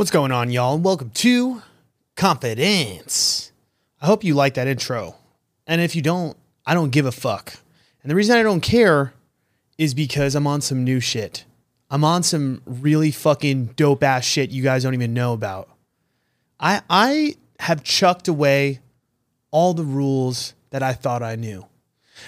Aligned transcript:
What's 0.00 0.10
going 0.10 0.32
on, 0.32 0.50
y'all? 0.50 0.78
Welcome 0.78 1.10
to 1.10 1.60
Confidence. 2.16 3.52
I 4.00 4.06
hope 4.06 4.24
you 4.24 4.32
like 4.32 4.54
that 4.54 4.66
intro. 4.66 5.16
And 5.66 5.82
if 5.82 5.94
you 5.94 6.00
don't, 6.00 6.38
I 6.64 6.72
don't 6.72 6.88
give 6.88 7.04
a 7.04 7.12
fuck. 7.12 7.52
And 8.02 8.10
the 8.10 8.14
reason 8.14 8.34
I 8.34 8.42
don't 8.42 8.62
care 8.62 9.12
is 9.76 9.92
because 9.92 10.34
I'm 10.34 10.46
on 10.46 10.62
some 10.62 10.84
new 10.84 11.00
shit. 11.00 11.44
I'm 11.90 12.02
on 12.02 12.22
some 12.22 12.62
really 12.64 13.10
fucking 13.10 13.74
dope 13.76 14.02
ass 14.02 14.24
shit 14.24 14.48
you 14.48 14.62
guys 14.62 14.84
don't 14.84 14.94
even 14.94 15.12
know 15.12 15.34
about. 15.34 15.68
I 16.58 16.80
I 16.88 17.34
have 17.58 17.84
chucked 17.84 18.26
away 18.26 18.80
all 19.50 19.74
the 19.74 19.84
rules 19.84 20.54
that 20.70 20.82
I 20.82 20.94
thought 20.94 21.22
I 21.22 21.36
knew. 21.36 21.66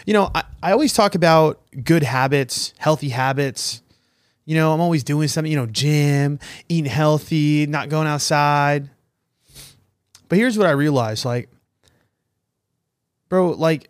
You 0.04 0.12
know, 0.12 0.30
I, 0.34 0.44
I 0.62 0.72
always 0.72 0.92
talk 0.92 1.14
about 1.14 1.58
good 1.82 2.02
habits, 2.02 2.74
healthy 2.76 3.08
habits. 3.08 3.81
You 4.52 4.58
know, 4.58 4.74
I'm 4.74 4.82
always 4.82 5.02
doing 5.02 5.28
something, 5.28 5.50
you 5.50 5.56
know, 5.56 5.64
gym, 5.64 6.38
eating 6.68 6.84
healthy, 6.84 7.64
not 7.64 7.88
going 7.88 8.06
outside. 8.06 8.90
But 10.28 10.36
here's 10.36 10.58
what 10.58 10.66
I 10.66 10.72
realized 10.72 11.24
like, 11.24 11.48
bro, 13.30 13.52
like, 13.52 13.88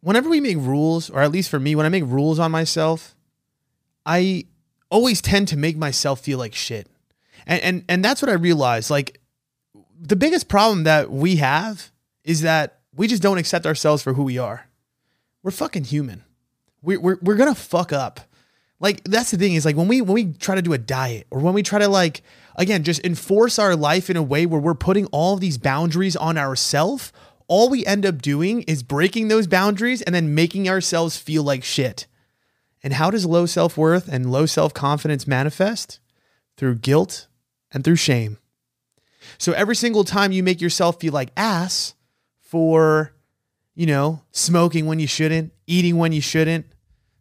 whenever 0.00 0.30
we 0.30 0.40
make 0.40 0.56
rules, 0.56 1.10
or 1.10 1.20
at 1.20 1.30
least 1.30 1.50
for 1.50 1.60
me, 1.60 1.74
when 1.74 1.84
I 1.84 1.90
make 1.90 2.04
rules 2.06 2.38
on 2.38 2.50
myself, 2.50 3.14
I 4.06 4.46
always 4.90 5.20
tend 5.20 5.48
to 5.48 5.58
make 5.58 5.76
myself 5.76 6.20
feel 6.20 6.38
like 6.38 6.54
shit. 6.54 6.88
And 7.46 7.62
and 7.62 7.84
and 7.86 8.02
that's 8.02 8.22
what 8.22 8.30
I 8.30 8.36
realized. 8.36 8.88
Like 8.88 9.20
the 10.00 10.16
biggest 10.16 10.48
problem 10.48 10.84
that 10.84 11.10
we 11.10 11.36
have 11.36 11.90
is 12.24 12.40
that 12.40 12.78
we 12.96 13.06
just 13.06 13.20
don't 13.22 13.36
accept 13.36 13.66
ourselves 13.66 14.02
for 14.02 14.14
who 14.14 14.22
we 14.22 14.38
are. 14.38 14.66
We're 15.42 15.50
fucking 15.50 15.84
human. 15.84 16.24
We, 16.80 16.96
we're 16.96 17.18
we're 17.20 17.36
gonna 17.36 17.54
fuck 17.54 17.92
up. 17.92 18.20
Like 18.80 19.04
that's 19.04 19.30
the 19.30 19.36
thing 19.36 19.54
is 19.54 19.64
like 19.64 19.76
when 19.76 19.88
we 19.88 20.00
when 20.00 20.14
we 20.14 20.32
try 20.32 20.54
to 20.54 20.62
do 20.62 20.72
a 20.72 20.78
diet 20.78 21.26
or 21.30 21.40
when 21.40 21.52
we 21.52 21.62
try 21.62 21.78
to 21.78 21.88
like 21.88 22.22
again 22.56 22.82
just 22.82 23.04
enforce 23.04 23.58
our 23.58 23.76
life 23.76 24.08
in 24.08 24.16
a 24.16 24.22
way 24.22 24.46
where 24.46 24.60
we're 24.60 24.74
putting 24.74 25.06
all 25.06 25.36
these 25.36 25.58
boundaries 25.58 26.16
on 26.16 26.38
ourselves, 26.38 27.12
all 27.46 27.68
we 27.68 27.84
end 27.84 28.06
up 28.06 28.22
doing 28.22 28.62
is 28.62 28.82
breaking 28.82 29.28
those 29.28 29.46
boundaries 29.46 30.00
and 30.02 30.14
then 30.14 30.34
making 30.34 30.68
ourselves 30.68 31.16
feel 31.18 31.42
like 31.42 31.62
shit. 31.62 32.06
And 32.82 32.94
how 32.94 33.10
does 33.10 33.26
low 33.26 33.44
self 33.44 33.76
worth 33.76 34.08
and 34.08 34.32
low 34.32 34.46
self 34.46 34.72
confidence 34.72 35.26
manifest? 35.26 36.00
Through 36.56 36.76
guilt 36.76 37.26
and 37.72 37.84
through 37.84 37.96
shame. 37.96 38.38
So 39.38 39.52
every 39.52 39.76
single 39.76 40.04
time 40.04 40.32
you 40.32 40.42
make 40.42 40.60
yourself 40.60 41.00
feel 41.00 41.12
like 41.12 41.30
ass 41.36 41.94
for, 42.38 43.12
you 43.74 43.86
know, 43.86 44.22
smoking 44.30 44.86
when 44.86 44.98
you 44.98 45.06
shouldn't, 45.06 45.52
eating 45.66 45.96
when 45.96 46.12
you 46.12 46.20
shouldn't, 46.20 46.66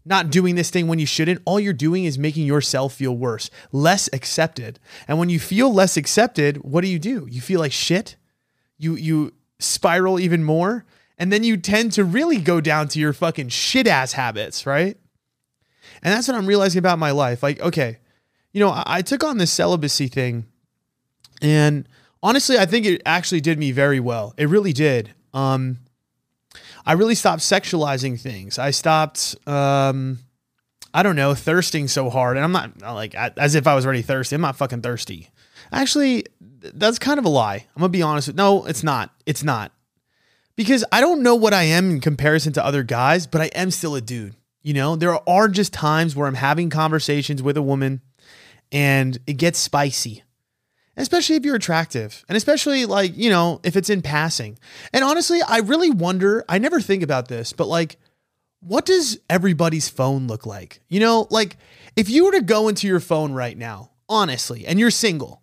not 0.09 0.31
doing 0.31 0.55
this 0.55 0.71
thing 0.71 0.87
when 0.87 0.99
you 0.99 1.05
shouldn't, 1.05 1.41
all 1.45 1.59
you're 1.59 1.71
doing 1.71 2.03
is 2.03 2.17
making 2.17 2.45
yourself 2.45 2.93
feel 2.93 3.15
worse, 3.15 3.51
less 3.71 4.09
accepted. 4.11 4.79
And 5.07 5.19
when 5.19 5.29
you 5.29 5.39
feel 5.39 5.71
less 5.71 5.95
accepted, 5.95 6.57
what 6.57 6.81
do 6.81 6.87
you 6.87 6.97
do? 6.97 7.27
You 7.29 7.39
feel 7.41 7.59
like 7.59 7.71
shit. 7.71 8.15
You 8.77 8.95
you 8.95 9.33
spiral 9.59 10.19
even 10.19 10.43
more, 10.43 10.85
and 11.17 11.31
then 11.31 11.43
you 11.43 11.57
tend 11.57 11.91
to 11.93 12.03
really 12.03 12.37
go 12.37 12.59
down 12.59 12.87
to 12.89 12.99
your 12.99 13.13
fucking 13.13 13.49
shit 13.49 13.87
ass 13.87 14.13
habits, 14.13 14.65
right? 14.65 14.97
And 16.01 16.13
that's 16.13 16.27
what 16.27 16.37
I'm 16.37 16.47
realizing 16.47 16.79
about 16.79 16.97
my 16.97 17.11
life. 17.11 17.43
Like, 17.43 17.59
okay, 17.59 17.99
you 18.51 18.59
know, 18.61 18.69
I, 18.69 18.83
I 18.85 19.01
took 19.01 19.23
on 19.23 19.37
this 19.37 19.51
celibacy 19.51 20.07
thing, 20.07 20.45
and 21.41 21.87
honestly, 22.23 22.57
I 22.57 22.65
think 22.65 22.85
it 22.85 23.01
actually 23.05 23.41
did 23.41 23.59
me 23.59 23.71
very 23.71 23.99
well. 23.99 24.33
It 24.37 24.47
really 24.47 24.73
did. 24.73 25.13
Um, 25.33 25.79
I 26.85 26.93
really 26.93 27.15
stopped 27.15 27.41
sexualizing 27.41 28.19
things. 28.19 28.57
I 28.57 28.71
stopped, 28.71 29.35
um, 29.47 30.19
I 30.93 31.03
don't 31.03 31.15
know, 31.15 31.33
thirsting 31.35 31.87
so 31.87 32.09
hard. 32.09 32.37
And 32.37 32.43
I'm 32.43 32.51
not 32.51 32.79
like 32.81 33.15
as 33.15 33.55
if 33.55 33.67
I 33.67 33.75
was 33.75 33.85
already 33.85 34.01
thirsty. 34.01 34.35
I'm 34.35 34.41
not 34.41 34.55
fucking 34.55 34.81
thirsty. 34.81 35.29
Actually, 35.71 36.25
that's 36.41 36.99
kind 36.99 37.19
of 37.19 37.25
a 37.25 37.29
lie. 37.29 37.65
I'm 37.75 37.81
gonna 37.81 37.89
be 37.89 38.01
honest. 38.01 38.33
No, 38.33 38.65
it's 38.65 38.83
not. 38.83 39.13
It's 39.25 39.43
not. 39.43 39.71
Because 40.55 40.83
I 40.91 40.99
don't 40.99 41.23
know 41.23 41.35
what 41.35 41.53
I 41.53 41.63
am 41.63 41.91
in 41.91 42.01
comparison 42.01 42.51
to 42.53 42.65
other 42.65 42.83
guys, 42.83 43.27
but 43.27 43.39
I 43.39 43.45
am 43.47 43.71
still 43.71 43.95
a 43.95 44.01
dude. 44.01 44.35
You 44.61 44.73
know, 44.73 44.95
there 44.95 45.17
are 45.29 45.47
just 45.47 45.71
times 45.71 46.15
where 46.15 46.27
I'm 46.27 46.35
having 46.35 46.69
conversations 46.69 47.41
with 47.41 47.55
a 47.55 47.61
woman 47.61 48.01
and 48.71 49.17
it 49.25 49.33
gets 49.33 49.57
spicy 49.57 50.23
especially 51.01 51.35
if 51.35 51.45
you're 51.45 51.55
attractive 51.55 52.23
and 52.27 52.35
especially 52.35 52.85
like, 52.85 53.15
you 53.15 53.29
know, 53.29 53.59
if 53.63 53.75
it's 53.75 53.89
in 53.89 54.01
passing. 54.01 54.57
And 54.93 55.03
honestly, 55.03 55.39
I 55.41 55.59
really 55.59 55.89
wonder, 55.89 56.43
I 56.47 56.59
never 56.59 56.81
think 56.81 57.03
about 57.03 57.27
this, 57.27 57.53
but 57.53 57.67
like, 57.67 57.97
what 58.61 58.85
does 58.85 59.19
everybody's 59.29 59.87
phone 59.87 60.27
look 60.27 60.45
like? 60.45 60.81
You 60.89 60.99
know, 60.99 61.27
like 61.29 61.57
if 61.95 62.09
you 62.09 62.25
were 62.25 62.33
to 62.33 62.41
go 62.41 62.67
into 62.67 62.87
your 62.87 62.99
phone 62.99 63.31
right 63.31 63.57
now, 63.57 63.91
honestly, 64.09 64.65
and 64.67 64.79
you're 64.79 64.91
single, 64.91 65.41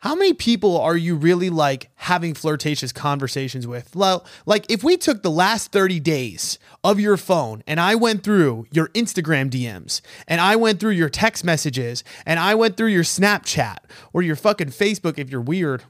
how 0.00 0.14
many 0.14 0.32
people 0.32 0.80
are 0.80 0.96
you 0.96 1.16
really 1.16 1.50
like 1.50 1.90
having 1.96 2.32
flirtatious 2.32 2.92
conversations 2.92 3.66
with? 3.66 3.96
Well, 3.96 4.24
Like, 4.46 4.70
if 4.70 4.84
we 4.84 4.96
took 4.96 5.22
the 5.22 5.30
last 5.30 5.72
30 5.72 5.98
days 5.98 6.58
of 6.84 7.00
your 7.00 7.16
phone 7.16 7.64
and 7.66 7.80
I 7.80 7.96
went 7.96 8.22
through 8.22 8.68
your 8.70 8.88
Instagram 8.88 9.50
DMs 9.50 10.00
and 10.28 10.40
I 10.40 10.54
went 10.54 10.78
through 10.78 10.92
your 10.92 11.08
text 11.08 11.44
messages 11.44 12.04
and 12.24 12.38
I 12.38 12.54
went 12.54 12.76
through 12.76 12.88
your 12.88 13.02
Snapchat 13.02 13.78
or 14.12 14.22
your 14.22 14.36
fucking 14.36 14.68
Facebook 14.68 15.18
if 15.18 15.30
you're 15.30 15.40
weird. 15.40 15.82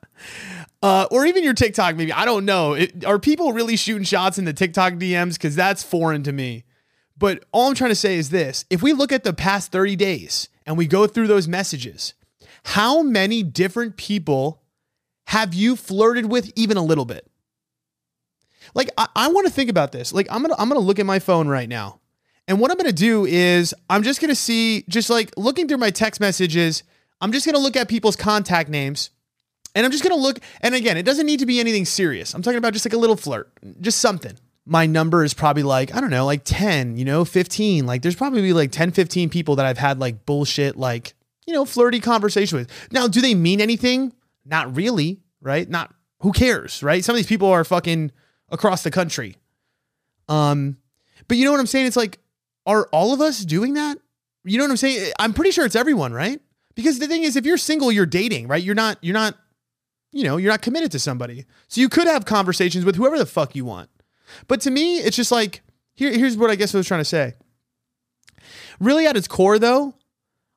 uh, 0.82 1.06
or 1.10 1.24
even 1.24 1.42
your 1.42 1.54
TikTok, 1.54 1.96
maybe. 1.96 2.12
I 2.12 2.26
don't 2.26 2.44
know. 2.44 2.74
It, 2.74 3.06
are 3.06 3.18
people 3.18 3.54
really 3.54 3.76
shooting 3.76 4.04
shots 4.04 4.38
in 4.38 4.44
the 4.44 4.52
TikTok 4.52 4.94
DMs? 4.94 5.34
Because 5.34 5.56
that's 5.56 5.82
foreign 5.82 6.22
to 6.24 6.32
me. 6.32 6.64
But 7.16 7.44
all 7.52 7.68
I'm 7.68 7.74
trying 7.74 7.90
to 7.90 7.94
say 7.94 8.16
is 8.16 8.28
this 8.28 8.66
if 8.68 8.82
we 8.82 8.92
look 8.92 9.12
at 9.12 9.24
the 9.24 9.32
past 9.32 9.72
30 9.72 9.96
days 9.96 10.50
and 10.66 10.76
we 10.76 10.86
go 10.86 11.06
through 11.06 11.26
those 11.26 11.48
messages, 11.48 12.12
how 12.64 13.02
many 13.02 13.42
different 13.42 13.96
people 13.96 14.62
have 15.26 15.54
you 15.54 15.76
flirted 15.76 16.26
with 16.26 16.50
even 16.56 16.76
a 16.76 16.82
little 16.84 17.04
bit? 17.04 17.30
Like 18.74 18.90
I, 18.96 19.08
I 19.16 19.28
want 19.28 19.46
to 19.46 19.52
think 19.52 19.70
about 19.70 19.92
this. 19.92 20.12
Like 20.12 20.26
I'm 20.30 20.42
gonna 20.42 20.54
I'm 20.58 20.68
gonna 20.68 20.80
look 20.80 20.98
at 20.98 21.06
my 21.06 21.18
phone 21.18 21.48
right 21.48 21.68
now. 21.68 22.00
And 22.48 22.58
what 22.58 22.70
I'm 22.70 22.76
gonna 22.76 22.92
do 22.92 23.26
is 23.26 23.74
I'm 23.88 24.02
just 24.02 24.20
gonna 24.20 24.34
see, 24.34 24.84
just 24.88 25.10
like 25.10 25.32
looking 25.36 25.68
through 25.68 25.78
my 25.78 25.90
text 25.90 26.20
messages, 26.20 26.82
I'm 27.20 27.32
just 27.32 27.46
gonna 27.46 27.58
look 27.58 27.76
at 27.76 27.88
people's 27.88 28.16
contact 28.16 28.68
names. 28.68 29.10
And 29.74 29.86
I'm 29.86 29.92
just 29.92 30.02
gonna 30.02 30.20
look, 30.20 30.40
and 30.60 30.74
again, 30.74 30.96
it 30.96 31.04
doesn't 31.04 31.26
need 31.26 31.38
to 31.40 31.46
be 31.46 31.60
anything 31.60 31.84
serious. 31.84 32.34
I'm 32.34 32.42
talking 32.42 32.58
about 32.58 32.72
just 32.72 32.84
like 32.84 32.92
a 32.92 32.98
little 32.98 33.16
flirt, 33.16 33.52
just 33.80 34.00
something. 34.00 34.36
My 34.66 34.86
number 34.86 35.22
is 35.22 35.32
probably 35.32 35.62
like, 35.62 35.94
I 35.94 36.00
don't 36.00 36.10
know, 36.10 36.26
like 36.26 36.42
10, 36.44 36.96
you 36.96 37.04
know, 37.04 37.24
15. 37.24 37.86
Like 37.86 38.02
there's 38.02 38.16
probably 38.16 38.52
like 38.52 38.72
10, 38.72 38.90
15 38.90 39.30
people 39.30 39.54
that 39.56 39.66
I've 39.66 39.78
had 39.78 40.00
like 40.00 40.26
bullshit, 40.26 40.76
like 40.76 41.14
you 41.46 41.54
know, 41.54 41.64
flirty 41.64 42.00
conversation 42.00 42.58
with. 42.58 42.70
Now, 42.92 43.08
do 43.08 43.20
they 43.20 43.34
mean 43.34 43.60
anything? 43.60 44.12
Not 44.44 44.74
really, 44.76 45.20
right? 45.40 45.68
Not 45.68 45.94
who 46.20 46.32
cares, 46.32 46.82
right? 46.82 47.04
Some 47.04 47.14
of 47.14 47.18
these 47.18 47.26
people 47.26 47.48
are 47.48 47.64
fucking 47.64 48.12
across 48.50 48.82
the 48.82 48.90
country. 48.90 49.36
Um, 50.28 50.76
but 51.28 51.36
you 51.36 51.44
know 51.44 51.52
what 51.52 51.60
I'm 51.60 51.66
saying? 51.66 51.86
It's 51.86 51.96
like, 51.96 52.18
are 52.66 52.88
all 52.92 53.12
of 53.12 53.20
us 53.20 53.44
doing 53.44 53.74
that? 53.74 53.98
You 54.44 54.58
know 54.58 54.64
what 54.64 54.70
I'm 54.70 54.76
saying? 54.76 55.12
I'm 55.18 55.32
pretty 55.32 55.50
sure 55.50 55.64
it's 55.64 55.76
everyone, 55.76 56.12
right? 56.12 56.40
Because 56.74 56.98
the 56.98 57.06
thing 57.06 57.24
is, 57.24 57.36
if 57.36 57.44
you're 57.44 57.58
single, 57.58 57.90
you're 57.92 58.06
dating, 58.06 58.48
right? 58.48 58.62
You're 58.62 58.74
not, 58.74 58.98
you're 59.02 59.14
not, 59.14 59.36
you 60.12 60.24
know, 60.24 60.36
you're 60.36 60.50
not 60.50 60.62
committed 60.62 60.92
to 60.92 60.98
somebody. 60.98 61.44
So 61.68 61.80
you 61.80 61.88
could 61.88 62.06
have 62.06 62.24
conversations 62.24 62.84
with 62.84 62.96
whoever 62.96 63.18
the 63.18 63.26
fuck 63.26 63.54
you 63.54 63.64
want. 63.64 63.90
But 64.46 64.60
to 64.62 64.70
me, 64.70 64.98
it's 64.98 65.16
just 65.16 65.32
like, 65.32 65.62
here, 65.94 66.12
here's 66.12 66.36
what 66.36 66.50
I 66.50 66.54
guess 66.54 66.74
I 66.74 66.78
was 66.78 66.86
trying 66.86 67.00
to 67.00 67.04
say. 67.04 67.34
Really, 68.78 69.06
at 69.06 69.16
its 69.16 69.28
core, 69.28 69.58
though, 69.58 69.94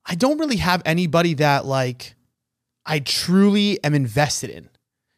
I 0.06 0.16
don't 0.16 0.38
really 0.38 0.58
have 0.58 0.82
anybody 0.86 1.34
that 1.36 1.66
like 1.66 2.16
I 2.86 3.00
truly 3.00 3.82
am 3.84 3.94
invested 3.94 4.50
in. 4.50 4.70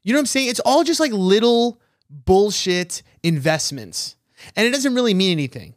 You 0.03 0.13
know 0.13 0.17
what 0.17 0.23
I'm 0.23 0.27
saying? 0.27 0.49
It's 0.49 0.59
all 0.59 0.83
just 0.83 0.99
like 0.99 1.11
little 1.11 1.81
bullshit 2.09 3.01
investments. 3.23 4.15
And 4.55 4.67
it 4.67 4.71
doesn't 4.71 4.93
really 4.93 5.13
mean 5.13 5.31
anything. 5.31 5.73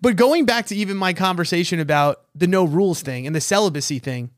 But 0.00 0.16
going 0.16 0.46
back 0.46 0.66
to 0.66 0.76
even 0.76 0.96
my 0.96 1.12
conversation 1.12 1.80
about 1.80 2.22
the 2.34 2.46
no 2.46 2.64
rules 2.64 3.02
thing 3.02 3.26
and 3.26 3.34
the 3.34 3.40
celibacy 3.40 3.98
thing 3.98 4.30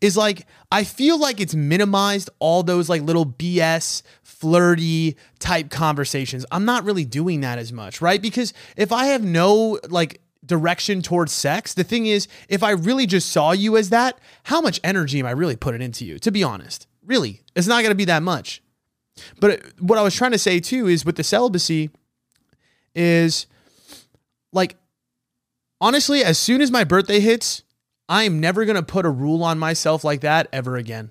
is 0.00 0.16
like 0.16 0.46
I 0.70 0.84
feel 0.84 1.18
like 1.18 1.40
it's 1.40 1.54
minimized 1.54 2.30
all 2.38 2.62
those 2.62 2.88
like 2.88 3.02
little 3.02 3.26
BS 3.26 4.02
flirty 4.22 5.16
type 5.38 5.70
conversations. 5.70 6.44
I'm 6.50 6.64
not 6.64 6.84
really 6.84 7.04
doing 7.04 7.40
that 7.42 7.58
as 7.58 7.72
much, 7.72 8.00
right? 8.00 8.20
Because 8.20 8.52
if 8.76 8.92
I 8.92 9.06
have 9.06 9.24
no 9.24 9.78
like 9.88 10.20
direction 10.46 11.02
towards 11.02 11.32
sex. 11.32 11.74
The 11.74 11.84
thing 11.84 12.06
is, 12.06 12.28
if 12.48 12.62
I 12.62 12.70
really 12.70 13.06
just 13.06 13.30
saw 13.30 13.52
you 13.52 13.76
as 13.76 13.90
that, 13.90 14.18
how 14.44 14.60
much 14.60 14.80
energy 14.84 15.18
am 15.20 15.26
I 15.26 15.30
really 15.30 15.56
putting 15.56 15.82
into 15.82 16.04
you? 16.04 16.18
To 16.20 16.30
be 16.30 16.42
honest, 16.42 16.86
really, 17.04 17.42
it's 17.54 17.66
not 17.66 17.82
going 17.82 17.90
to 17.90 17.96
be 17.96 18.04
that 18.06 18.22
much. 18.22 18.62
But 19.40 19.62
what 19.80 19.98
I 19.98 20.02
was 20.02 20.14
trying 20.14 20.32
to 20.32 20.38
say 20.38 20.60
too 20.60 20.88
is 20.88 21.04
with 21.04 21.16
the 21.16 21.24
celibacy, 21.24 21.90
is 22.94 23.46
like, 24.52 24.76
honestly, 25.80 26.24
as 26.24 26.38
soon 26.38 26.60
as 26.60 26.70
my 26.70 26.84
birthday 26.84 27.20
hits, 27.20 27.62
I 28.08 28.24
am 28.24 28.40
never 28.40 28.64
going 28.64 28.76
to 28.76 28.82
put 28.82 29.06
a 29.06 29.10
rule 29.10 29.42
on 29.42 29.58
myself 29.58 30.04
like 30.04 30.20
that 30.20 30.48
ever 30.52 30.76
again. 30.76 31.10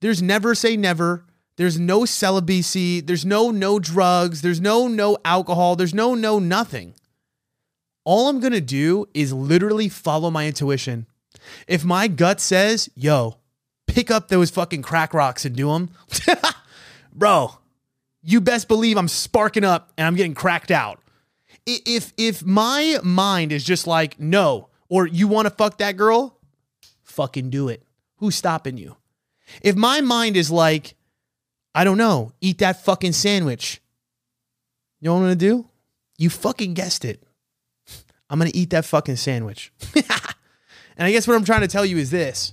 There's 0.00 0.22
never 0.22 0.54
say 0.54 0.76
never. 0.76 1.26
There's 1.56 1.78
no 1.78 2.04
celibacy. 2.04 3.00
There's 3.00 3.24
no 3.24 3.50
no 3.50 3.78
drugs. 3.78 4.42
There's 4.42 4.60
no 4.60 4.88
no 4.88 5.18
alcohol. 5.24 5.76
There's 5.76 5.94
no 5.94 6.14
no 6.14 6.38
nothing 6.38 6.94
all 8.04 8.28
I'm 8.28 8.40
going 8.40 8.52
to 8.52 8.60
do 8.60 9.08
is 9.14 9.32
literally 9.32 9.88
follow 9.88 10.30
my 10.30 10.46
intuition. 10.46 11.06
If 11.66 11.84
my 11.84 12.08
gut 12.08 12.40
says, 12.40 12.88
yo, 12.94 13.38
pick 13.86 14.10
up 14.10 14.28
those 14.28 14.50
fucking 14.50 14.82
crack 14.82 15.14
rocks 15.14 15.44
and 15.44 15.56
do 15.56 15.68
them, 15.68 15.90
bro, 17.14 17.58
you 18.22 18.40
best 18.40 18.68
believe 18.68 18.96
I'm 18.96 19.08
sparking 19.08 19.64
up 19.64 19.92
and 19.96 20.06
I'm 20.06 20.16
getting 20.16 20.34
cracked 20.34 20.70
out. 20.70 21.00
If 21.66 22.12
if 22.18 22.44
my 22.44 22.98
mind 23.02 23.50
is 23.50 23.64
just 23.64 23.86
like 23.86 24.20
no, 24.20 24.68
or 24.88 25.06
you 25.06 25.26
want 25.28 25.46
to 25.46 25.54
fuck 25.54 25.78
that 25.78 25.96
girl, 25.96 26.38
fucking 27.02 27.48
do 27.48 27.68
it. 27.68 27.82
Who's 28.16 28.34
stopping 28.36 28.76
you? 28.76 28.96
If 29.62 29.74
my 29.74 30.02
mind 30.02 30.36
is 30.36 30.50
like, 30.50 30.94
I 31.74 31.84
don't 31.84 31.96
know, 31.96 32.32
eat 32.40 32.58
that 32.58 32.84
fucking 32.84 33.12
sandwich. 33.12 33.80
You 35.00 35.06
know 35.06 35.14
what 35.14 35.20
I'm 35.20 35.24
gonna 35.24 35.36
do? 35.36 35.68
You 36.18 36.28
fucking 36.28 36.74
guessed 36.74 37.04
it. 37.04 37.22
I'm 38.34 38.40
gonna 38.40 38.50
eat 38.52 38.70
that 38.70 38.84
fucking 38.84 39.14
sandwich. 39.14 39.72
and 39.94 40.04
I 40.98 41.12
guess 41.12 41.28
what 41.28 41.36
I'm 41.36 41.44
trying 41.44 41.60
to 41.60 41.68
tell 41.68 41.86
you 41.86 41.98
is 41.98 42.10
this 42.10 42.52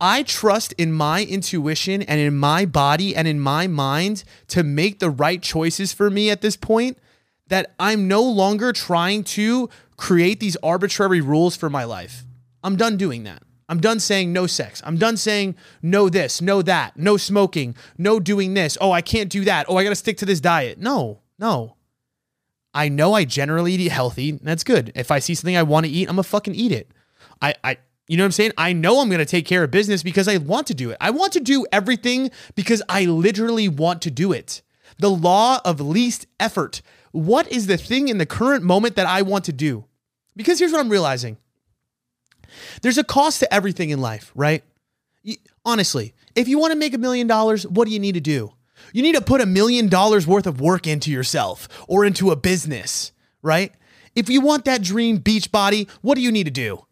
I 0.00 0.22
trust 0.22 0.72
in 0.78 0.90
my 0.90 1.22
intuition 1.22 2.00
and 2.00 2.18
in 2.18 2.34
my 2.34 2.64
body 2.64 3.14
and 3.14 3.28
in 3.28 3.38
my 3.38 3.66
mind 3.66 4.24
to 4.48 4.62
make 4.62 4.98
the 4.98 5.10
right 5.10 5.42
choices 5.42 5.92
for 5.92 6.08
me 6.08 6.30
at 6.30 6.40
this 6.40 6.56
point 6.56 6.96
that 7.48 7.74
I'm 7.78 8.08
no 8.08 8.22
longer 8.22 8.72
trying 8.72 9.22
to 9.24 9.68
create 9.98 10.40
these 10.40 10.56
arbitrary 10.62 11.20
rules 11.20 11.56
for 11.56 11.68
my 11.68 11.84
life. 11.84 12.24
I'm 12.64 12.76
done 12.76 12.96
doing 12.96 13.24
that. 13.24 13.42
I'm 13.68 13.80
done 13.80 14.00
saying 14.00 14.32
no 14.32 14.46
sex. 14.46 14.80
I'm 14.82 14.96
done 14.96 15.18
saying 15.18 15.56
no 15.82 16.08
this, 16.08 16.40
no 16.40 16.62
that, 16.62 16.96
no 16.96 17.18
smoking, 17.18 17.76
no 17.98 18.18
doing 18.18 18.54
this. 18.54 18.78
Oh, 18.80 18.92
I 18.92 19.02
can't 19.02 19.28
do 19.28 19.44
that. 19.44 19.66
Oh, 19.68 19.76
I 19.76 19.84
got 19.84 19.90
to 19.90 19.94
stick 19.94 20.16
to 20.18 20.24
this 20.24 20.40
diet. 20.40 20.78
No, 20.78 21.20
no. 21.38 21.75
I 22.76 22.90
know 22.90 23.14
I 23.14 23.24
generally 23.24 23.72
eat 23.72 23.90
healthy. 23.90 24.32
That's 24.32 24.62
good. 24.62 24.92
If 24.94 25.10
I 25.10 25.18
see 25.18 25.34
something 25.34 25.56
I 25.56 25.62
want 25.62 25.86
to 25.86 25.92
eat, 25.92 26.10
I'm 26.10 26.16
gonna 26.16 26.24
fucking 26.24 26.54
eat 26.54 26.72
it. 26.72 26.92
I, 27.40 27.54
I, 27.64 27.78
you 28.06 28.18
know 28.18 28.22
what 28.24 28.26
I'm 28.26 28.32
saying? 28.32 28.52
I 28.58 28.74
know 28.74 29.00
I'm 29.00 29.08
gonna 29.08 29.24
take 29.24 29.46
care 29.46 29.64
of 29.64 29.70
business 29.70 30.02
because 30.02 30.28
I 30.28 30.36
want 30.36 30.66
to 30.66 30.74
do 30.74 30.90
it. 30.90 30.98
I 31.00 31.08
want 31.10 31.32
to 31.32 31.40
do 31.40 31.64
everything 31.72 32.30
because 32.54 32.82
I 32.86 33.06
literally 33.06 33.66
want 33.66 34.02
to 34.02 34.10
do 34.10 34.30
it. 34.30 34.60
The 34.98 35.08
law 35.08 35.58
of 35.64 35.80
least 35.80 36.26
effort. 36.38 36.82
What 37.12 37.50
is 37.50 37.66
the 37.66 37.78
thing 37.78 38.08
in 38.08 38.18
the 38.18 38.26
current 38.26 38.62
moment 38.62 38.94
that 38.96 39.06
I 39.06 39.22
want 39.22 39.46
to 39.46 39.54
do? 39.54 39.86
Because 40.36 40.58
here's 40.58 40.70
what 40.70 40.80
I'm 40.80 40.90
realizing 40.90 41.38
there's 42.82 42.98
a 42.98 43.04
cost 43.04 43.40
to 43.40 43.52
everything 43.52 43.88
in 43.88 44.02
life, 44.02 44.32
right? 44.34 44.62
Honestly, 45.64 46.14
if 46.34 46.46
you 46.46 46.58
want 46.58 46.72
to 46.72 46.78
make 46.78 46.92
a 46.92 46.98
million 46.98 47.26
dollars, 47.26 47.66
what 47.66 47.88
do 47.88 47.94
you 47.94 47.98
need 47.98 48.14
to 48.14 48.20
do? 48.20 48.52
You 48.92 49.02
need 49.02 49.14
to 49.14 49.20
put 49.20 49.40
a 49.40 49.46
million 49.46 49.88
dollars 49.88 50.26
worth 50.26 50.46
of 50.46 50.60
work 50.60 50.86
into 50.86 51.10
yourself 51.10 51.68
or 51.88 52.04
into 52.04 52.30
a 52.30 52.36
business, 52.36 53.12
right? 53.42 53.72
If 54.14 54.30
you 54.30 54.40
want 54.40 54.64
that 54.64 54.82
dream 54.82 55.18
beach 55.18 55.52
body, 55.52 55.88
what 56.02 56.14
do 56.14 56.20
you 56.22 56.32
need 56.32 56.44
to 56.44 56.50
do? 56.50 56.84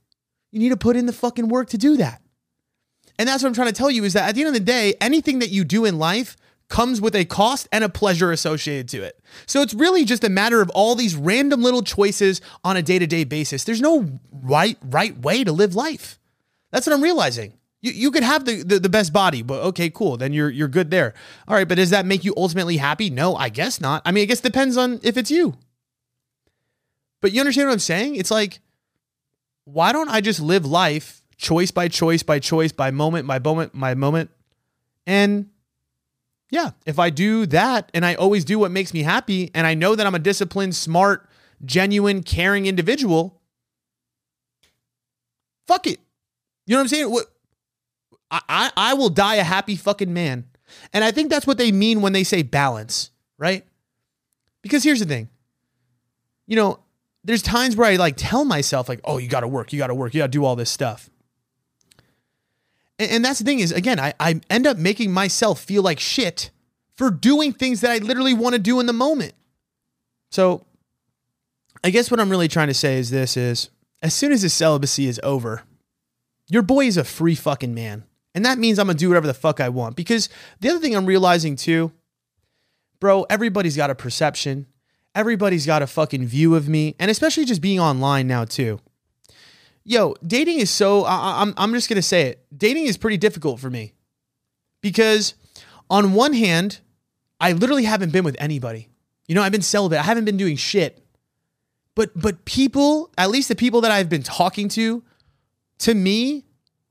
You 0.53 0.61
need 0.61 0.71
to 0.71 0.77
put 0.77 0.97
in 0.97 1.07
the 1.07 1.13
fucking 1.13 1.49
work 1.49 1.71
to 1.71 1.79
do 1.79 1.97
that. 1.97 2.21
And 3.19 3.29
that's 3.29 3.43
what 3.43 3.49
I'm 3.49 3.55
trying 3.55 3.69
to 3.69 3.75
tell 3.75 3.91
you 3.91 4.05
is 4.05 4.13
that 4.13 4.29
at 4.29 4.35
the 4.35 4.43
end 4.43 4.49
of 4.49 4.55
the 4.55 4.61
day, 4.61 4.95
anything 5.01 5.39
that 5.39 5.51
you 5.51 5.65
do 5.65 5.85
in 5.85 5.99
life 5.99 6.37
comes 6.69 7.01
with 7.01 7.15
a 7.15 7.25
cost 7.25 7.69
and 7.71 7.85
a 7.85 7.89
pleasure 7.89 8.33
associated 8.33 8.89
to 8.89 9.03
it. 9.03 9.21
So 9.47 9.63
it's 9.63 9.75
really 9.75 10.05
just 10.05 10.25
a 10.25 10.29
matter 10.29 10.61
of 10.61 10.71
all 10.71 10.95
these 10.95 11.15
random 11.15 11.63
little 11.63 11.83
choices 11.83 12.41
on 12.65 12.77
a 12.77 12.83
day-to-day 12.83 13.25
basis. 13.25 13.65
There's 13.65 13.81
no 13.81 14.19
right 14.33 14.79
right 14.83 15.17
way 15.19 15.45
to 15.45 15.53
live 15.53 15.75
life. 15.75 16.19
That's 16.73 16.87
what 16.87 16.95
I'm 16.95 17.03
realizing. 17.03 17.55
You, 17.85 17.93
you 17.93 18.11
could 18.11 18.23
have 18.23 18.47
the, 18.47 18.63
the, 18.63 18.79
the 18.79 18.89
best 18.89 19.13
body, 19.13 19.43
but 19.43 19.63
okay, 19.65 19.91
cool. 19.91 20.17
Then 20.17 20.33
you're 20.33 20.49
you're 20.49 20.69
good 20.69 20.91
there. 20.91 21.13
All 21.47 21.55
right, 21.55 21.69
but 21.69 21.75
does 21.75 21.91
that 21.91 22.07
make 22.07 22.25
you 22.25 22.33
ultimately 22.35 22.79
happy? 22.79 23.11
No, 23.11 23.37
I 23.37 23.51
guess 23.51 23.79
not. 23.79 24.01
I 24.07 24.11
mean, 24.11 24.23
I 24.23 24.25
guess 24.25 24.41
depends 24.41 24.79
on 24.79 25.01
if 25.03 25.19
it's 25.19 25.31
you. 25.31 25.53
But 27.21 27.33
you 27.33 27.41
understand 27.41 27.69
what 27.69 27.75
I'm 27.75 27.81
saying? 27.81 28.17
It's 28.17 28.31
like, 28.31 28.61
why 29.65 29.93
don't 29.93 30.09
I 30.09 30.23
just 30.23 30.41
live 30.41 30.65
life 30.65 31.23
choice 31.37 31.71
by 31.71 31.89
choice 31.89 32.23
by 32.23 32.39
choice 32.39 32.73
by 32.73 32.91
moment 32.91 33.27
by 33.27 33.39
moment 33.39 33.79
by 33.79 33.93
moment? 33.93 34.31
And 35.07 35.51
yeah, 36.51 36.71
if 36.87 36.99
I 36.99 37.11
do 37.11 37.45
that 37.47 37.91
and 37.93 38.07
I 38.07 38.15
always 38.15 38.47
do 38.47 38.59
what 38.59 38.71
makes 38.71 38.95
me 38.95 39.03
happy 39.03 39.51
and 39.55 39.67
I 39.67 39.75
know 39.75 39.95
that 39.95 40.07
I'm 40.07 40.15
a 40.15 40.19
disciplined, 40.19 40.75
smart, 40.75 41.29
genuine, 41.63 42.23
caring 42.23 42.65
individual, 42.65 43.43
fuck 45.67 45.87
it. 45.87 46.01
You 46.67 46.77
know 46.77 46.79
what 46.79 46.85
I'm 46.85 46.89
saying? 46.89 47.11
What 47.11 47.27
I, 48.49 48.71
I, 48.77 48.95
will 48.95 49.11
die 49.11 49.37
a 49.37 49.45
happy 49.45 49.77
fucking 49.77 50.13
man. 50.13 50.45
And 50.93 51.05
I 51.05 51.11
think 51.11 51.31
that's 51.31 51.47
what 51.47 51.59
they 51.59 51.73
mean 51.73 52.01
when 52.01 52.13
they 52.13 52.25
say 52.25 52.43
balance, 52.43 53.11
right? 53.39 53.65
Because 54.63 54.83
here's 54.83 55.01
the 55.01 55.07
thing. 55.07 55.29
You 56.47 56.57
know, 56.57 56.81
there's 57.23 57.43
times 57.43 57.77
where 57.77 57.91
I 57.91 57.97
like 57.97 58.15
tell 58.17 58.45
myself, 58.45 58.89
like, 58.89 59.01
oh, 59.05 59.19
you 59.19 59.29
gotta 59.29 59.49
work, 59.49 59.73
you 59.73 59.79
gotta 59.79 59.95
work, 59.95 60.15
you 60.15 60.19
gotta 60.19 60.31
do 60.31 60.45
all 60.45 60.57
this 60.57 60.71
stuff. 60.71 61.11
And, 62.99 63.11
and 63.11 63.25
that's 63.25 63.39
the 63.39 63.45
thing 63.45 63.61
is, 63.61 63.73
again, 63.73 64.01
I, 64.01 64.15
I 64.21 64.41
end 64.51 64.67
up 64.67 64.77
making 64.77 65.13
myself 65.13 65.61
feel 65.61 65.83
like 65.83 66.01
shit 66.01 66.51
for 66.97 67.11
doing 67.11 67.53
things 67.53 67.81
that 67.81 67.91
I 67.91 67.99
literally 67.99 68.35
want 68.35 68.55
to 68.55 68.59
do 68.59 68.81
in 68.81 68.87
the 68.87 68.93
moment. 68.93 69.35
So 70.31 70.67
I 71.83 71.91
guess 71.91 72.11
what 72.11 72.21
I'm 72.21 72.31
really 72.31 72.49
trying 72.49 72.69
to 72.69 72.75
say 72.75 72.99
is 72.99 73.11
this 73.11 73.37
is 73.37 73.71
as 74.03 74.15
soon 74.15 74.33
as 74.33 74.43
the 74.43 74.49
celibacy 74.49 75.07
is 75.07 75.21
over, 75.23 75.63
your 76.49 76.63
boy 76.63 76.87
is 76.87 76.97
a 76.97 77.05
free 77.05 77.35
fucking 77.35 77.75
man. 77.75 78.05
And 78.35 78.45
that 78.45 78.59
means 78.59 78.79
I'm 78.79 78.87
gonna 78.87 78.99
do 78.99 79.09
whatever 79.09 79.27
the 79.27 79.35
fuck 79.35 79.61
I 79.61 79.69
want. 79.69 79.97
Because 79.97 80.29
the 80.61 80.69
other 80.69 80.81
thing 80.81 80.97
I'm 80.97 81.07
realizing 81.07 81.57
too, 81.57 81.93
bro, 83.01 83.25
everybody's 83.31 83.77
got 83.77 83.91
a 83.91 83.95
perception. 83.95 84.67
Everybody's 85.15 85.67
got 85.67 85.83
a 85.83 85.87
fucking 85.87 86.27
view 86.27 86.55
of 86.57 86.69
me. 86.69 86.97
And 86.99 87.11
especially 87.11 87.45
just 87.45 87.61
being 87.61 87.79
online 87.79 88.27
now 88.27 88.45
too. 88.45 88.81
Yo, 89.85 90.15
dating 90.27 90.59
is 90.59 90.71
so, 90.71 91.05
I, 91.05 91.43
I'm, 91.43 91.55
I'm 91.57 91.73
just 91.73 91.89
gonna 91.89 92.03
say 92.03 92.23
it. 92.23 92.45
Dating 92.57 92.87
is 92.87 92.97
pretty 92.97 93.19
difficult 93.19 93.61
for 93.61 93.71
me. 93.71 93.95
Because 94.81 95.35
on 95.89 96.15
one 96.15 96.33
hand, 96.33 96.81
I 97.41 97.53
literally 97.53 97.85
haven't 97.85 98.11
been 98.11 98.25
with 98.25 98.37
anybody. 98.39 98.89
You 99.29 99.35
know, 99.35 99.43
I've 99.43 99.53
been 99.53 99.63
celibate. 99.63 99.99
I 99.99 100.03
haven't 100.03 100.25
been 100.25 100.37
doing 100.37 100.57
shit. 100.57 101.05
But 101.95 102.11
but 102.21 102.45
people, 102.45 103.11
at 103.17 103.31
least 103.31 103.49
the 103.49 103.55
people 103.55 103.83
that 103.83 103.91
I've 103.91 104.09
been 104.09 104.23
talking 104.23 104.69
to, 104.71 105.03
to 105.79 105.95
me, 105.95 106.45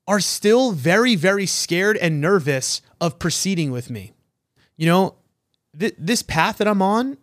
are 0.07 0.19
still 0.19 0.71
very, 0.71 1.15
very 1.15 1.45
scared 1.45 1.97
and 1.97 2.19
nervous 2.19 2.81
of 2.99 3.19
proceeding 3.19 3.71
with 3.71 3.89
me. 3.89 4.13
You 4.75 4.87
know, 4.87 5.15
th- 5.77 5.95
this 5.97 6.21
path 6.21 6.57
that 6.57 6.67
I'm 6.67 6.81
on, 6.81 7.17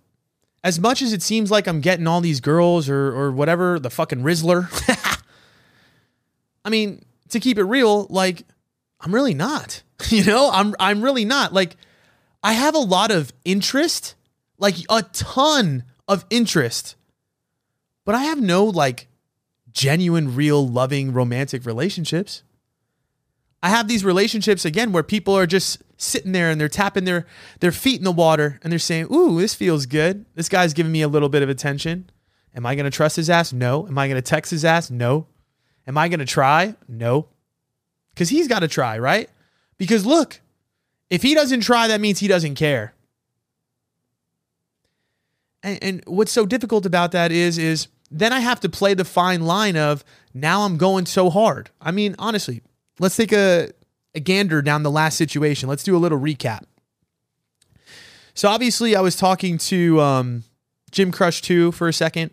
as 0.62 0.78
much 0.78 1.02
as 1.02 1.12
it 1.12 1.22
seems 1.22 1.50
like 1.50 1.66
I'm 1.66 1.80
getting 1.80 2.06
all 2.06 2.20
these 2.20 2.40
girls 2.40 2.88
or 2.88 3.14
or 3.14 3.32
whatever, 3.32 3.78
the 3.78 3.90
fucking 3.90 4.22
Rizzler. 4.22 4.68
I 6.64 6.70
mean, 6.70 7.02
to 7.30 7.40
keep 7.40 7.58
it 7.58 7.64
real, 7.64 8.06
like 8.10 8.44
I'm 9.00 9.14
really 9.14 9.34
not. 9.34 9.82
You 10.08 10.24
know, 10.24 10.50
I'm 10.50 10.74
I'm 10.80 11.02
really 11.02 11.26
not. 11.26 11.52
Like 11.52 11.76
I 12.42 12.54
have 12.54 12.74
a 12.74 12.78
lot 12.78 13.10
of 13.10 13.34
interest, 13.44 14.14
like 14.56 14.76
a 14.88 15.02
ton 15.02 15.84
of 16.08 16.24
interest. 16.30 16.96
But 18.06 18.14
I 18.14 18.22
have 18.22 18.40
no 18.40 18.64
like 18.64 19.08
genuine, 19.72 20.34
real, 20.34 20.66
loving, 20.66 21.12
romantic 21.12 21.66
relationships. 21.66 22.42
I 23.62 23.68
have 23.68 23.88
these 23.88 24.04
relationships 24.04 24.64
again 24.64 24.92
where 24.92 25.02
people 25.02 25.36
are 25.36 25.46
just 25.46 25.82
sitting 25.98 26.32
there 26.32 26.50
and 26.50 26.60
they're 26.60 26.68
tapping 26.68 27.04
their 27.04 27.26
their 27.60 27.72
feet 27.72 27.98
in 27.98 28.04
the 28.04 28.12
water 28.12 28.58
and 28.62 28.72
they're 28.72 28.78
saying, 28.78 29.12
"Ooh, 29.12 29.38
this 29.38 29.54
feels 29.54 29.86
good. 29.86 30.24
This 30.34 30.48
guy's 30.48 30.72
giving 30.72 30.92
me 30.92 31.02
a 31.02 31.08
little 31.08 31.28
bit 31.28 31.42
of 31.42 31.48
attention." 31.48 32.10
Am 32.54 32.66
I 32.66 32.74
going 32.74 32.84
to 32.84 32.90
trust 32.90 33.16
his 33.16 33.30
ass? 33.30 33.52
No. 33.52 33.86
Am 33.86 33.96
I 33.96 34.08
going 34.08 34.20
to 34.20 34.28
text 34.28 34.50
his 34.50 34.64
ass? 34.64 34.90
No. 34.90 35.28
Am 35.86 35.96
I 35.96 36.08
going 36.08 36.18
to 36.18 36.26
try? 36.26 36.74
No. 36.88 37.28
Cuz 38.16 38.28
he's 38.28 38.48
got 38.48 38.60
to 38.60 38.68
try, 38.68 38.98
right? 38.98 39.30
Because 39.78 40.04
look, 40.04 40.40
if 41.10 41.22
he 41.22 41.34
doesn't 41.34 41.60
try, 41.60 41.86
that 41.88 42.00
means 42.00 42.18
he 42.18 42.28
doesn't 42.28 42.56
care. 42.56 42.94
And, 45.62 45.78
and 45.82 46.02
what's 46.06 46.32
so 46.32 46.46
difficult 46.46 46.86
about 46.86 47.12
that 47.12 47.30
is 47.30 47.58
is 47.58 47.88
then 48.10 48.32
I 48.32 48.40
have 48.40 48.60
to 48.60 48.68
play 48.68 48.94
the 48.94 49.04
fine 49.04 49.42
line 49.42 49.76
of 49.76 50.04
now 50.34 50.62
I'm 50.62 50.76
going 50.76 51.06
so 51.06 51.30
hard. 51.30 51.70
I 51.80 51.92
mean, 51.92 52.16
honestly, 52.18 52.62
let's 53.00 53.16
take 53.16 53.32
a, 53.32 53.70
a 54.14 54.20
gander 54.20 54.62
down 54.62 54.84
the 54.84 54.90
last 54.90 55.16
situation. 55.16 55.68
Let's 55.68 55.82
do 55.82 55.96
a 55.96 55.98
little 55.98 56.20
recap. 56.20 56.64
So 58.34 58.48
obviously, 58.48 58.94
I 58.94 59.00
was 59.00 59.16
talking 59.16 59.58
to 59.58 60.00
um, 60.00 60.44
Gym 60.92 61.10
Crush 61.10 61.42
2 61.42 61.72
for 61.72 61.88
a 61.88 61.92
second. 61.92 62.30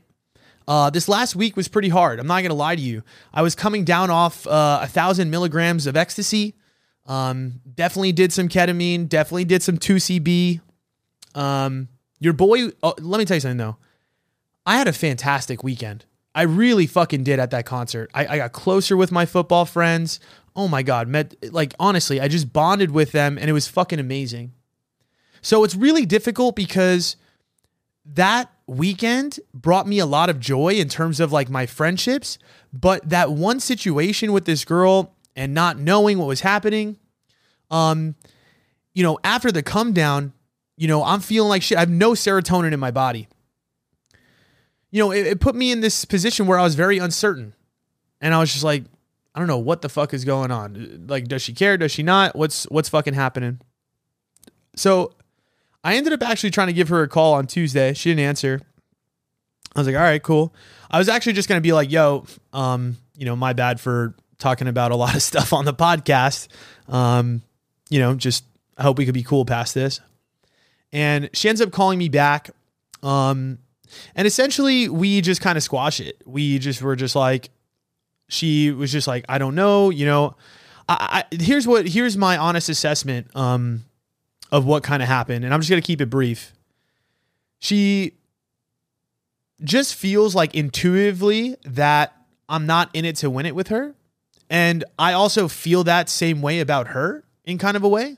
Uh, 0.67 0.89
this 0.89 1.07
last 1.07 1.35
week 1.35 1.55
was 1.55 1.67
pretty 1.67 1.89
hard. 1.89 2.19
I'm 2.19 2.27
not 2.27 2.41
to 2.43 2.53
lie 2.53 2.75
to 2.75 2.81
you. 2.81 3.01
I 3.33 3.41
was 3.41 3.55
coming 3.55 3.85
down 3.85 4.09
off 4.11 4.45
uh, 4.45 4.81
a 4.83 4.87
thousand 4.87 5.31
milligrams 5.31 5.87
of 5.87 5.95
ecstasy. 5.95 6.55
Um, 7.05 7.61
definitely 7.73 8.11
did 8.11 8.33
some 8.33 8.49
ketamine. 8.49 9.07
Definitely 9.07 9.45
did 9.45 9.63
some 9.63 9.77
2CB. 9.77 10.59
Um, 11.35 11.87
your 12.19 12.33
boy, 12.33 12.69
oh, 12.83 12.93
let 12.99 13.17
me 13.17 13.25
tell 13.25 13.37
you 13.37 13.41
something 13.41 13.57
though. 13.57 13.77
I 14.65 14.77
had 14.77 14.89
a 14.89 14.93
fantastic 14.93 15.63
weekend. 15.63 16.03
I 16.35 16.43
really 16.43 16.85
fucking 16.85 17.23
did 17.23 17.39
at 17.39 17.51
that 17.51 17.65
concert. 17.65 18.11
I, 18.13 18.27
I 18.27 18.37
got 18.37 18.51
closer 18.51 18.97
with 18.97 19.11
my 19.11 19.25
football 19.25 19.65
friends 19.65 20.19
oh 20.57 20.67
my 20.67 20.83
God, 20.83 21.07
met, 21.07 21.35
like 21.53 21.73
honestly, 21.79 22.19
I 22.19 22.27
just 22.27 22.51
bonded 22.51 22.91
with 22.91 23.13
them 23.13 23.37
and 23.37 23.49
it 23.49 23.53
was 23.53 23.67
fucking 23.67 23.99
amazing. 23.99 24.51
So 25.41 25.63
it's 25.63 25.75
really 25.75 26.05
difficult 26.05 26.55
because 26.55 27.15
that 28.03 28.51
weekend 28.65 29.39
brought 29.53 29.87
me 29.87 29.99
a 29.99 30.05
lot 30.05 30.29
of 30.29 30.39
joy 30.39 30.73
in 30.73 30.89
terms 30.89 31.21
of 31.21 31.31
like 31.31 31.49
my 31.49 31.65
friendships. 31.65 32.37
But 32.73 33.07
that 33.07 33.31
one 33.31 33.61
situation 33.61 34.33
with 34.33 34.43
this 34.43 34.65
girl 34.65 35.15
and 35.35 35.53
not 35.53 35.77
knowing 35.77 36.17
what 36.17 36.27
was 36.27 36.41
happening, 36.41 36.97
Um, 37.69 38.15
you 38.93 39.03
know, 39.03 39.19
after 39.23 39.51
the 39.51 39.61
come 39.61 39.91
down, 39.93 40.31
you 40.77 40.87
know, 40.87 41.03
I'm 41.03 41.19
feeling 41.19 41.49
like 41.49 41.61
shit. 41.61 41.77
I 41.77 41.81
have 41.81 41.89
no 41.89 42.11
serotonin 42.13 42.71
in 42.71 42.79
my 42.79 42.91
body. 42.91 43.27
You 44.89 45.03
know, 45.03 45.11
it, 45.11 45.27
it 45.27 45.39
put 45.41 45.53
me 45.53 45.71
in 45.71 45.81
this 45.81 46.05
position 46.05 46.47
where 46.47 46.57
I 46.57 46.63
was 46.63 46.75
very 46.75 46.97
uncertain. 46.97 47.53
And 48.21 48.33
I 48.33 48.39
was 48.39 48.51
just 48.51 48.63
like, 48.63 48.85
I 49.37 49.39
don't 49.39 49.47
know 49.47 49.59
what 49.59 49.83
the 49.83 49.89
fuck 49.89 50.15
is 50.15 50.25
going 50.25 50.49
on. 50.49 51.05
Like, 51.07 51.27
does 51.27 51.43
she 51.43 51.53
care? 51.53 51.77
Does 51.77 51.91
she 51.91 52.01
not? 52.01 52.35
What's 52.35 52.63
what's 52.71 52.89
fucking 52.89 53.13
happening? 53.13 53.61
So 54.75 55.13
I 55.83 55.95
ended 55.95 56.11
up 56.11 56.23
actually 56.23 56.49
trying 56.49 56.69
to 56.69 56.73
give 56.73 56.89
her 56.89 57.03
a 57.03 57.07
call 57.07 57.35
on 57.35 57.45
Tuesday. 57.45 57.93
She 57.93 58.09
didn't 58.09 58.25
answer. 58.25 58.61
I 59.75 59.79
was 59.79 59.85
like, 59.85 59.95
all 59.95 60.01
right, 60.01 60.23
cool. 60.23 60.55
I 60.89 60.97
was 60.97 61.07
actually 61.07 61.33
just 61.33 61.47
gonna 61.47 61.61
be 61.61 61.71
like, 61.71 61.91
yo, 61.91 62.25
um, 62.51 62.97
you 63.15 63.27
know, 63.27 63.35
my 63.35 63.53
bad 63.53 63.79
for 63.79 64.15
talking 64.39 64.67
about 64.67 64.91
a 64.91 64.95
lot 64.95 65.13
of 65.13 65.21
stuff 65.31 65.53
on 65.53 65.65
the 65.65 65.73
podcast. 65.73 66.47
Um, 66.87 67.43
you 67.91 67.99
know, 67.99 68.15
just 68.15 68.43
I 68.75 68.81
hope 68.81 68.97
we 68.97 69.05
could 69.05 69.13
be 69.13 69.21
cool 69.21 69.45
past 69.45 69.75
this. 69.75 69.99
And 70.91 71.29
she 71.33 71.47
ends 71.47 71.61
up 71.61 71.69
calling 71.69 71.99
me 71.99 72.09
back. 72.09 72.49
Um, 73.03 73.59
and 74.15 74.25
essentially 74.25 74.89
we 74.89 75.21
just 75.21 75.41
kind 75.41 75.59
of 75.59 75.63
squash 75.63 75.99
it. 75.99 76.23
We 76.25 76.57
just 76.57 76.81
were 76.81 76.95
just 76.95 77.15
like, 77.15 77.51
she 78.27 78.71
was 78.71 78.91
just 78.91 79.07
like, 79.07 79.25
I 79.29 79.37
don't 79.37 79.55
know, 79.55 79.89
you 79.89 80.05
know. 80.05 80.35
I, 80.89 81.23
I 81.31 81.35
here's 81.35 81.67
what 81.67 81.87
here's 81.87 82.15
my 82.15 82.37
honest 82.37 82.69
assessment 82.69 83.27
um 83.35 83.83
of 84.51 84.65
what 84.65 84.83
kind 84.83 85.03
of 85.03 85.09
happened, 85.09 85.43
and 85.43 85.53
I'm 85.53 85.59
just 85.59 85.69
gonna 85.69 85.81
keep 85.81 86.01
it 86.01 86.09
brief. 86.09 86.53
She 87.59 88.13
just 89.63 89.95
feels 89.95 90.35
like 90.35 90.53
intuitively 90.55 91.55
that 91.65 92.13
I'm 92.47 92.65
not 92.65 92.89
in 92.93 93.05
it 93.05 93.15
to 93.17 93.29
win 93.29 93.45
it 93.45 93.55
with 93.55 93.69
her. 93.69 93.95
And 94.49 94.83
I 94.97 95.13
also 95.13 95.47
feel 95.47 95.83
that 95.85 96.09
same 96.09 96.41
way 96.41 96.59
about 96.59 96.89
her 96.89 97.23
in 97.43 97.57
kind 97.57 97.75
of 97.75 97.83
a 97.83 97.89
way. 97.89 98.15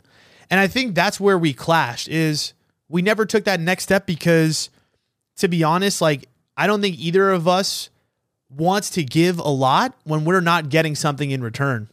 And 0.50 0.60
I 0.60 0.68
think 0.68 0.96
that's 0.96 1.20
where 1.20 1.38
we 1.38 1.54
clashed 1.54 2.08
is 2.08 2.54
we 2.88 3.02
never 3.02 3.26
took 3.26 3.46
that 3.46 3.60
next 3.60 3.84
step 3.84 4.06
because 4.06 4.70
to 5.38 5.48
be 5.48 5.64
honest, 5.64 6.02
like 6.02 6.28
I 6.58 6.68
don't 6.68 6.82
think 6.82 7.00
either 7.00 7.32
of 7.32 7.48
us 7.48 7.90
wants 8.50 8.90
to 8.92 9.04
give 9.04 9.40
a 9.40 9.50
lot 9.50 9.96
when 10.04 10.26
we're 10.26 10.42
not 10.42 10.70
getting 10.70 10.96
something 10.96 11.32
in 11.32 11.42
return. 11.42 11.90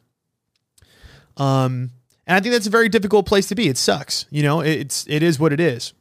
Um 1.37 1.91
and 2.27 2.37
I 2.37 2.41
think 2.41 2.53
that's 2.53 2.67
a 2.67 2.71
very 2.71 2.89
difficult 2.89 3.27
place 3.27 3.47
to 3.49 3.55
be. 3.55 3.69
It 3.69 3.79
sucks. 3.79 4.27
You 4.31 4.43
know, 4.43 4.61
it's 4.61 5.07
it 5.09 5.23
is 5.23 5.39
what 5.39 5.53
it 5.53 5.61
is. 5.61 5.93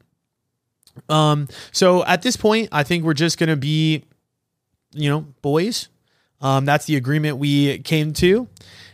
Um, 1.10 1.48
so 1.72 2.04
at 2.06 2.22
this 2.22 2.36
point, 2.36 2.70
I 2.72 2.84
think 2.84 3.04
we're 3.04 3.14
just 3.14 3.38
gonna 3.38 3.56
be, 3.56 4.04
you 4.94 5.10
know, 5.10 5.22
boys. 5.42 5.90
Um, 6.42 6.66
that's 6.66 6.86
the 6.86 6.96
agreement 6.96 7.38
we 7.38 7.80
came 7.80 8.14
to, 8.14 8.48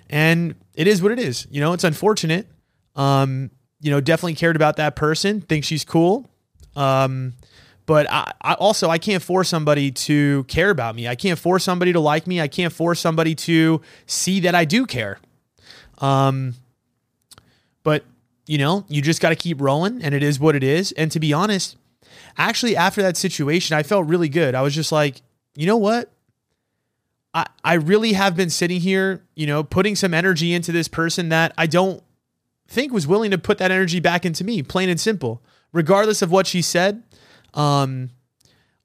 and 0.09 0.55
it 0.73 0.87
is 0.87 1.01
what 1.01 1.11
it 1.11 1.19
is. 1.19 1.47
You 1.49 1.61
know, 1.61 1.73
it's 1.73 1.83
unfortunate. 1.83 2.47
Um, 2.95 3.49
you 3.79 3.91
know, 3.91 4.01
definitely 4.01 4.35
cared 4.35 4.55
about 4.55 4.75
that 4.77 4.95
person. 4.95 5.41
Think 5.41 5.63
she's 5.63 5.83
cool. 5.83 6.29
Um, 6.75 7.33
but 7.85 8.09
I, 8.11 8.31
I 8.41 8.53
also 8.53 8.89
I 8.89 8.97
can't 8.97 9.23
force 9.23 9.49
somebody 9.49 9.91
to 9.91 10.43
care 10.45 10.69
about 10.69 10.95
me. 10.95 11.07
I 11.07 11.15
can't 11.15 11.39
force 11.39 11.63
somebody 11.63 11.93
to 11.93 11.99
like 11.99 12.27
me. 12.27 12.39
I 12.41 12.47
can't 12.47 12.73
force 12.73 12.99
somebody 12.99 13.35
to 13.35 13.81
see 14.05 14.39
that 14.41 14.55
I 14.55 14.65
do 14.65 14.85
care. 14.85 15.19
Um, 15.99 16.55
but 17.83 18.03
you 18.45 18.57
know, 18.57 18.85
you 18.87 19.01
just 19.01 19.21
got 19.21 19.29
to 19.29 19.35
keep 19.35 19.61
rolling, 19.61 20.01
and 20.03 20.13
it 20.13 20.23
is 20.23 20.39
what 20.39 20.55
it 20.55 20.63
is. 20.63 20.91
And 20.93 21.11
to 21.11 21.19
be 21.19 21.33
honest, 21.33 21.77
actually 22.37 22.75
after 22.75 23.01
that 23.01 23.17
situation, 23.17 23.75
I 23.75 23.83
felt 23.83 24.07
really 24.07 24.29
good. 24.29 24.55
I 24.55 24.61
was 24.61 24.75
just 24.75 24.91
like, 24.91 25.21
you 25.55 25.65
know 25.65 25.77
what? 25.77 26.11
I, 27.33 27.47
I 27.63 27.73
really 27.75 28.13
have 28.13 28.35
been 28.35 28.49
sitting 28.49 28.81
here, 28.81 29.23
you 29.35 29.47
know, 29.47 29.63
putting 29.63 29.95
some 29.95 30.13
energy 30.13 30.53
into 30.53 30.71
this 30.71 30.87
person 30.87 31.29
that 31.29 31.53
I 31.57 31.65
don't 31.65 32.03
think 32.67 32.91
was 32.91 33.07
willing 33.07 33.31
to 33.31 33.37
put 33.37 33.57
that 33.59 33.71
energy 33.71 33.99
back 33.99 34.25
into 34.25 34.43
me, 34.43 34.63
plain 34.63 34.89
and 34.89 34.99
simple. 34.99 35.41
Regardless 35.73 36.21
of 36.21 36.31
what 36.31 36.47
she 36.47 36.61
said, 36.61 37.03
um, 37.53 38.09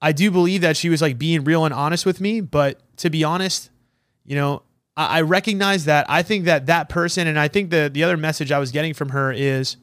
I 0.00 0.12
do 0.12 0.30
believe 0.30 0.61
that 0.61 0.76
she 0.76 0.88
was 0.88 1.02
like 1.02 1.18
being 1.18 1.44
real 1.44 1.64
and 1.64 1.75
honest 1.75 2.06
with 2.06 2.20
me. 2.20 2.40
But 2.40 2.80
to 2.99 3.11
be 3.11 3.25
honest, 3.25 3.70
you 4.25 4.37
know, 4.37 4.62
I, 4.96 5.18
I 5.18 5.20
recognize 5.23 5.85
that 5.87 6.06
I 6.08 6.23
think 6.23 6.44
that 6.44 6.66
that 6.66 6.88
person, 6.88 7.26
and 7.26 7.38
I 7.38 7.49
think 7.49 7.70
the 7.70 7.90
the 7.92 8.04
other 8.04 8.16
message 8.16 8.52
I 8.52 8.58
was 8.58 8.70
getting 8.70 8.94
from 8.94 9.11
her 9.11 9.32
is 9.32 9.76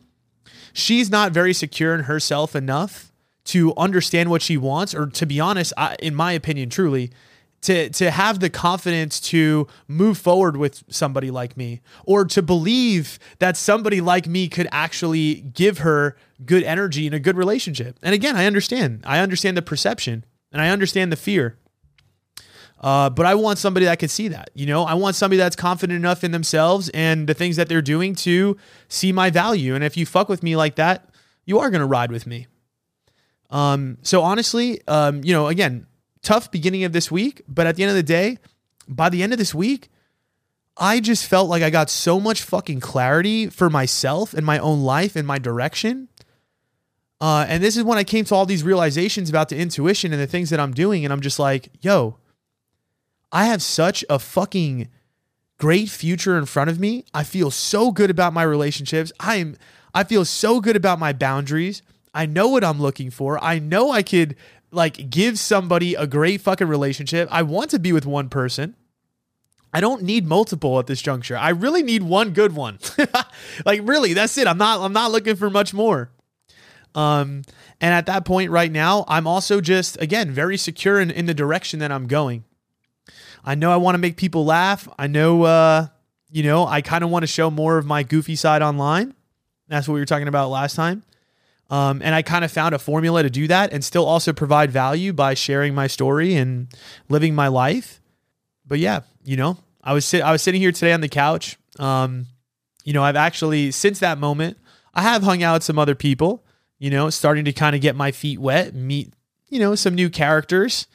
she's 0.73 1.09
not 1.09 1.31
very 1.31 1.53
secure 1.53 1.93
in 1.93 2.01
herself 2.01 2.55
enough 2.55 3.11
to 3.45 3.73
understand 3.75 4.29
what 4.29 4.41
she 4.41 4.57
wants, 4.57 4.95
or 4.95 5.07
to 5.07 5.25
be 5.25 5.39
honest, 5.39 5.73
I, 5.77 5.95
in 5.99 6.15
my 6.15 6.31
opinion, 6.31 6.69
truly, 6.69 7.11
to 7.61 7.89
to 7.89 8.11
have 8.11 8.39
the 8.39 8.49
confidence 8.49 9.19
to 9.19 9.67
move 9.87 10.17
forward 10.17 10.57
with 10.57 10.83
somebody 10.89 11.31
like 11.31 11.57
me, 11.57 11.81
or 12.05 12.25
to 12.25 12.41
believe 12.41 13.19
that 13.39 13.57
somebody 13.57 14.01
like 14.01 14.27
me 14.27 14.47
could 14.47 14.67
actually 14.71 15.35
give 15.41 15.79
her 15.79 16.15
good 16.45 16.63
energy 16.63 17.05
and 17.05 17.15
a 17.15 17.19
good 17.19 17.38
relationship. 17.38 17.97
And 18.01 18.13
again, 18.13 18.35
I 18.35 18.45
understand. 18.45 19.01
I 19.05 19.19
understand 19.19 19.57
the 19.57 19.62
perception, 19.62 20.25
and 20.51 20.62
I 20.62 20.69
understand 20.69 21.12
the 21.12 21.15
fear. 21.15 21.57
Uh, 22.79 23.09
but 23.09 23.25
I 23.25 23.33
want 23.35 23.59
somebody 23.59 23.85
that 23.85 23.97
can 23.97 24.09
see 24.09 24.27
that. 24.27 24.50
You 24.53 24.65
know, 24.65 24.83
I 24.83 24.93
want 24.95 25.15
somebody 25.15 25.38
that's 25.38 25.55
confident 25.55 25.95
enough 25.95 26.23
in 26.23 26.31
themselves 26.31 26.89
and 26.89 27.27
the 27.27 27.33
things 27.33 27.55
that 27.55 27.69
they're 27.69 27.81
doing 27.81 28.13
to 28.15 28.57
see 28.89 29.13
my 29.13 29.29
value. 29.29 29.73
And 29.73 29.85
if 29.85 29.95
you 29.95 30.05
fuck 30.05 30.27
with 30.27 30.43
me 30.43 30.57
like 30.57 30.75
that, 30.75 31.09
you 31.45 31.59
are 31.59 31.69
going 31.69 31.79
to 31.79 31.85
ride 31.85 32.12
with 32.12 32.27
me. 32.27 32.47
Um, 33.50 34.00
so 34.01 34.21
honestly, 34.21 34.81
um, 34.88 35.23
you 35.23 35.31
know, 35.31 35.47
again, 35.47 35.88
tough 36.23 36.51
beginning 36.51 36.83
of 36.83 36.91
this 36.91 37.09
week, 37.09 37.41
but 37.47 37.67
at 37.67 37.77
the 37.77 37.83
end 37.83 37.91
of 37.91 37.95
the 37.95 38.03
day, 38.03 38.38
by 38.88 39.09
the 39.09 39.23
end 39.23 39.31
of 39.31 39.39
this 39.39 39.53
week, 39.55 39.89
I 40.75 41.00
just 41.00 41.25
felt 41.25 41.50
like 41.50 41.62
I 41.62 41.69
got 41.69 41.89
so 41.89 42.19
much 42.19 42.41
fucking 42.41 42.79
clarity 42.79 43.47
for 43.47 43.69
myself 43.69 44.33
and 44.33 44.45
my 44.45 44.57
own 44.57 44.81
life 44.81 45.15
and 45.15 45.27
my 45.27 45.38
direction. 45.38 46.09
Uh, 47.22 47.46
and 47.48 47.63
this 47.63 47.77
is 47.77 47.84
when 47.84 47.98
I 47.98 48.03
came 48.03 48.25
to 48.25 48.36
all 48.36 48.46
these 48.46 48.63
realizations 48.63 49.29
about 49.29 49.50
the 49.50 49.58
intuition 49.58 50.12
and 50.12 50.22
the 50.22 50.27
things 50.27 50.50
that 50.50 50.60
I'm 50.60 50.74
doing. 50.74 51.05
And 51.05 51.13
I'm 51.13 51.22
just 51.22 51.39
like, 51.39 51.70
yo, 51.82 52.17
I 53.32 53.46
have 53.46 53.62
such 53.62 54.03
a 54.10 54.20
fucking 54.20 54.89
great 55.58 55.89
future 55.89 56.38
in 56.38 56.46
front 56.46 56.70
of 56.70 56.79
me. 56.79 57.05
I 57.13 57.24
feel 57.24 57.50
so 57.50 57.91
good 57.91 58.10
about 58.10 58.34
my 58.34 58.43
relationships. 58.43 59.12
I'm 59.20 59.55
I 59.93 60.03
feel 60.03 60.25
so 60.25 60.60
good 60.60 60.75
about 60.75 61.00
my 61.00 61.13
boundaries. 61.13 61.82
I 62.13 62.25
know 62.25 62.48
what 62.48 62.63
I'm 62.63 62.82
looking 62.82 63.10
for. 63.10 63.43
I 63.43 63.60
know 63.60 63.91
I 63.91 64.03
could 64.03 64.36
like 64.72 65.10
give 65.10 65.39
somebody 65.39 65.96
a 65.96 66.08
great 66.08 66.41
fucking 66.41 66.67
relationship. 66.67 67.29
I 67.32 67.43
want 67.43 67.70
to 67.72 67.79
be 67.79 67.93
with 67.93 68.05
one 68.05 68.29
person. 68.29 68.75
I 69.74 69.82
don't 69.82 70.03
need 70.03 70.27
multiple 70.27 70.77
at 70.79 70.88
this 70.88 71.01
juncture. 71.01 71.36
I 71.36 71.50
really 71.50 71.82
need 71.82 72.03
one 72.03 72.32
good 72.32 72.53
one. 72.55 72.79
like 73.65 73.82
really, 73.84 74.13
that's 74.13 74.38
it. 74.38 74.48
I'm 74.48 74.58
not 74.58 74.82
I'm 74.82 74.93
not 74.93 75.12
looking 75.12 75.36
for 75.36 75.50
much 75.50 75.74
more. 75.74 76.12
Um 76.95 77.43
and 77.81 77.93
at 77.93 78.05
that 78.05 78.25
point 78.25 78.51
right 78.51 78.71
now, 78.71 79.05
I'm 79.07 79.27
also 79.27 79.62
just 79.62 80.00
again 80.01 80.31
very 80.31 80.57
secure 80.57 81.00
in, 81.00 81.12
in 81.12 81.25
the 81.25 81.33
direction 81.33 81.79
that 81.79 81.91
I'm 81.91 82.07
going. 82.07 82.43
I 83.45 83.55
know 83.55 83.71
I 83.71 83.77
want 83.77 83.95
to 83.95 84.00
make 84.00 84.15
people 84.15 84.45
laugh. 84.45 84.88
I 84.97 85.07
know 85.07 85.43
uh 85.43 85.88
you 86.31 86.41
know, 86.41 86.65
I 86.65 86.81
kind 86.81 87.03
of 87.03 87.12
want 87.12 87.23
to 87.23 87.27
show 87.27 87.51
more 87.51 87.77
of 87.77 87.85
my 87.85 88.01
goofy 88.01 88.35
side 88.35 88.63
online. 88.63 89.13
That's 89.67 89.88
what 89.88 89.93
we 89.93 90.00
were 90.00 90.05
talking 90.05 90.27
about 90.27 90.50
last 90.50 90.75
time. 90.75 91.03
Um, 91.69 92.01
and 92.03 92.13
I 92.13 92.21
kind 92.21 92.43
of 92.43 92.51
found 92.51 92.75
a 92.75 92.79
formula 92.79 93.23
to 93.23 93.29
do 93.29 93.47
that 93.47 93.71
and 93.71 93.83
still 93.83 94.05
also 94.05 94.33
provide 94.33 94.71
value 94.71 95.13
by 95.13 95.33
sharing 95.33 95.73
my 95.73 95.88
story 95.88 96.35
and 96.35 96.67
living 97.09 97.33
my 97.33 97.47
life. 97.47 98.01
But 98.65 98.79
yeah, 98.79 99.01
you 99.23 99.38
know, 99.38 99.57
I 99.83 99.93
was 99.93 100.05
sit- 100.05 100.21
I 100.21 100.31
was 100.31 100.41
sitting 100.41 100.62
here 100.62 100.71
today 100.71 100.93
on 100.93 101.01
the 101.01 101.09
couch. 101.09 101.57
Um, 101.79 102.27
you 102.83 102.93
know, 102.93 103.03
I've 103.03 103.15
actually 103.15 103.71
since 103.71 104.00
that 104.00 104.17
moment, 104.17 104.57
I 104.93 105.01
have 105.01 105.23
hung 105.23 105.41
out 105.41 105.55
with 105.55 105.63
some 105.63 105.79
other 105.79 105.95
people. 105.95 106.42
You 106.83 106.89
know, 106.89 107.09
starting 107.09 107.45
to 107.45 107.53
kind 107.53 107.77
of 107.77 107.81
get 107.81 107.95
my 107.95 108.11
feet 108.11 108.39
wet, 108.39 108.75
meet 108.75 109.13
you 109.47 109.57
know 109.57 109.73
some 109.73 109.95
new 109.95 110.09
characters. 110.09 110.85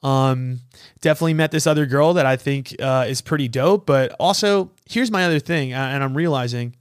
Um, 0.00 0.60
definitely 1.00 1.34
met 1.34 1.50
this 1.50 1.66
other 1.66 1.84
girl 1.84 2.14
that 2.14 2.26
I 2.26 2.36
think 2.36 2.76
uh, 2.78 3.06
is 3.08 3.20
pretty 3.20 3.48
dope. 3.48 3.84
But 3.84 4.14
also, 4.20 4.70
here's 4.88 5.10
my 5.10 5.24
other 5.24 5.40
thing, 5.40 5.72
and 5.72 6.04
I'm 6.04 6.16
realizing 6.16 6.76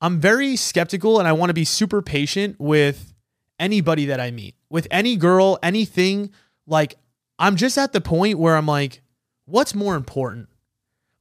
I'm 0.00 0.18
very 0.18 0.56
skeptical 0.56 1.20
and 1.20 1.28
I 1.28 1.32
want 1.32 1.50
to 1.50 1.54
be 1.54 1.64
super 1.64 2.02
patient 2.02 2.56
with 2.58 3.14
anybody 3.60 4.06
that 4.06 4.18
I 4.18 4.32
meet, 4.32 4.56
with 4.68 4.88
any 4.90 5.14
girl, 5.14 5.56
anything. 5.62 6.32
Like, 6.66 6.96
I'm 7.38 7.54
just 7.54 7.78
at 7.78 7.92
the 7.92 8.00
point 8.00 8.40
where 8.40 8.56
I'm 8.56 8.66
like, 8.66 9.00
what's 9.44 9.76
more 9.76 9.94
important? 9.94 10.48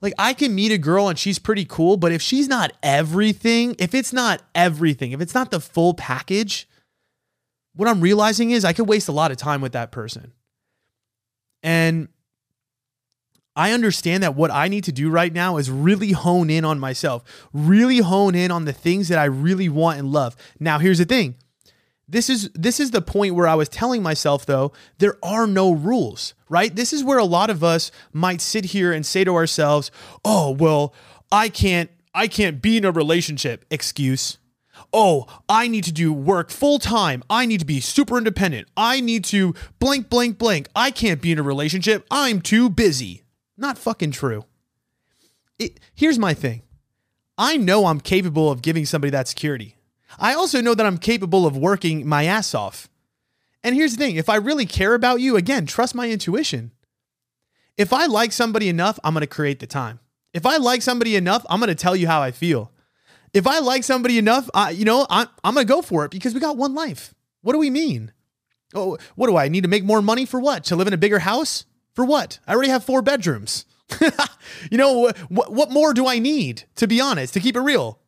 Like, 0.05 0.13
I 0.19 0.33
can 0.33 0.53
meet 0.53 0.71
a 0.71 0.77
girl 0.77 1.09
and 1.09 1.17
she's 1.17 1.39
pretty 1.39 1.65
cool, 1.65 1.97
but 1.97 2.11
if 2.11 2.21
she's 2.21 2.47
not 2.47 2.71
everything, 2.83 3.75
if 3.79 3.95
it's 3.95 4.13
not 4.13 4.43
everything, 4.53 5.13
if 5.13 5.19
it's 5.19 5.33
not 5.33 5.49
the 5.49 5.59
full 5.59 5.95
package, 5.95 6.69
what 7.73 7.89
I'm 7.89 8.01
realizing 8.01 8.51
is 8.51 8.63
I 8.63 8.71
could 8.71 8.87
waste 8.87 9.07
a 9.07 9.11
lot 9.11 9.31
of 9.31 9.37
time 9.37 9.61
with 9.61 9.71
that 9.71 9.91
person. 9.91 10.33
And 11.63 12.09
I 13.55 13.71
understand 13.71 14.21
that 14.21 14.35
what 14.35 14.51
I 14.51 14.67
need 14.67 14.83
to 14.83 14.91
do 14.91 15.09
right 15.09 15.33
now 15.33 15.57
is 15.57 15.71
really 15.71 16.11
hone 16.11 16.51
in 16.51 16.65
on 16.65 16.79
myself, 16.79 17.23
really 17.51 17.97
hone 17.97 18.35
in 18.35 18.51
on 18.51 18.65
the 18.65 18.73
things 18.73 19.07
that 19.07 19.17
I 19.17 19.25
really 19.25 19.69
want 19.69 19.97
and 19.97 20.11
love. 20.11 20.35
Now, 20.59 20.77
here's 20.77 20.99
the 20.99 21.05
thing. 21.05 21.33
This 22.07 22.29
is 22.29 22.49
this 22.53 22.79
is 22.79 22.91
the 22.91 23.01
point 23.01 23.33
where 23.33 23.47
I 23.47 23.55
was 23.55 23.67
telling 23.67 24.03
myself 24.03 24.45
though, 24.45 24.73
there 24.99 25.17
are 25.23 25.47
no 25.47 25.71
rules, 25.71 26.35
right? 26.49 26.75
This 26.75 26.93
is 26.93 27.03
where 27.03 27.17
a 27.17 27.25
lot 27.25 27.49
of 27.49 27.63
us 27.63 27.91
might 28.13 28.41
sit 28.41 28.65
here 28.65 28.91
and 28.91 29.05
say 29.05 29.23
to 29.23 29.33
ourselves, 29.35 29.89
"Oh, 30.23 30.51
well, 30.51 30.93
I 31.31 31.49
can't 31.49 31.89
I 32.13 32.27
can't 32.27 32.61
be 32.61 32.77
in 32.77 32.85
a 32.85 32.91
relationship. 32.91 33.65
Excuse. 33.69 34.37
Oh, 34.93 35.25
I 35.49 35.67
need 35.67 35.83
to 35.85 35.91
do 35.91 36.13
work 36.13 36.49
full 36.49 36.79
time. 36.79 37.23
I 37.29 37.45
need 37.45 37.59
to 37.59 37.65
be 37.65 37.79
super 37.79 38.17
independent. 38.17 38.67
I 38.77 39.01
need 39.01 39.25
to 39.25 39.53
blank, 39.79 40.09
blank, 40.09 40.37
blank. 40.37 40.69
I 40.75 40.91
can't 40.91 41.21
be 41.21 41.31
in 41.31 41.39
a 41.39 41.43
relationship. 41.43 42.05
I'm 42.09 42.41
too 42.41 42.69
busy. 42.69 43.23
Not 43.57 43.77
fucking 43.77 44.11
true. 44.11 44.45
It, 45.59 45.79
here's 45.93 46.19
my 46.19 46.33
thing 46.33 46.61
I 47.37 47.57
know 47.57 47.87
I'm 47.87 47.99
capable 47.99 48.51
of 48.51 48.61
giving 48.61 48.85
somebody 48.85 49.11
that 49.11 49.27
security. 49.27 49.74
I 50.19 50.33
also 50.33 50.61
know 50.61 50.73
that 50.73 50.85
I'm 50.85 50.97
capable 50.97 51.45
of 51.45 51.57
working 51.57 52.07
my 52.07 52.25
ass 52.25 52.53
off. 52.53 52.89
And 53.63 53.75
here's 53.75 53.95
the 53.95 53.97
thing 53.97 54.15
if 54.15 54.29
I 54.29 54.35
really 54.35 54.65
care 54.65 54.93
about 54.93 55.21
you, 55.21 55.35
again, 55.35 55.65
trust 55.65 55.95
my 55.95 56.09
intuition. 56.09 56.71
If 57.77 57.91
I 57.91 58.05
like 58.05 58.31
somebody 58.31 58.69
enough, 58.69 58.99
I'm 59.03 59.13
going 59.13 59.21
to 59.21 59.27
create 59.27 59.59
the 59.59 59.67
time. 59.67 59.99
If 60.33 60.45
I 60.45 60.57
like 60.57 60.81
somebody 60.81 61.15
enough, 61.15 61.45
I'm 61.49 61.59
going 61.59 61.69
to 61.69 61.75
tell 61.75 61.95
you 61.95 62.07
how 62.07 62.21
I 62.21 62.31
feel. 62.31 62.71
If 63.33 63.47
I 63.47 63.59
like 63.59 63.83
somebody 63.83 64.17
enough, 64.17 64.49
I, 64.53 64.69
you 64.69 64.85
know, 64.85 65.05
I, 65.09 65.27
I'm 65.43 65.53
going 65.53 65.65
to 65.67 65.73
go 65.73 65.81
for 65.81 66.05
it 66.05 66.11
because 66.11 66.33
we 66.33 66.39
got 66.39 66.57
one 66.57 66.73
life. 66.73 67.13
What 67.41 67.53
do 67.53 67.59
we 67.59 67.69
mean? 67.69 68.13
Oh, 68.73 68.97
what 69.15 69.27
do 69.27 69.37
I 69.37 69.49
need 69.49 69.61
to 69.61 69.69
make 69.69 69.83
more 69.83 70.01
money 70.01 70.25
for 70.25 70.39
what? 70.39 70.63
To 70.65 70.75
live 70.75 70.87
in 70.87 70.93
a 70.93 70.97
bigger 70.97 71.19
house? 71.19 71.65
For 71.93 72.05
what? 72.05 72.39
I 72.47 72.53
already 72.53 72.69
have 72.69 72.83
four 72.83 73.01
bedrooms. 73.01 73.65
you 74.71 74.77
know, 74.77 75.11
what, 75.29 75.51
what 75.51 75.71
more 75.71 75.93
do 75.93 76.07
I 76.07 76.19
need, 76.19 76.63
to 76.75 76.87
be 76.87 77.01
honest, 77.01 77.33
to 77.33 77.39
keep 77.39 77.55
it 77.55 77.61
real? 77.61 77.99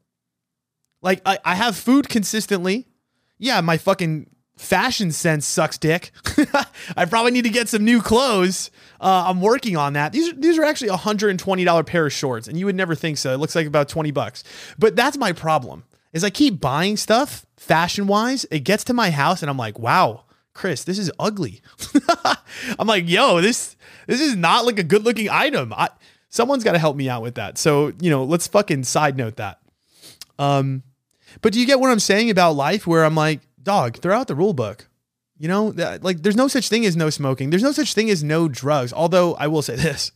Like, 1.01 1.21
I, 1.25 1.39
I 1.43 1.55
have 1.55 1.75
food 1.75 2.09
consistently. 2.09 2.87
Yeah, 3.37 3.61
my 3.61 3.77
fucking 3.77 4.29
fashion 4.57 5.11
sense 5.11 5.45
sucks 5.45 5.77
dick. 5.77 6.11
I 6.97 7.05
probably 7.05 7.31
need 7.31 7.43
to 7.43 7.49
get 7.49 7.69
some 7.69 7.85
new 7.85 8.01
clothes. 8.01 8.71
Uh, 8.99 9.25
I'm 9.27 9.41
working 9.41 9.77
on 9.77 9.93
that. 9.93 10.11
These 10.11 10.29
are, 10.29 10.35
these 10.35 10.57
are 10.57 10.63
actually 10.63 10.89
a 10.89 10.97
$120 10.97 11.85
pair 11.85 12.05
of 12.07 12.13
shorts, 12.13 12.47
and 12.47 12.59
you 12.59 12.65
would 12.65 12.75
never 12.75 12.95
think 12.95 13.17
so. 13.17 13.33
It 13.33 13.37
looks 13.37 13.55
like 13.55 13.67
about 13.67 13.87
20 13.87 14.11
bucks. 14.11 14.43
But 14.77 14.95
that's 14.95 15.17
my 15.17 15.31
problem. 15.31 15.83
Is 16.13 16.23
I 16.23 16.29
keep 16.29 16.59
buying 16.59 16.97
stuff 16.97 17.45
fashion 17.57 18.07
wise. 18.07 18.45
It 18.49 18.61
gets 18.61 18.83
to 18.85 18.93
my 18.93 19.11
house, 19.11 19.43
and 19.43 19.49
I'm 19.49 19.57
like, 19.57 19.77
wow, 19.77 20.23
Chris, 20.53 20.83
this 20.83 20.97
is 20.97 21.11
ugly. 21.19 21.61
I'm 22.79 22.87
like, 22.87 23.07
yo, 23.07 23.41
this 23.41 23.75
this 24.07 24.21
is 24.21 24.35
not 24.35 24.65
like 24.65 24.79
a 24.79 24.83
good 24.83 25.03
looking 25.03 25.29
item. 25.29 25.73
I, 25.73 25.89
someone's 26.29 26.63
got 26.63 26.71
to 26.71 26.79
help 26.79 26.95
me 26.95 27.09
out 27.09 27.21
with 27.21 27.35
that. 27.35 27.57
So 27.57 27.91
you 28.01 28.09
know, 28.09 28.23
let's 28.23 28.47
fucking 28.47 28.85
side 28.85 29.17
note 29.17 29.35
that. 29.35 29.59
Um, 30.39 30.81
but 31.41 31.53
do 31.53 31.59
you 31.59 31.65
get 31.65 31.79
what 31.79 31.91
I'm 31.91 31.99
saying 31.99 32.29
about 32.29 32.55
life? 32.55 32.87
Where 32.87 33.05
I'm 33.05 33.15
like, 33.15 33.41
dog, 33.61 33.97
throw 33.97 34.17
out 34.17 34.27
the 34.27 34.35
rule 34.35 34.53
book. 34.53 34.87
You 35.39 35.47
know, 35.47 35.67
like 36.01 36.23
there's 36.23 36.35
no 36.35 36.47
such 36.47 36.69
thing 36.69 36.85
as 36.85 36.95
no 36.95 37.09
smoking. 37.09 37.51
There's 37.51 37.63
no 37.63 37.71
such 37.71 37.93
thing 37.93 38.09
as 38.09 38.23
no 38.23 38.47
drugs. 38.47 38.91
Although 38.91 39.35
I 39.35 39.47
will 39.47 39.61
say 39.61 39.75
this. 39.87 40.11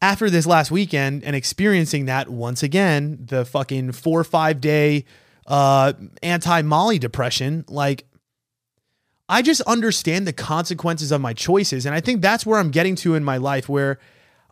After 0.00 0.28
this 0.28 0.46
last 0.46 0.72
weekend 0.72 1.22
and 1.22 1.36
experiencing 1.36 2.06
that 2.06 2.28
once 2.28 2.62
again, 2.62 3.18
the 3.20 3.44
fucking 3.44 3.92
four 3.92 4.18
or 4.18 4.24
five 4.24 4.60
day 4.60 5.04
uh, 5.46 5.92
anti 6.22 6.62
Molly 6.62 6.98
depression, 6.98 7.64
like 7.68 8.04
I 9.28 9.42
just 9.42 9.62
understand 9.62 10.26
the 10.26 10.32
consequences 10.32 11.12
of 11.12 11.20
my 11.20 11.32
choices. 11.32 11.86
And 11.86 11.94
I 11.94 12.00
think 12.00 12.20
that's 12.20 12.44
where 12.44 12.58
I'm 12.58 12.70
getting 12.70 12.96
to 12.96 13.14
in 13.14 13.24
my 13.24 13.36
life 13.36 13.68
where 13.68 13.98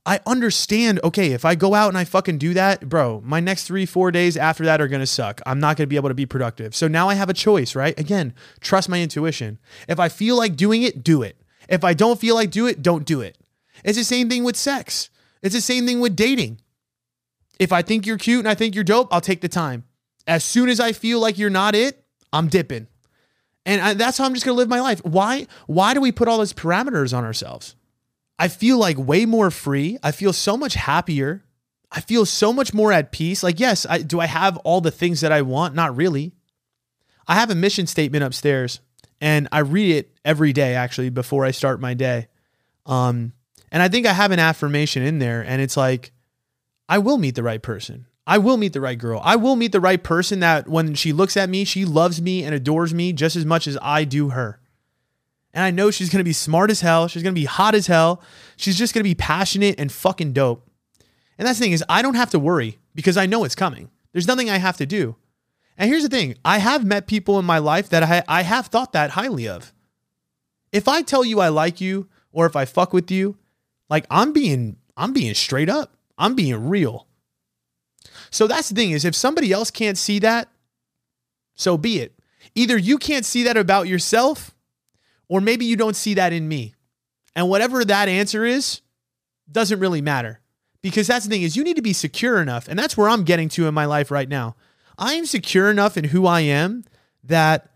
I 0.06 0.20
understand, 0.26 0.98
okay, 1.04 1.32
if 1.32 1.44
I 1.44 1.54
go 1.54 1.74
out 1.74 1.88
and 1.88 1.98
I 1.98 2.04
fucking 2.04 2.38
do 2.38 2.54
that, 2.54 2.88
bro, 2.88 3.20
my 3.24 3.38
next 3.38 3.64
three, 3.64 3.84
four 3.84 4.10
days 4.10 4.36
after 4.36 4.64
that 4.64 4.80
are 4.80 4.88
gonna 4.88 5.06
suck. 5.06 5.40
I'm 5.44 5.60
not 5.60 5.76
gonna 5.76 5.86
be 5.86 5.96
able 5.96 6.08
to 6.08 6.14
be 6.14 6.26
productive. 6.26 6.74
So 6.74 6.88
now 6.88 7.08
I 7.08 7.14
have 7.14 7.28
a 7.28 7.34
choice, 7.34 7.74
right? 7.74 7.98
Again, 7.98 8.34
trust 8.60 8.88
my 8.88 9.02
intuition. 9.02 9.58
If 9.88 10.00
I 10.00 10.08
feel 10.08 10.36
like 10.36 10.56
doing 10.56 10.82
it, 10.82 11.04
do 11.04 11.22
it. 11.22 11.36
If 11.68 11.84
I 11.84 11.92
don't 11.94 12.18
feel 12.18 12.34
like 12.34 12.50
do 12.50 12.66
it, 12.66 12.82
don't 12.82 13.04
do 13.04 13.20
it. 13.20 13.36
It's 13.84 13.98
the 13.98 14.04
same 14.04 14.28
thing 14.28 14.42
with 14.42 14.56
sex. 14.56 15.10
It's 15.42 15.54
the 15.54 15.60
same 15.60 15.86
thing 15.86 16.00
with 16.00 16.16
dating. 16.16 16.60
If 17.58 17.72
I 17.72 17.82
think 17.82 18.06
you're 18.06 18.18
cute 18.18 18.40
and 18.40 18.48
I 18.48 18.54
think 18.54 18.74
you're 18.74 18.84
dope, 18.84 19.12
I'll 19.12 19.20
take 19.20 19.42
the 19.42 19.48
time. 19.48 19.84
As 20.26 20.44
soon 20.44 20.68
as 20.68 20.80
I 20.80 20.92
feel 20.92 21.20
like 21.20 21.38
you're 21.38 21.50
not 21.50 21.74
it, 21.74 22.04
I'm 22.32 22.48
dipping. 22.48 22.86
And 23.66 23.80
I, 23.80 23.94
that's 23.94 24.16
how 24.16 24.24
I'm 24.24 24.34
just 24.34 24.46
gonna 24.46 24.56
live 24.56 24.68
my 24.68 24.80
life. 24.80 25.04
Why? 25.04 25.46
Why 25.66 25.92
do 25.92 26.00
we 26.00 26.10
put 26.10 26.26
all 26.26 26.38
those 26.38 26.54
parameters 26.54 27.16
on 27.16 27.24
ourselves? 27.24 27.76
I 28.40 28.48
feel 28.48 28.78
like 28.78 28.96
way 28.96 29.26
more 29.26 29.50
free. 29.50 29.98
I 30.02 30.12
feel 30.12 30.32
so 30.32 30.56
much 30.56 30.72
happier. 30.72 31.44
I 31.92 32.00
feel 32.00 32.24
so 32.24 32.54
much 32.54 32.72
more 32.72 32.90
at 32.90 33.12
peace. 33.12 33.42
Like, 33.42 33.60
yes, 33.60 33.84
I, 33.88 33.98
do 33.98 34.18
I 34.18 34.24
have 34.24 34.56
all 34.58 34.80
the 34.80 34.90
things 34.90 35.20
that 35.20 35.30
I 35.30 35.42
want? 35.42 35.74
Not 35.74 35.94
really. 35.94 36.32
I 37.28 37.34
have 37.34 37.50
a 37.50 37.54
mission 37.54 37.86
statement 37.86 38.24
upstairs 38.24 38.80
and 39.20 39.46
I 39.52 39.58
read 39.58 39.94
it 39.94 40.18
every 40.24 40.54
day 40.54 40.74
actually 40.74 41.10
before 41.10 41.44
I 41.44 41.50
start 41.50 41.82
my 41.82 41.92
day. 41.92 42.28
Um, 42.86 43.34
and 43.70 43.82
I 43.82 43.88
think 43.88 44.06
I 44.06 44.14
have 44.14 44.30
an 44.30 44.38
affirmation 44.38 45.02
in 45.02 45.18
there 45.18 45.44
and 45.44 45.60
it's 45.60 45.76
like, 45.76 46.10
I 46.88 46.96
will 46.96 47.18
meet 47.18 47.34
the 47.34 47.42
right 47.42 47.62
person. 47.62 48.06
I 48.26 48.38
will 48.38 48.56
meet 48.56 48.72
the 48.72 48.80
right 48.80 48.98
girl. 48.98 49.20
I 49.22 49.36
will 49.36 49.54
meet 49.54 49.72
the 49.72 49.80
right 49.80 50.02
person 50.02 50.40
that 50.40 50.66
when 50.66 50.94
she 50.94 51.12
looks 51.12 51.36
at 51.36 51.50
me, 51.50 51.64
she 51.64 51.84
loves 51.84 52.22
me 52.22 52.42
and 52.42 52.54
adores 52.54 52.94
me 52.94 53.12
just 53.12 53.36
as 53.36 53.44
much 53.44 53.66
as 53.66 53.76
I 53.82 54.04
do 54.04 54.30
her. 54.30 54.60
And 55.52 55.64
I 55.64 55.70
know 55.70 55.90
she's 55.90 56.10
going 56.10 56.20
to 56.20 56.24
be 56.24 56.32
smart 56.32 56.70
as 56.70 56.80
hell. 56.80 57.08
She's 57.08 57.22
going 57.22 57.34
to 57.34 57.40
be 57.40 57.46
hot 57.46 57.74
as 57.74 57.86
hell. 57.86 58.22
She's 58.56 58.78
just 58.78 58.94
going 58.94 59.02
to 59.02 59.08
be 59.08 59.14
passionate 59.14 59.80
and 59.80 59.90
fucking 59.90 60.32
dope. 60.32 60.68
And 61.38 61.46
that's 61.46 61.58
the 61.58 61.64
thing 61.64 61.72
is 61.72 61.84
I 61.88 62.02
don't 62.02 62.14
have 62.14 62.30
to 62.30 62.38
worry 62.38 62.78
because 62.94 63.16
I 63.16 63.26
know 63.26 63.44
it's 63.44 63.54
coming. 63.54 63.90
There's 64.12 64.28
nothing 64.28 64.50
I 64.50 64.58
have 64.58 64.76
to 64.76 64.86
do. 64.86 65.16
And 65.76 65.88
here's 65.88 66.02
the 66.02 66.08
thing. 66.08 66.36
I 66.44 66.58
have 66.58 66.84
met 66.84 67.06
people 67.06 67.38
in 67.38 67.44
my 67.44 67.58
life 67.58 67.88
that 67.88 68.02
I, 68.02 68.22
I 68.28 68.42
have 68.42 68.66
thought 68.66 68.92
that 68.92 69.10
highly 69.10 69.48
of. 69.48 69.72
If 70.72 70.86
I 70.86 71.02
tell 71.02 71.24
you 71.24 71.40
I 71.40 71.48
like 71.48 71.80
you 71.80 72.08
or 72.32 72.46
if 72.46 72.54
I 72.54 72.64
fuck 72.64 72.92
with 72.92 73.10
you, 73.10 73.36
like 73.88 74.06
I'm 74.10 74.32
being 74.32 74.76
I'm 74.96 75.12
being 75.12 75.34
straight 75.34 75.70
up. 75.70 75.96
I'm 76.18 76.34
being 76.34 76.68
real. 76.68 77.06
So 78.30 78.46
that's 78.46 78.68
the 78.68 78.74
thing 78.74 78.90
is 78.90 79.04
if 79.04 79.14
somebody 79.14 79.52
else 79.52 79.70
can't 79.70 79.98
see 79.98 80.18
that, 80.20 80.48
so 81.54 81.76
be 81.76 82.00
it. 82.00 82.14
Either 82.54 82.76
you 82.76 82.98
can't 82.98 83.24
see 83.24 83.42
that 83.44 83.56
about 83.56 83.88
yourself 83.88 84.54
or 85.30 85.40
maybe 85.40 85.64
you 85.64 85.76
don't 85.76 85.96
see 85.96 86.14
that 86.14 86.34
in 86.34 86.46
me. 86.46 86.74
And 87.34 87.48
whatever 87.48 87.84
that 87.84 88.08
answer 88.08 88.44
is, 88.44 88.82
doesn't 89.50 89.78
really 89.78 90.02
matter. 90.02 90.40
Because 90.82 91.06
that's 91.06 91.24
the 91.24 91.30
thing 91.30 91.42
is 91.42 91.56
you 91.56 91.64
need 91.64 91.76
to 91.76 91.82
be 91.82 91.92
secure 91.92 92.42
enough. 92.42 92.66
And 92.68 92.78
that's 92.78 92.96
where 92.96 93.08
I'm 93.08 93.22
getting 93.22 93.48
to 93.50 93.68
in 93.68 93.72
my 93.72 93.84
life 93.84 94.10
right 94.10 94.28
now. 94.28 94.56
I 94.98 95.14
am 95.14 95.24
secure 95.24 95.70
enough 95.70 95.96
in 95.96 96.04
who 96.04 96.26
I 96.26 96.40
am 96.40 96.84
that 97.24 97.70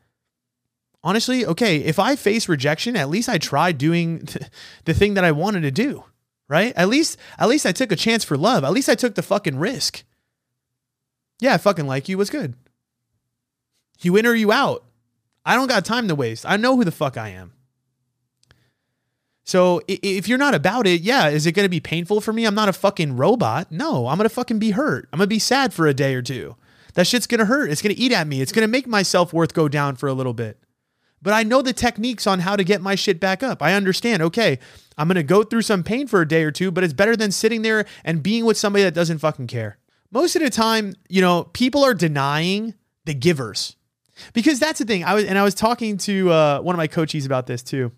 honestly, 1.04 1.46
okay, 1.46 1.76
if 1.76 1.98
I 1.98 2.16
face 2.16 2.48
rejection, 2.48 2.96
at 2.96 3.08
least 3.08 3.28
I 3.28 3.38
tried 3.38 3.78
doing 3.78 4.26
the 4.84 4.94
thing 4.94 5.14
that 5.14 5.24
I 5.24 5.30
wanted 5.30 5.60
to 5.60 5.70
do, 5.70 6.04
right? 6.48 6.72
At 6.76 6.88
least 6.88 7.18
at 7.38 7.48
least 7.48 7.66
I 7.66 7.72
took 7.72 7.92
a 7.92 7.96
chance 7.96 8.24
for 8.24 8.36
love. 8.36 8.64
At 8.64 8.72
least 8.72 8.88
I 8.88 8.96
took 8.96 9.14
the 9.14 9.22
fucking 9.22 9.58
risk. 9.58 10.02
Yeah, 11.40 11.54
I 11.54 11.58
fucking 11.58 11.86
like 11.86 12.08
you. 12.08 12.18
What's 12.18 12.30
good? 12.30 12.54
You 14.00 14.16
in 14.16 14.26
or 14.26 14.34
you 14.34 14.50
out? 14.50 14.84
I 15.44 15.54
don't 15.54 15.68
got 15.68 15.84
time 15.84 16.08
to 16.08 16.14
waste. 16.14 16.46
I 16.46 16.56
know 16.56 16.76
who 16.76 16.84
the 16.84 16.92
fuck 16.92 17.16
I 17.16 17.28
am. 17.28 17.52
So 19.44 19.82
if 19.86 20.26
you're 20.26 20.38
not 20.38 20.54
about 20.54 20.86
it, 20.86 21.02
yeah, 21.02 21.28
is 21.28 21.46
it 21.46 21.52
going 21.52 21.66
to 21.66 21.70
be 21.70 21.80
painful 21.80 22.22
for 22.22 22.32
me? 22.32 22.46
I'm 22.46 22.54
not 22.54 22.70
a 22.70 22.72
fucking 22.72 23.16
robot. 23.16 23.70
No, 23.70 24.06
I'm 24.06 24.16
going 24.16 24.28
to 24.28 24.34
fucking 24.34 24.58
be 24.58 24.70
hurt. 24.70 25.06
I'm 25.12 25.18
going 25.18 25.28
to 25.28 25.34
be 25.34 25.38
sad 25.38 25.74
for 25.74 25.86
a 25.86 25.92
day 25.92 26.14
or 26.14 26.22
two. 26.22 26.56
That 26.94 27.06
shit's 27.06 27.26
going 27.26 27.40
to 27.40 27.44
hurt. 27.44 27.70
It's 27.70 27.82
going 27.82 27.94
to 27.94 28.00
eat 28.00 28.12
at 28.12 28.26
me. 28.26 28.40
It's 28.40 28.52
going 28.52 28.66
to 28.66 28.70
make 28.70 28.86
my 28.86 29.02
self 29.02 29.34
worth 29.34 29.52
go 29.52 29.68
down 29.68 29.96
for 29.96 30.08
a 30.08 30.14
little 30.14 30.32
bit. 30.32 30.58
But 31.20 31.34
I 31.34 31.42
know 31.42 31.60
the 31.60 31.72
techniques 31.72 32.26
on 32.26 32.40
how 32.40 32.56
to 32.56 32.64
get 32.64 32.80
my 32.80 32.94
shit 32.94 33.20
back 33.20 33.42
up. 33.42 33.62
I 33.62 33.74
understand, 33.74 34.22
okay, 34.22 34.58
I'm 34.96 35.08
going 35.08 35.16
to 35.16 35.22
go 35.22 35.42
through 35.42 35.62
some 35.62 35.82
pain 35.82 36.06
for 36.06 36.20
a 36.20 36.28
day 36.28 36.44
or 36.44 36.50
two, 36.50 36.70
but 36.70 36.84
it's 36.84 36.92
better 36.92 37.16
than 37.16 37.30
sitting 37.30 37.62
there 37.62 37.84
and 38.04 38.22
being 38.22 38.44
with 38.44 38.56
somebody 38.56 38.82
that 38.84 38.94
doesn't 38.94 39.18
fucking 39.18 39.46
care. 39.46 39.78
Most 40.10 40.36
of 40.36 40.42
the 40.42 40.50
time, 40.50 40.94
you 41.08 41.20
know, 41.20 41.44
people 41.44 41.82
are 41.84 41.94
denying 41.94 42.74
the 43.04 43.14
givers. 43.14 43.76
Because 44.32 44.58
that's 44.58 44.78
the 44.78 44.84
thing. 44.84 45.04
I 45.04 45.14
was 45.14 45.24
and 45.24 45.38
I 45.38 45.42
was 45.42 45.54
talking 45.54 45.96
to 45.98 46.30
uh, 46.30 46.60
one 46.60 46.74
of 46.74 46.78
my 46.78 46.86
coaches 46.86 47.26
about 47.26 47.46
this 47.46 47.62
too. 47.62 47.92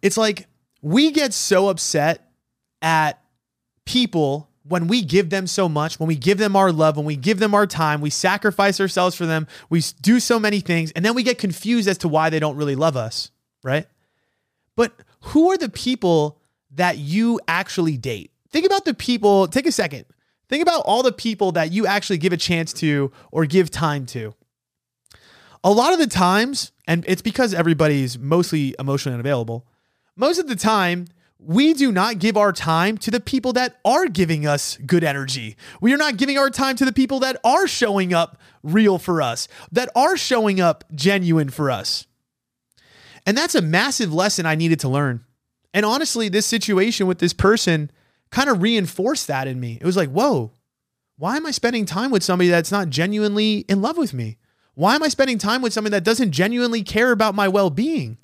It's 0.00 0.16
like 0.16 0.46
we 0.82 1.10
get 1.12 1.32
so 1.32 1.68
upset 1.68 2.30
at 2.80 3.22
people 3.84 4.48
when 4.64 4.86
we 4.86 5.02
give 5.02 5.30
them 5.30 5.46
so 5.46 5.68
much, 5.68 5.98
when 5.98 6.06
we 6.06 6.14
give 6.14 6.38
them 6.38 6.54
our 6.54 6.70
love, 6.70 6.96
when 6.96 7.04
we 7.04 7.16
give 7.16 7.38
them 7.38 7.54
our 7.54 7.66
time, 7.66 8.00
we 8.00 8.10
sacrifice 8.10 8.80
ourselves 8.80 9.16
for 9.16 9.26
them, 9.26 9.46
we 9.70 9.82
do 10.00 10.20
so 10.20 10.38
many 10.38 10.60
things, 10.60 10.92
and 10.92 11.04
then 11.04 11.14
we 11.14 11.22
get 11.22 11.38
confused 11.38 11.88
as 11.88 11.98
to 11.98 12.08
why 12.08 12.30
they 12.30 12.38
don't 12.38 12.56
really 12.56 12.76
love 12.76 12.96
us, 12.96 13.30
right? 13.64 13.86
But 14.76 14.92
who 15.20 15.50
are 15.50 15.58
the 15.58 15.68
people 15.68 16.38
that 16.70 16.98
you 16.98 17.40
actually 17.48 17.96
date? 17.96 18.30
Think 18.50 18.64
about 18.64 18.84
the 18.84 18.94
people, 18.94 19.48
take 19.48 19.66
a 19.66 19.72
second. 19.72 20.04
Think 20.48 20.62
about 20.62 20.82
all 20.84 21.02
the 21.02 21.12
people 21.12 21.52
that 21.52 21.72
you 21.72 21.86
actually 21.86 22.18
give 22.18 22.32
a 22.32 22.36
chance 22.36 22.72
to 22.74 23.10
or 23.30 23.46
give 23.46 23.70
time 23.70 24.06
to 24.06 24.34
a 25.64 25.70
lot 25.70 25.92
of 25.92 25.98
the 25.98 26.06
times, 26.06 26.72
and 26.86 27.04
it's 27.06 27.22
because 27.22 27.54
everybody's 27.54 28.18
mostly 28.18 28.74
emotionally 28.78 29.14
unavailable, 29.14 29.66
most 30.16 30.38
of 30.38 30.48
the 30.48 30.56
time, 30.56 31.06
we 31.38 31.74
do 31.74 31.90
not 31.90 32.18
give 32.18 32.36
our 32.36 32.52
time 32.52 32.96
to 32.98 33.10
the 33.10 33.20
people 33.20 33.52
that 33.54 33.80
are 33.84 34.06
giving 34.06 34.46
us 34.46 34.76
good 34.86 35.02
energy. 35.02 35.56
We 35.80 35.92
are 35.92 35.98
not 35.98 36.16
giving 36.16 36.38
our 36.38 36.50
time 36.50 36.76
to 36.76 36.84
the 36.84 36.92
people 36.92 37.20
that 37.20 37.36
are 37.42 37.66
showing 37.66 38.14
up 38.14 38.38
real 38.62 38.98
for 38.98 39.20
us, 39.20 39.48
that 39.72 39.88
are 39.96 40.16
showing 40.16 40.60
up 40.60 40.84
genuine 40.94 41.50
for 41.50 41.70
us. 41.70 42.06
And 43.26 43.36
that's 43.36 43.54
a 43.54 43.62
massive 43.62 44.12
lesson 44.12 44.46
I 44.46 44.54
needed 44.54 44.80
to 44.80 44.88
learn. 44.88 45.24
And 45.74 45.86
honestly, 45.86 46.28
this 46.28 46.46
situation 46.46 47.06
with 47.06 47.18
this 47.18 47.32
person 47.32 47.90
kind 48.30 48.48
of 48.48 48.62
reinforced 48.62 49.26
that 49.28 49.48
in 49.48 49.58
me. 49.58 49.78
It 49.80 49.84
was 49.84 49.96
like, 49.96 50.10
whoa, 50.10 50.52
why 51.16 51.36
am 51.36 51.46
I 51.46 51.50
spending 51.50 51.86
time 51.86 52.10
with 52.10 52.22
somebody 52.22 52.50
that's 52.50 52.72
not 52.72 52.88
genuinely 52.88 53.58
in 53.68 53.82
love 53.82 53.96
with 53.96 54.14
me? 54.14 54.38
Why 54.74 54.94
am 54.94 55.02
I 55.02 55.08
spending 55.08 55.38
time 55.38 55.62
with 55.62 55.72
someone 55.72 55.92
that 55.92 56.04
doesn't 56.04 56.32
genuinely 56.32 56.82
care 56.82 57.12
about 57.12 57.34
my 57.34 57.48
well 57.48 57.70
being? 57.70 58.18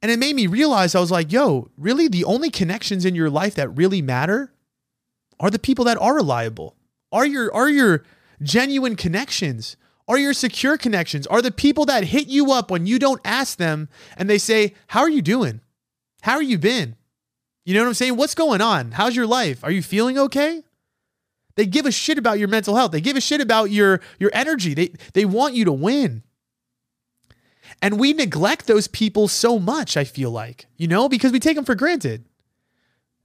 And 0.00 0.10
it 0.10 0.18
made 0.18 0.36
me 0.36 0.46
realize 0.46 0.94
I 0.94 1.00
was 1.00 1.10
like, 1.10 1.32
yo, 1.32 1.70
really? 1.78 2.08
The 2.08 2.24
only 2.24 2.50
connections 2.50 3.04
in 3.04 3.14
your 3.14 3.30
life 3.30 3.54
that 3.54 3.68
really 3.70 4.02
matter 4.02 4.52
are 5.40 5.50
the 5.50 5.58
people 5.58 5.84
that 5.86 5.98
are 5.98 6.14
reliable, 6.14 6.76
are 7.10 7.26
your, 7.26 7.52
are 7.54 7.68
your 7.68 8.04
genuine 8.42 8.96
connections, 8.96 9.76
are 10.06 10.18
your 10.18 10.34
secure 10.34 10.76
connections, 10.76 11.26
are 11.28 11.40
the 11.40 11.50
people 11.50 11.86
that 11.86 12.04
hit 12.04 12.28
you 12.28 12.52
up 12.52 12.70
when 12.70 12.86
you 12.86 12.98
don't 12.98 13.20
ask 13.24 13.56
them 13.56 13.88
and 14.16 14.28
they 14.28 14.38
say, 14.38 14.74
How 14.88 15.00
are 15.00 15.08
you 15.08 15.22
doing? 15.22 15.60
How 16.22 16.34
are 16.34 16.42
you 16.42 16.58
been? 16.58 16.96
You 17.64 17.74
know 17.74 17.80
what 17.80 17.88
I'm 17.88 17.94
saying? 17.94 18.16
What's 18.16 18.34
going 18.34 18.60
on? 18.60 18.92
How's 18.92 19.16
your 19.16 19.26
life? 19.26 19.64
Are 19.64 19.70
you 19.70 19.82
feeling 19.82 20.18
okay? 20.18 20.62
They 21.56 21.66
give 21.66 21.86
a 21.86 21.92
shit 21.92 22.18
about 22.18 22.38
your 22.38 22.48
mental 22.48 22.74
health. 22.74 22.92
They 22.92 23.00
give 23.00 23.16
a 23.16 23.20
shit 23.20 23.40
about 23.40 23.70
your 23.70 24.00
your 24.18 24.30
energy. 24.32 24.74
They 24.74 24.92
they 25.12 25.24
want 25.24 25.54
you 25.54 25.64
to 25.66 25.72
win. 25.72 26.22
And 27.80 27.98
we 27.98 28.12
neglect 28.12 28.66
those 28.66 28.88
people 28.88 29.28
so 29.28 29.58
much, 29.58 29.96
I 29.96 30.04
feel 30.04 30.30
like, 30.30 30.66
you 30.76 30.86
know, 30.86 31.08
because 31.08 31.32
we 31.32 31.40
take 31.40 31.56
them 31.56 31.64
for 31.64 31.74
granted. 31.74 32.24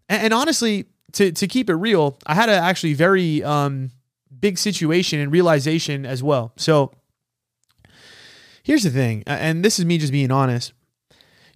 And, 0.07 0.23
and 0.23 0.33
honestly, 0.33 0.87
to, 1.13 1.31
to 1.31 1.47
keep 1.47 1.69
it 1.69 1.75
real, 1.75 2.17
I 2.25 2.35
had 2.35 2.49
a 2.49 2.53
actually 2.53 2.93
very 2.93 3.43
um, 3.43 3.91
big 4.37 4.57
situation 4.57 5.19
and 5.19 5.31
realization 5.31 6.05
as 6.05 6.21
well. 6.21 6.51
So 6.57 6.91
here's 8.63 8.83
the 8.83 8.89
thing, 8.89 9.23
and 9.25 9.63
this 9.63 9.79
is 9.79 9.85
me 9.85 9.97
just 9.97 10.11
being 10.11 10.31
honest. 10.31 10.73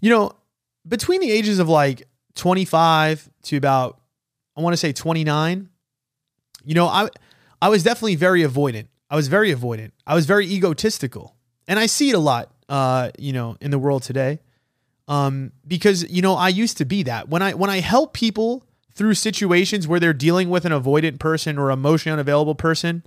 You 0.01 0.09
know, 0.09 0.31
between 0.87 1.21
the 1.21 1.31
ages 1.31 1.59
of 1.59 1.69
like 1.69 2.07
25 2.35 3.29
to 3.43 3.57
about, 3.57 4.01
I 4.55 4.61
want 4.61 4.73
to 4.73 4.77
say 4.77 4.93
29, 4.93 5.69
you 6.63 6.75
know, 6.75 6.87
I, 6.87 7.09
I 7.61 7.69
was 7.69 7.83
definitely 7.83 8.15
very 8.15 8.41
avoidant. 8.41 8.87
I 9.09 9.15
was 9.15 9.27
very 9.27 9.53
avoidant. 9.53 9.91
I 10.07 10.15
was 10.15 10.25
very 10.25 10.47
egotistical. 10.47 11.35
And 11.67 11.79
I 11.79 11.85
see 11.85 12.09
it 12.09 12.15
a 12.15 12.19
lot 12.19 12.53
uh, 12.69 13.11
you 13.17 13.33
know, 13.33 13.57
in 13.61 13.71
the 13.71 13.79
world 13.79 14.03
today. 14.03 14.39
Um, 15.07 15.51
because 15.67 16.09
you 16.09 16.21
know, 16.21 16.35
I 16.35 16.49
used 16.49 16.77
to 16.77 16.85
be 16.85 17.03
that. 17.03 17.29
When 17.29 17.41
I 17.41 17.53
when 17.53 17.69
I 17.69 17.81
help 17.81 18.13
people 18.13 18.65
through 18.95 19.15
situations 19.15 19.87
where 19.87 19.99
they're 19.99 20.13
dealing 20.13 20.49
with 20.49 20.65
an 20.65 20.71
avoidant 20.71 21.19
person 21.19 21.57
or 21.57 21.71
emotionally 21.71 22.13
unavailable 22.13 22.55
person, 22.55 23.03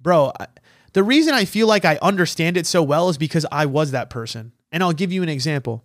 bro, 0.00 0.32
I, 0.40 0.46
the 0.94 1.02
reason 1.02 1.34
I 1.34 1.44
feel 1.44 1.66
like 1.66 1.84
I 1.84 1.98
understand 2.00 2.56
it 2.56 2.66
so 2.66 2.82
well 2.82 3.08
is 3.08 3.18
because 3.18 3.44
I 3.52 3.66
was 3.66 3.90
that 3.90 4.08
person. 4.08 4.52
And 4.72 4.82
I'll 4.82 4.92
give 4.92 5.12
you 5.12 5.22
an 5.22 5.28
example. 5.28 5.84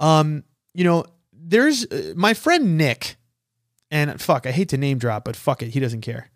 Um, 0.00 0.44
you 0.74 0.84
know, 0.84 1.04
there's 1.32 1.84
uh, 1.86 2.14
my 2.16 2.34
friend 2.34 2.78
Nick, 2.78 3.16
and 3.94 4.20
fuck, 4.20 4.44
I 4.44 4.50
hate 4.50 4.70
to 4.70 4.76
name 4.76 4.98
drop, 4.98 5.24
but 5.24 5.36
fuck 5.36 5.62
it, 5.62 5.68
he 5.68 5.78
doesn't 5.78 6.00
care. 6.00 6.30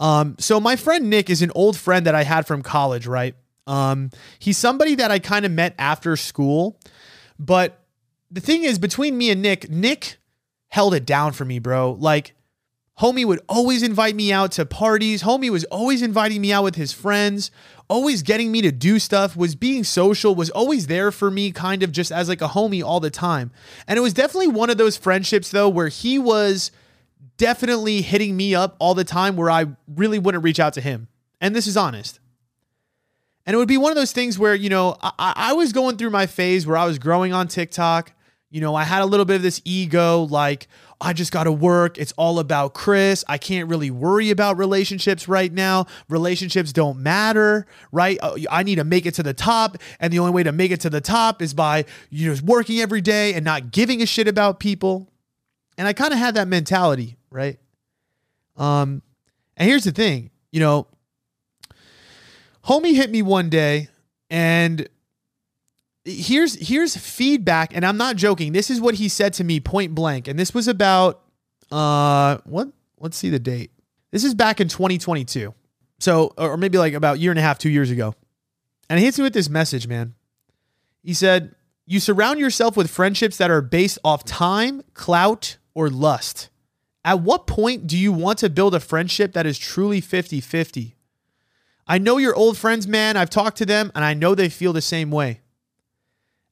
Um, 0.00 0.34
so 0.40 0.58
my 0.58 0.74
friend 0.74 1.08
Nick 1.08 1.30
is 1.30 1.40
an 1.40 1.52
old 1.54 1.76
friend 1.76 2.04
that 2.06 2.16
I 2.16 2.24
had 2.24 2.48
from 2.48 2.62
college, 2.62 3.06
right? 3.06 3.36
Um, 3.68 4.10
he's 4.40 4.58
somebody 4.58 4.96
that 4.96 5.12
I 5.12 5.20
kind 5.20 5.46
of 5.46 5.52
met 5.52 5.76
after 5.78 6.16
school, 6.16 6.80
but 7.38 7.84
the 8.28 8.40
thing 8.40 8.64
is, 8.64 8.80
between 8.80 9.16
me 9.16 9.30
and 9.30 9.40
Nick, 9.40 9.70
Nick 9.70 10.16
held 10.68 10.94
it 10.94 11.06
down 11.06 11.32
for 11.32 11.44
me, 11.44 11.60
bro. 11.60 11.92
Like, 11.92 12.34
homie 12.98 13.24
would 13.24 13.40
always 13.48 13.84
invite 13.84 14.16
me 14.16 14.32
out 14.32 14.50
to 14.52 14.66
parties. 14.66 15.22
Homie 15.22 15.50
was 15.50 15.62
always 15.64 16.02
inviting 16.02 16.40
me 16.40 16.52
out 16.52 16.64
with 16.64 16.74
his 16.74 16.92
friends, 16.92 17.52
always 17.88 18.22
getting 18.22 18.50
me 18.50 18.62
to 18.62 18.72
do 18.72 18.98
stuff, 18.98 19.36
was 19.36 19.54
being 19.54 19.84
social, 19.84 20.34
was 20.34 20.50
always 20.50 20.88
there 20.88 21.12
for 21.12 21.30
me, 21.30 21.52
kind 21.52 21.84
of 21.84 21.92
just 21.92 22.10
as 22.10 22.28
like 22.28 22.42
a 22.42 22.48
homie 22.48 22.82
all 22.82 22.98
the 22.98 23.10
time. 23.10 23.52
And 23.86 23.96
it 23.96 24.02
was 24.02 24.12
definitely 24.12 24.48
one 24.48 24.70
of 24.70 24.76
those 24.76 24.96
friendships, 24.96 25.52
though, 25.52 25.68
where 25.68 25.88
he 25.88 26.18
was 26.18 26.72
definitely 27.36 28.02
hitting 28.02 28.36
me 28.36 28.54
up 28.54 28.76
all 28.78 28.94
the 28.94 29.04
time 29.04 29.36
where 29.36 29.50
I 29.50 29.66
really 29.86 30.18
wouldn't 30.18 30.44
reach 30.44 30.60
out 30.60 30.74
to 30.74 30.80
him. 30.80 31.08
And 31.40 31.54
this 31.54 31.66
is 31.66 31.76
honest. 31.76 32.20
And 33.44 33.54
it 33.54 33.58
would 33.58 33.68
be 33.68 33.78
one 33.78 33.92
of 33.92 33.96
those 33.96 34.12
things 34.12 34.38
where, 34.38 34.54
you 34.54 34.68
know, 34.68 34.96
I, 35.02 35.32
I 35.36 35.52
was 35.52 35.72
going 35.72 35.96
through 35.96 36.10
my 36.10 36.26
phase 36.26 36.66
where 36.66 36.76
I 36.76 36.84
was 36.84 36.98
growing 36.98 37.32
on 37.32 37.46
TikTok. 37.46 38.12
You 38.50 38.60
know, 38.60 38.74
I 38.74 38.84
had 38.84 39.02
a 39.02 39.06
little 39.06 39.26
bit 39.26 39.36
of 39.36 39.42
this 39.42 39.60
ego, 39.64 40.22
like, 40.22 40.66
I 41.00 41.12
just 41.12 41.30
got 41.30 41.44
to 41.44 41.52
work. 41.52 41.98
It's 41.98 42.12
all 42.12 42.38
about 42.38 42.72
Chris. 42.72 43.22
I 43.28 43.36
can't 43.38 43.68
really 43.68 43.90
worry 43.90 44.30
about 44.30 44.56
relationships 44.56 45.28
right 45.28 45.52
now. 45.52 45.86
Relationships 46.08 46.72
don't 46.72 47.00
matter, 47.00 47.66
right? 47.92 48.18
Uh, 48.22 48.36
I 48.50 48.62
need 48.62 48.76
to 48.76 48.84
make 48.84 49.04
it 49.04 49.12
to 49.14 49.22
the 49.22 49.34
top. 49.34 49.76
And 50.00 50.12
the 50.12 50.18
only 50.20 50.32
way 50.32 50.42
to 50.42 50.52
make 50.52 50.70
it 50.70 50.80
to 50.80 50.90
the 50.90 51.02
top 51.02 51.42
is 51.42 51.52
by, 51.52 51.84
you 52.08 52.32
know, 52.32 52.40
working 52.42 52.80
every 52.80 53.02
day 53.02 53.34
and 53.34 53.44
not 53.44 53.72
giving 53.72 54.00
a 54.00 54.06
shit 54.06 54.26
about 54.26 54.58
people. 54.58 55.08
And 55.76 55.86
I 55.86 55.92
kind 55.92 56.14
of 56.14 56.18
had 56.18 56.34
that 56.36 56.48
mentality, 56.48 57.18
right? 57.36 57.58
Um, 58.56 59.02
and 59.56 59.68
here's 59.68 59.84
the 59.84 59.92
thing, 59.92 60.30
you 60.50 60.60
know, 60.60 60.86
Homie 62.64 62.94
hit 62.94 63.10
me 63.10 63.22
one 63.22 63.48
day 63.48 63.88
and 64.28 64.88
here's 66.04 66.54
here's 66.54 66.96
feedback 66.96 67.76
and 67.76 67.84
I'm 67.84 67.96
not 67.96 68.16
joking. 68.16 68.52
This 68.52 68.70
is 68.70 68.80
what 68.80 68.94
he 68.94 69.08
said 69.08 69.34
to 69.34 69.44
me 69.44 69.60
point 69.60 69.94
blank 69.94 70.26
and 70.26 70.36
this 70.38 70.52
was 70.52 70.66
about 70.66 71.22
uh 71.70 72.38
what 72.44 72.68
let's 72.98 73.16
see 73.16 73.28
the 73.28 73.38
date. 73.38 73.70
This 74.10 74.24
is 74.24 74.34
back 74.34 74.60
in 74.60 74.66
2022. 74.66 75.54
So 76.00 76.32
or 76.36 76.56
maybe 76.56 76.78
like 76.78 76.94
about 76.94 77.16
a 77.16 77.18
year 77.20 77.30
and 77.30 77.38
a 77.38 77.42
half, 77.42 77.58
2 77.58 77.68
years 77.68 77.90
ago. 77.90 78.14
And 78.90 78.98
he 78.98 79.04
hits 79.04 79.18
me 79.18 79.24
with 79.24 79.34
this 79.34 79.48
message, 79.48 79.86
man. 79.86 80.14
He 81.02 81.14
said, 81.14 81.54
"You 81.86 82.00
surround 82.00 82.40
yourself 82.40 82.76
with 82.76 82.90
friendships 82.90 83.36
that 83.36 83.50
are 83.50 83.60
based 83.60 83.98
off 84.04 84.24
time, 84.24 84.82
clout, 84.94 85.58
or 85.74 85.88
lust. 85.88 86.48
At 87.06 87.20
what 87.20 87.46
point 87.46 87.86
do 87.86 87.96
you 87.96 88.12
want 88.12 88.38
to 88.40 88.50
build 88.50 88.74
a 88.74 88.80
friendship 88.80 89.32
that 89.32 89.46
is 89.46 89.56
truly 89.56 90.02
50-50?" 90.02 90.92
I 91.86 91.98
know 91.98 92.18
your 92.18 92.34
old 92.34 92.58
friends, 92.58 92.88
man. 92.88 93.16
I've 93.16 93.30
talked 93.30 93.58
to 93.58 93.66
them 93.66 93.92
and 93.94 94.04
I 94.04 94.12
know 94.12 94.34
they 94.34 94.48
feel 94.48 94.72
the 94.72 94.82
same 94.82 95.10
way. 95.10 95.40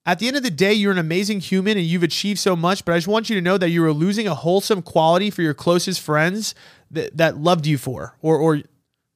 At 0.07 0.19
the 0.19 0.29
end 0.29 0.37
of 0.37 0.43
the 0.43 0.51
day, 0.51 0.73
you're 0.73 0.93
an 0.93 0.99
amazing 0.99 1.41
human 1.41 1.79
and 1.79 1.87
you've 1.87 2.03
achieved 2.03 2.39
so 2.39 2.55
much, 2.55 2.85
but 2.85 2.93
I 2.93 2.99
just 2.99 3.09
want 3.09 3.31
you 3.31 3.37
to 3.37 3.43
know 3.43 3.57
that 3.57 3.71
you 3.71 3.85
are 3.85 3.93
losing 3.93 4.29
a 4.29 4.35
wholesome 4.35 4.83
quality 4.83 5.31
for 5.31 5.43
your 5.43 5.55
closest 5.55 6.01
friends 6.01 6.55
that, 6.91 7.17
that 7.17 7.39
loved 7.39 7.67
you 7.67 7.79
for 7.79 8.17
or, 8.21 8.37
or 8.37 8.61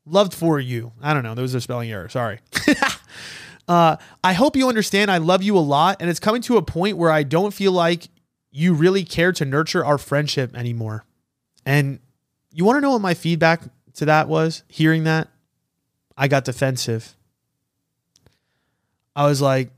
loved 0.06 0.32
for 0.32 0.58
you. 0.58 0.92
I 1.02 1.12
don't 1.12 1.22
know. 1.22 1.34
Those 1.34 1.54
are 1.54 1.60
spelling 1.60 1.92
error. 1.92 2.08
Sorry. 2.08 2.40
uh, 3.68 3.96
I 4.24 4.32
hope 4.32 4.56
you 4.56 4.68
understand 4.68 5.10
I 5.10 5.18
love 5.18 5.42
you 5.42 5.56
a 5.56 5.60
lot 5.60 5.98
and 6.00 6.08
it's 6.08 6.20
coming 6.20 6.42
to 6.42 6.56
a 6.56 6.62
point 6.62 6.96
where 6.96 7.10
I 7.10 7.22
don't 7.22 7.52
feel 7.52 7.72
like 7.72 8.08
you 8.50 8.72
really 8.72 9.04
care 9.04 9.30
to 9.32 9.44
nurture 9.44 9.84
our 9.84 9.98
friendship 9.98 10.56
anymore. 10.56 11.04
And 11.68 11.98
you 12.50 12.64
want 12.64 12.78
to 12.78 12.80
know 12.80 12.92
what 12.92 13.02
my 13.02 13.12
feedback 13.12 13.60
to 13.96 14.06
that 14.06 14.26
was 14.26 14.62
hearing 14.68 15.04
that? 15.04 15.28
I 16.16 16.26
got 16.26 16.46
defensive. 16.46 17.14
I 19.14 19.26
was 19.26 19.42
like, 19.42 19.68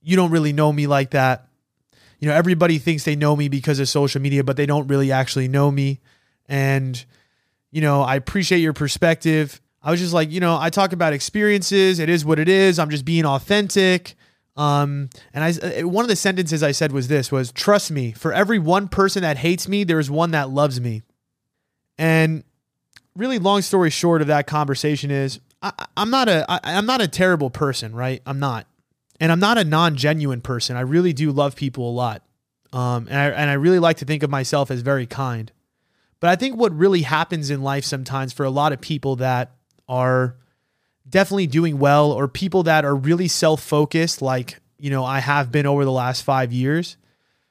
you 0.00 0.16
don't 0.16 0.30
really 0.30 0.54
know 0.54 0.72
me 0.72 0.86
like 0.86 1.10
that. 1.10 1.46
You 2.20 2.28
know, 2.28 2.34
everybody 2.34 2.78
thinks 2.78 3.04
they 3.04 3.16
know 3.16 3.36
me 3.36 3.50
because 3.50 3.80
of 3.80 3.88
social 3.90 4.22
media, 4.22 4.42
but 4.42 4.56
they 4.56 4.64
don't 4.64 4.86
really 4.86 5.12
actually 5.12 5.46
know 5.46 5.70
me. 5.70 6.00
And, 6.48 7.04
you 7.70 7.82
know, 7.82 8.00
I 8.00 8.14
appreciate 8.14 8.60
your 8.60 8.72
perspective. 8.72 9.60
I 9.82 9.90
was 9.90 10.00
just 10.00 10.14
like, 10.14 10.30
you 10.30 10.40
know, 10.40 10.56
I 10.58 10.70
talk 10.70 10.94
about 10.94 11.12
experiences. 11.12 11.98
It 11.98 12.08
is 12.08 12.24
what 12.24 12.38
it 12.38 12.48
is. 12.48 12.78
I'm 12.78 12.88
just 12.88 13.04
being 13.04 13.26
authentic. 13.26 14.14
Um, 14.56 15.10
and 15.34 15.44
I, 15.44 15.50
uh, 15.82 15.86
one 15.86 16.02
of 16.02 16.08
the 16.08 16.16
sentences 16.16 16.62
I 16.62 16.72
said 16.72 16.92
was 16.92 17.08
this 17.08 17.30
was, 17.30 17.52
trust 17.52 17.90
me, 17.90 18.12
for 18.12 18.32
every 18.32 18.58
one 18.58 18.88
person 18.88 19.20
that 19.20 19.36
hates 19.36 19.68
me, 19.68 19.84
there's 19.84 20.10
one 20.10 20.30
that 20.30 20.48
loves 20.48 20.80
me. 20.80 21.02
And 22.00 22.44
really 23.14 23.38
long 23.38 23.60
story 23.60 23.90
short 23.90 24.22
of 24.22 24.28
that 24.28 24.46
conversation 24.46 25.10
is 25.10 25.38
I, 25.60 25.72
am 25.98 26.08
not 26.08 26.30
a 26.30 26.50
I, 26.50 26.60
I'm 26.64 26.86
not 26.86 27.02
a 27.02 27.06
terrible 27.06 27.50
person, 27.50 27.94
right? 27.94 28.22
I'm 28.24 28.38
not, 28.40 28.66
and 29.20 29.30
I'm 29.30 29.38
not 29.38 29.58
a 29.58 29.64
non 29.64 29.96
genuine 29.96 30.40
person. 30.40 30.76
I 30.76 30.80
really 30.80 31.12
do 31.12 31.30
love 31.30 31.54
people 31.56 31.90
a 31.90 31.92
lot, 31.92 32.22
um, 32.72 33.06
and 33.10 33.18
I 33.18 33.26
and 33.26 33.50
I 33.50 33.52
really 33.52 33.78
like 33.78 33.98
to 33.98 34.06
think 34.06 34.22
of 34.22 34.30
myself 34.30 34.70
as 34.70 34.80
very 34.80 35.06
kind. 35.06 35.52
But 36.20 36.30
I 36.30 36.36
think 36.36 36.56
what 36.56 36.74
really 36.74 37.02
happens 37.02 37.50
in 37.50 37.62
life 37.62 37.84
sometimes 37.84 38.32
for 38.32 38.44
a 38.44 38.50
lot 38.50 38.72
of 38.72 38.80
people 38.80 39.16
that 39.16 39.54
are 39.86 40.36
definitely 41.06 41.48
doing 41.48 41.78
well, 41.78 42.10
or 42.10 42.28
people 42.28 42.62
that 42.62 42.86
are 42.86 42.96
really 42.96 43.28
self 43.28 43.62
focused, 43.62 44.22
like 44.22 44.58
you 44.78 44.88
know 44.88 45.04
I 45.04 45.18
have 45.18 45.52
been 45.52 45.66
over 45.66 45.84
the 45.84 45.92
last 45.92 46.22
five 46.22 46.50
years. 46.50 46.96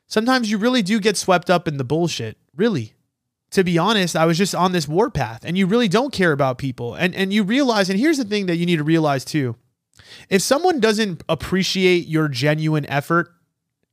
Sometimes 0.08 0.50
you 0.50 0.58
really 0.58 0.82
do 0.82 1.00
get 1.00 1.18
swept 1.18 1.52
up 1.52 1.68
in 1.68 1.78
the 1.78 1.84
bullshit, 1.84 2.36
really 2.56 2.96
to 3.52 3.64
be 3.64 3.78
honest, 3.78 4.16
I 4.16 4.26
was 4.26 4.38
just 4.38 4.54
on 4.54 4.72
this 4.72 4.88
warpath 4.88 5.44
and 5.44 5.58
you 5.58 5.66
really 5.66 5.88
don't 5.88 6.14
care 6.14 6.32
about 6.32 6.58
people. 6.58 6.96
And 6.96 7.16
and 7.16 7.34
you 7.34 7.44
realize 7.44 7.90
and 7.90 8.00
here's 8.00 8.18
the 8.18 8.26
thing 8.26 8.46
that 8.46 8.58
you 8.58 8.66
need 8.66 8.78
to 8.78 8.84
realize 8.84 9.26
too. 9.26 9.56
If 10.30 10.42
someone 10.42 10.80
doesn't 10.80 11.24
appreciate 11.30 12.08
your 12.08 12.28
genuine 12.28 12.86
effort 12.88 13.30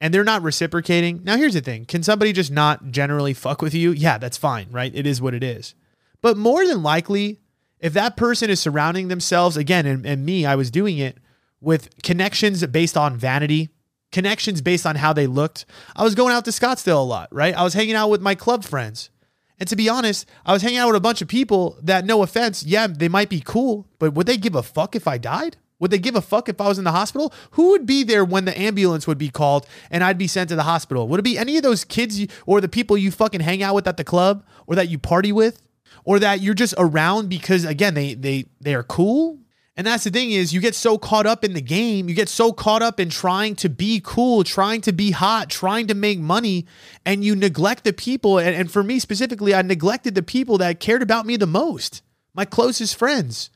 and 0.01 0.13
they're 0.13 0.25
not 0.25 0.43
reciprocating, 0.43 1.23
now 1.25 1.37
here's 1.37 1.55
the 1.55 1.61
thing. 1.61 1.85
Can 1.85 2.03
somebody 2.03 2.33
just 2.33 2.51
not 2.51 2.91
generally 2.91 3.35
fuck 3.35 3.63
with 3.63 3.75
you? 3.75 3.93
Yeah, 3.93 4.19
that's 4.19 4.37
fine, 4.37 4.69
right? 4.71 4.95
It 4.95 5.07
is 5.07 5.21
what 5.21 5.35
it 5.35 5.43
is. 5.43 5.75
But 6.21 6.37
more 6.37 6.67
than 6.67 6.83
likely, 6.83 7.41
if 7.81 7.93
that 7.95 8.17
person 8.17 8.51
is 8.51 8.61
surrounding 8.61 9.09
themselves, 9.09 9.57
again, 9.57 9.87
and, 9.87 10.07
and 10.07 10.25
me, 10.25 10.47
I 10.47 10.55
was 10.55 10.71
doing 10.71 10.99
it 10.99 11.19
with 11.61 11.91
connections 12.03 12.65
based 12.67 12.97
on 12.97 13.17
vanity, 13.17 13.71
connections 14.13 14.61
based 14.61 14.87
on 14.87 14.97
how 14.97 15.13
they 15.13 15.27
looked. 15.27 15.67
I 15.95 16.05
was 16.05 16.15
going 16.15 16.33
out 16.33 16.45
to 16.47 16.51
Scottsdale 16.51 16.99
a 16.99 17.01
lot, 17.01 17.29
right? 17.33 17.55
I 17.55 17.63
was 17.63 17.75
hanging 17.75 17.95
out 17.95 18.09
with 18.09 18.21
my 18.21 18.35
club 18.35 18.65
friends 18.65 19.11
And 19.59 19.69
to 19.69 19.77
be 19.77 19.89
honest, 19.89 20.29
I 20.45 20.53
was 20.53 20.63
hanging 20.63 20.79
out 20.79 20.89
with 20.89 20.97
a 20.97 21.01
bunch 21.01 21.23
of 21.23 21.29
people 21.29 21.79
that, 21.83 22.05
no 22.05 22.23
offense, 22.23 22.63
yeah, 22.65 22.87
they 22.87 23.09
might 23.09 23.31
be 23.31 23.41
cool, 23.41 23.87
but 23.99 24.13
would 24.13 24.27
they 24.27 24.37
give 24.37 24.55
a 24.55 24.63
fuck 24.63 24.95
if 24.95 25.09
I 25.09 25.19
died? 25.19 25.57
Would 25.79 25.91
they 25.91 25.99
give 25.99 26.17
a 26.17 26.23
fuck 26.23 26.49
if 26.49 26.61
I 26.61 26.69
was 26.69 26.79
in 26.79 26.85
the 26.85 26.93
hospital? 26.93 27.33
Who 27.53 27.71
would 27.71 27.85
be 27.85 28.03
there 28.03 28.25
when 28.25 28.47
the 28.47 28.59
ambulance 28.59 29.07
would 29.07 29.19
be 29.19 29.29
called 29.29 29.67
and 29.91 30.03
I'd 30.03 30.19
be 30.19 30.27
sent 30.27 30.49
to 30.49 30.57
the 30.57 30.63
hospital? 30.63 31.07
Would 31.09 31.21
it 31.21 31.25
be 31.25 31.39
any 31.39 31.57
of 31.57 31.63
those 31.63 31.85
kids 31.85 32.25
or 32.47 32.61
the 32.61 32.69
people 32.69 32.97
you 32.97 33.11
fucking 33.11 33.41
hang 33.41 33.63
out 33.63 33.75
with 33.75 33.87
at 33.87 33.97
the 33.97 34.05
club 34.05 34.45
or 34.67 34.75
that 34.75 34.89
you 34.89 34.99
party 34.99 35.33
with 35.33 35.63
or 36.05 36.19
that 36.19 36.41
you're 36.41 36.55
just 36.55 36.75
around 36.79 37.29
because 37.29 37.65
again, 37.65 37.95
they 37.95 38.15
they 38.15 38.47
they 38.61 38.75
are 38.75 38.83
cool? 38.83 39.39
And 39.77 39.87
that's 39.87 40.05
the 40.05 40.11
thing 40.11 40.31
is 40.31 40.55
you 40.55 40.61
get 40.61 40.75
so 40.75 40.97
caught 40.97 41.27
up 41.27 41.45
in 41.45 41.53
the 41.53 41.61
game, 41.61 42.09
you 42.09 42.15
get 42.15 42.31
so 42.31 42.53
caught 42.53 42.81
up 42.81 42.99
in 42.99 43.11
trying 43.11 43.55
to 43.57 43.69
be 43.69 44.01
cool, 44.03 44.43
trying 44.43 44.81
to 44.83 44.93
be 44.93 45.11
hot, 45.11 45.51
trying 45.51 45.87
to 45.89 45.95
make 45.95 46.19
money, 46.19 46.67
and 47.05 47.23
you 47.23 47.37
neglect 47.37 47.85
the 47.85 47.93
people. 47.93 48.39
And, 48.39 48.57
and 48.57 48.71
for 48.71 48.83
me 48.83 48.99
specifically, 48.99 49.55
I 49.55 49.61
neglected 49.61 50.15
the 50.15 50.23
people 50.23 50.57
that 50.59 50.81
cared 50.81 51.03
about 51.03 51.27
me 51.27 51.37
the 51.37 51.47
most, 51.47 52.03
my 52.33 52.47
closest 52.47 52.97
friends 52.97 53.51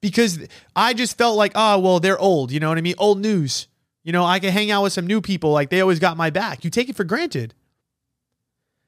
because 0.00 0.38
I 0.76 0.94
just 0.94 1.18
felt 1.18 1.36
like, 1.36 1.52
oh, 1.56 1.80
well, 1.80 1.98
they're 1.98 2.18
old. 2.18 2.52
You 2.52 2.60
know 2.60 2.68
what 2.68 2.78
I 2.78 2.82
mean? 2.82 2.94
Old 2.96 3.18
news. 3.20 3.66
You 4.04 4.12
know, 4.12 4.24
I 4.24 4.38
can 4.38 4.52
hang 4.52 4.70
out 4.70 4.84
with 4.84 4.92
some 4.92 5.06
new 5.06 5.20
people. 5.20 5.50
Like 5.50 5.70
they 5.70 5.80
always 5.80 5.98
got 5.98 6.16
my 6.16 6.30
back. 6.30 6.62
You 6.62 6.70
take 6.70 6.88
it 6.88 6.94
for 6.94 7.02
granted. 7.02 7.54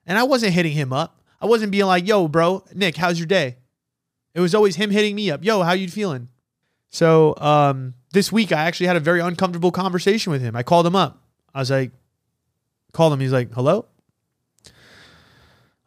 And 0.06 0.16
I 0.16 0.22
wasn't 0.22 0.52
hitting 0.52 0.72
him 0.72 0.92
up. 0.92 1.20
I 1.40 1.46
wasn't 1.46 1.72
being 1.72 1.86
like, 1.86 2.06
yo, 2.06 2.28
bro, 2.28 2.64
Nick, 2.72 2.96
how's 2.96 3.18
your 3.18 3.26
day? 3.26 3.56
It 4.32 4.40
was 4.40 4.54
always 4.54 4.76
him 4.76 4.90
hitting 4.90 5.16
me 5.16 5.28
up. 5.30 5.42
Yo, 5.42 5.62
how 5.62 5.72
you 5.72 5.88
feeling? 5.88 6.28
So 6.90 7.34
um, 7.38 7.94
this 8.12 8.32
week 8.32 8.52
I 8.52 8.64
actually 8.64 8.86
had 8.86 8.96
a 8.96 9.00
very 9.00 9.20
uncomfortable 9.20 9.70
conversation 9.70 10.32
with 10.32 10.40
him. 10.42 10.56
I 10.56 10.62
called 10.62 10.86
him 10.86 10.96
up. 10.96 11.22
I 11.54 11.60
was 11.60 11.70
like, 11.70 11.92
called 12.92 13.12
him. 13.12 13.20
He's 13.20 13.32
like, 13.32 13.52
hello? 13.52 13.86
I 14.66 14.70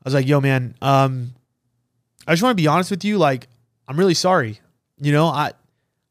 was 0.06 0.14
like, 0.14 0.28
yo, 0.28 0.42
man, 0.42 0.76
um, 0.82 1.34
I 2.28 2.34
just 2.34 2.44
want 2.44 2.58
to 2.58 2.62
be 2.62 2.68
honest 2.68 2.92
with 2.92 3.04
you. 3.04 3.18
Like, 3.18 3.48
I'm 3.88 3.98
really 3.98 4.14
sorry. 4.14 4.60
You 5.00 5.12
know, 5.12 5.28
I 5.28 5.54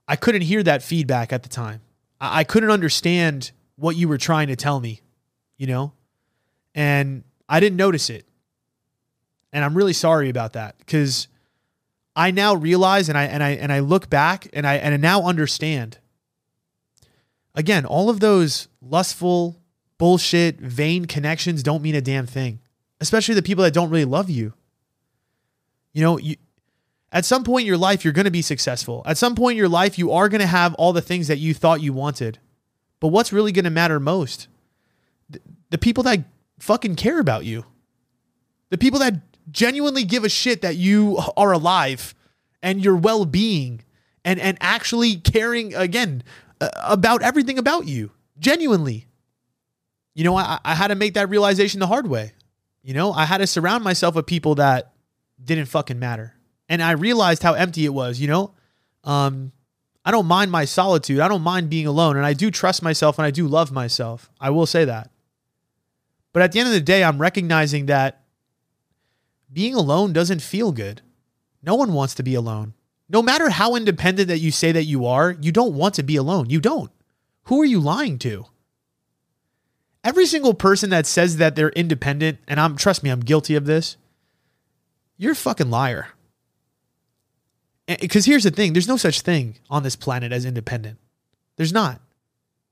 I 0.07 0.17
couldn't 0.17 0.43
hear 0.43 0.63
that 0.65 0.83
feedback 0.83 1.33
at 1.33 1.43
the 1.45 1.49
time. 1.49 1.81
I, 2.21 2.41
I 2.41 2.45
couldn't 2.45 2.71
understand 2.71 3.53
what 3.77 3.97
you 3.97 4.09
were 4.09 4.19
trying 4.19 4.49
to 4.49 4.57
tell 4.57 4.81
me, 4.81 5.01
you 5.57 5.67
know? 5.67 5.93
And 6.75 7.25
I 7.49 7.61
didn't 7.61 7.77
notice 7.77 8.11
it. 8.11 8.27
And 9.53 9.65
I'm 9.65 9.77
really 9.77 9.93
sorry 9.93 10.29
about 10.29 10.53
that 10.53 10.79
because 10.79 11.29
I 12.17 12.31
now 12.31 12.55
realize 12.55 13.09
and 13.09 13.17
I 13.17 13.25
and 13.25 13.43
I 13.43 13.51
and 13.51 13.73
I 13.73 13.81
look 13.81 14.11
back 14.11 14.49
and 14.53 14.67
I 14.67 14.77
and 14.77 14.95
I 14.95 14.97
now 14.97 15.23
understand. 15.23 15.99
Again, 17.55 17.85
all 17.85 18.11
of 18.11 18.21
those 18.21 18.69
lustful, 18.81 19.61
bullshit, 19.99 20.61
vain 20.61 21.05
connections 21.07 21.63
don't 21.63 21.83
mean 21.83 21.95
a 21.95 22.01
damn 22.01 22.27
thing. 22.27 22.61
Especially 23.01 23.35
the 23.35 23.43
people 23.43 23.65
that 23.65 23.75
don't 23.75 23.91
really 23.91 24.05
love 24.05 24.31
you. 24.31 24.53
You 25.93 26.03
know, 26.03 26.19
you 26.19 26.37
at 27.13 27.25
some 27.25 27.43
point 27.43 27.63
in 27.63 27.67
your 27.67 27.77
life, 27.77 28.05
you're 28.05 28.13
going 28.13 28.25
to 28.25 28.31
be 28.31 28.43
successful. 28.43 29.03
At 29.05 29.19
some 29.19 29.35
point 29.35 29.53
in 29.53 29.59
your 29.59 29.69
life, 29.69 29.99
you 29.99 30.13
are 30.13 30.29
going 30.29 30.41
to 30.41 30.47
have 30.47 30.75
all 30.75 30.93
the 30.93 31.01
things 31.01 31.29
that 31.29 31.39
you 31.39 31.55
thought 31.55 31.81
you 31.81 31.93
wanted. 31.93 32.39
But 33.01 33.09
what's 33.09 33.33
really 33.33 33.53
going 33.53 33.65
to 33.65 33.71
matter 33.71 33.99
most? 33.99 34.47
The, 35.29 35.41
the 35.71 35.79
people 35.79 36.05
that 36.05 36.25
fucking 36.61 36.97
care 36.97 37.19
about 37.19 37.45
you, 37.45 37.65
the 38.69 38.79
people 38.79 39.01
that 39.01 39.15
genuinely 39.51 40.05
give 40.05 40.25
a 40.25 40.29
shit 40.29 40.63
that 40.63 40.77
you 40.77 41.19
are 41.37 41.53
alive 41.53 42.15
and 42.63 42.83
your 42.83 42.97
well 42.97 43.25
being 43.25 43.83
and, 44.25 44.41
and 44.41 44.59
actually 44.61 45.17
caring 45.17 45.75
again 45.75 46.23
uh, 46.61 46.69
about 46.83 47.23
everything 47.23 47.59
about 47.59 47.87
you, 47.87 48.11
genuinely. 48.39 49.07
You 50.15 50.25
know, 50.25 50.37
I, 50.37 50.59
I 50.65 50.75
had 50.75 50.89
to 50.89 50.95
make 50.95 51.15
that 51.15 51.29
realization 51.29 51.81
the 51.81 51.87
hard 51.87 52.07
way. 52.07 52.33
You 52.83 52.95
know, 52.95 53.13
I 53.13 53.25
had 53.25 53.39
to 53.39 53.47
surround 53.47 53.85
myself 53.85 54.15
with 54.15 54.27
people 54.27 54.57
that 54.57 54.93
didn't 55.43 55.67
fucking 55.67 55.99
matter 55.99 56.35
and 56.71 56.81
I 56.81 56.93
realized 56.93 57.43
how 57.43 57.55
empty 57.55 57.85
it 57.85 57.93
was, 57.93 58.21
you 58.21 58.29
know? 58.29 58.55
Um, 59.03 59.51
I 60.05 60.13
don't 60.13 60.27
mind 60.27 60.53
my 60.53 60.65
solitude. 60.65 61.19
I 61.19 61.27
don't 61.27 61.43
mind 61.43 61.69
being 61.69 61.87
alone. 61.87 62.17
And 62.17 62.25
I 62.25 62.33
do 62.33 62.49
trust 62.51 62.81
myself 62.81 63.19
and 63.19 63.27
I 63.27 63.33
do 63.33 63.49
love 63.49 63.73
myself. 63.73 64.31
I 64.41 64.51
will 64.51 64.67
say 64.67 64.85
that. 64.85 65.11
But 66.33 66.43
at 66.43 66.53
the 66.53 66.61
end 66.61 66.69
of 66.69 66.73
the 66.73 66.81
day, 66.81 67.03
I'm 67.03 67.21
recognizing 67.21 67.87
that 67.87 68.20
being 69.53 69.75
alone 69.75 70.13
doesn't 70.13 70.43
feel 70.43 70.73
good. 70.73 71.03
No 71.63 71.75
one 71.75 71.93
wants 71.93 72.15
to 72.15 72.23
be 72.23 72.35
alone. 72.35 72.75
No 73.09 73.23
matter 73.23 73.51
how 73.51 73.75
independent 73.75 74.29
that 74.29 74.39
you 74.39 74.51
say 74.51 74.73
that 74.73 74.85
you 74.85 75.07
are, 75.07 75.33
you 75.41 75.51
don't 75.51 75.75
want 75.75 75.95
to 75.95 76.03
be 76.03 76.17
alone. 76.17 76.49
You 76.49 76.61
don't. 76.61 76.91
Who 77.45 77.61
are 77.61 77.67
you 77.67 77.81
lying 77.81 78.19
to? 78.21 78.47
Every 80.05 80.27
single 80.27 80.55
person 80.55 80.91
that 80.91 81.07
says 81.07 81.37
that 81.39 81.57
they're 81.57 81.71
independent, 81.71 82.39
and 82.47 82.61
I'm 82.61 82.77
trust 82.77 83.03
me, 83.03 83.11
I'm 83.11 83.21
guilty 83.21 83.55
of 83.57 83.67
this, 83.67 83.97
you're 85.19 85.33
a 85.33 85.37
fucking 85.37 85.71
liar. 85.71 86.09
Because 87.87 88.25
here's 88.25 88.45
the 88.45 88.51
thing 88.51 88.73
there's 88.73 88.89
no 88.89 88.97
such 88.97 89.21
thing 89.21 89.57
on 89.69 89.83
this 89.83 89.97
planet 89.97 90.33
as 90.33 90.45
independent. 90.45 90.99
There's 91.57 91.73
not. 91.73 92.01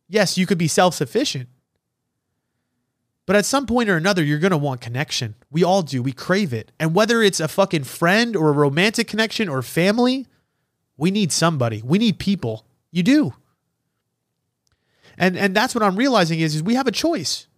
Yes, 0.08 0.38
you 0.38 0.46
could 0.46 0.58
be 0.58 0.68
self 0.68 0.94
sufficient. 0.94 1.48
But 3.28 3.36
at 3.36 3.44
some 3.44 3.66
point 3.66 3.90
or 3.90 3.96
another, 3.98 4.24
you're 4.24 4.38
going 4.38 4.52
to 4.52 4.56
want 4.56 4.80
connection. 4.80 5.34
We 5.50 5.62
all 5.62 5.82
do. 5.82 6.02
We 6.02 6.12
crave 6.12 6.54
it. 6.54 6.72
And 6.80 6.94
whether 6.94 7.20
it's 7.20 7.40
a 7.40 7.46
fucking 7.46 7.84
friend 7.84 8.34
or 8.34 8.48
a 8.48 8.52
romantic 8.52 9.06
connection 9.06 9.50
or 9.50 9.60
family, 9.60 10.26
we 10.96 11.10
need 11.10 11.30
somebody. 11.30 11.82
We 11.84 11.98
need 11.98 12.18
people. 12.18 12.64
You 12.90 13.02
do. 13.02 13.34
And 15.18 15.36
and 15.36 15.54
that's 15.54 15.74
what 15.74 15.84
I'm 15.84 15.96
realizing 15.96 16.40
is, 16.40 16.54
is 16.54 16.62
we 16.62 16.74
have 16.74 16.86
a 16.86 16.90
choice. 16.90 17.48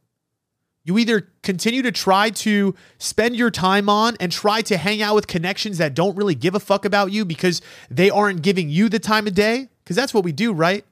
You 0.82 0.98
either 0.98 1.28
continue 1.44 1.82
to 1.82 1.92
try 1.92 2.30
to 2.30 2.74
spend 2.98 3.36
your 3.36 3.52
time 3.52 3.88
on 3.88 4.16
and 4.18 4.32
try 4.32 4.62
to 4.62 4.76
hang 4.76 5.02
out 5.02 5.14
with 5.14 5.28
connections 5.28 5.78
that 5.78 5.94
don't 5.94 6.16
really 6.16 6.34
give 6.34 6.56
a 6.56 6.60
fuck 6.60 6.84
about 6.84 7.12
you 7.12 7.24
because 7.24 7.62
they 7.88 8.10
aren't 8.10 8.42
giving 8.42 8.70
you 8.70 8.88
the 8.88 8.98
time 8.98 9.28
of 9.28 9.34
day, 9.34 9.68
because 9.84 9.94
that's 9.94 10.12
what 10.12 10.24
we 10.24 10.32
do, 10.32 10.52
right? 10.52 10.84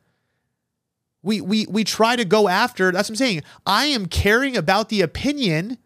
We 1.29 1.43
we 1.43 1.67
we 1.67 1.85
try 1.85 2.17
to 2.17 2.25
go 2.25 2.49
after, 2.49 2.91
that's 2.91 3.09
what 3.11 3.13
I'm 3.13 3.17
saying. 3.17 3.43
I 3.67 3.85
am 3.87 4.07
caring 4.07 4.57
about 4.57 4.89
the 4.89 5.03
opinion 5.03 5.77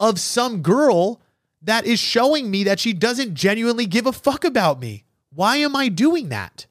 of 0.00 0.18
some 0.18 0.62
girl 0.62 1.20
that 1.60 1.84
is 1.84 1.98
showing 1.98 2.50
me 2.50 2.64
that 2.64 2.80
she 2.80 2.94
doesn't 2.94 3.34
genuinely 3.34 3.84
give 3.84 4.06
a 4.06 4.12
fuck 4.12 4.42
about 4.42 4.80
me. 4.80 5.04
Why 5.34 5.58
am 5.58 5.76
I 5.76 5.88
doing 5.88 6.30
that? 6.30 6.64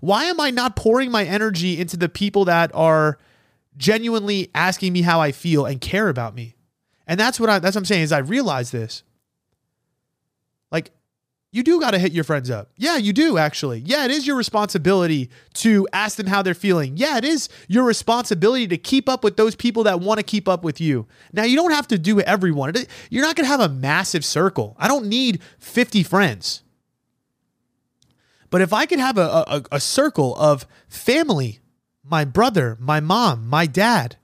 Why 0.00 0.26
am 0.26 0.40
I 0.40 0.50
not 0.50 0.76
pouring 0.76 1.10
my 1.10 1.24
energy 1.24 1.80
into 1.80 1.96
the 1.96 2.08
people 2.08 2.44
that 2.44 2.70
are 2.74 3.18
genuinely 3.76 4.50
asking 4.54 4.92
me 4.92 5.02
how 5.02 5.20
I 5.20 5.32
feel 5.32 5.64
and 5.64 5.80
care 5.80 6.08
about 6.08 6.34
me. 6.34 6.56
And 7.06 7.18
that's 7.18 7.40
what 7.40 7.48
I 7.48 7.58
that's 7.58 7.74
what 7.74 7.80
I'm 7.80 7.86
saying 7.86 8.02
is 8.02 8.12
I 8.12 8.18
realize 8.18 8.70
this. 8.70 9.02
You 11.58 11.64
do 11.64 11.80
got 11.80 11.90
to 11.90 11.98
hit 11.98 12.12
your 12.12 12.22
friends 12.22 12.50
up. 12.50 12.70
Yeah, 12.76 12.98
you 12.98 13.12
do 13.12 13.36
actually. 13.36 13.80
Yeah, 13.80 14.04
it 14.04 14.12
is 14.12 14.28
your 14.28 14.36
responsibility 14.36 15.28
to 15.54 15.88
ask 15.92 16.16
them 16.16 16.28
how 16.28 16.40
they're 16.40 16.54
feeling. 16.54 16.96
Yeah, 16.96 17.18
it 17.18 17.24
is 17.24 17.48
your 17.66 17.82
responsibility 17.82 18.68
to 18.68 18.78
keep 18.78 19.08
up 19.08 19.24
with 19.24 19.36
those 19.36 19.56
people 19.56 19.82
that 19.82 19.98
want 19.98 20.18
to 20.18 20.22
keep 20.22 20.46
up 20.46 20.62
with 20.62 20.80
you. 20.80 21.08
Now, 21.32 21.42
you 21.42 21.56
don't 21.56 21.72
have 21.72 21.88
to 21.88 21.98
do 21.98 22.20
everyone. 22.20 22.74
You're 23.10 23.24
not 23.24 23.34
going 23.34 23.44
to 23.44 23.50
have 23.50 23.58
a 23.58 23.68
massive 23.68 24.24
circle. 24.24 24.76
I 24.78 24.86
don't 24.86 25.06
need 25.06 25.42
50 25.58 26.04
friends. 26.04 26.62
But 28.50 28.60
if 28.60 28.72
I 28.72 28.86
could 28.86 29.00
have 29.00 29.18
a, 29.18 29.44
a, 29.48 29.64
a 29.72 29.80
circle 29.80 30.36
of 30.36 30.64
family 30.86 31.58
my 32.04 32.24
brother, 32.24 32.76
my 32.78 33.00
mom, 33.00 33.48
my 33.48 33.66
dad, 33.66 34.14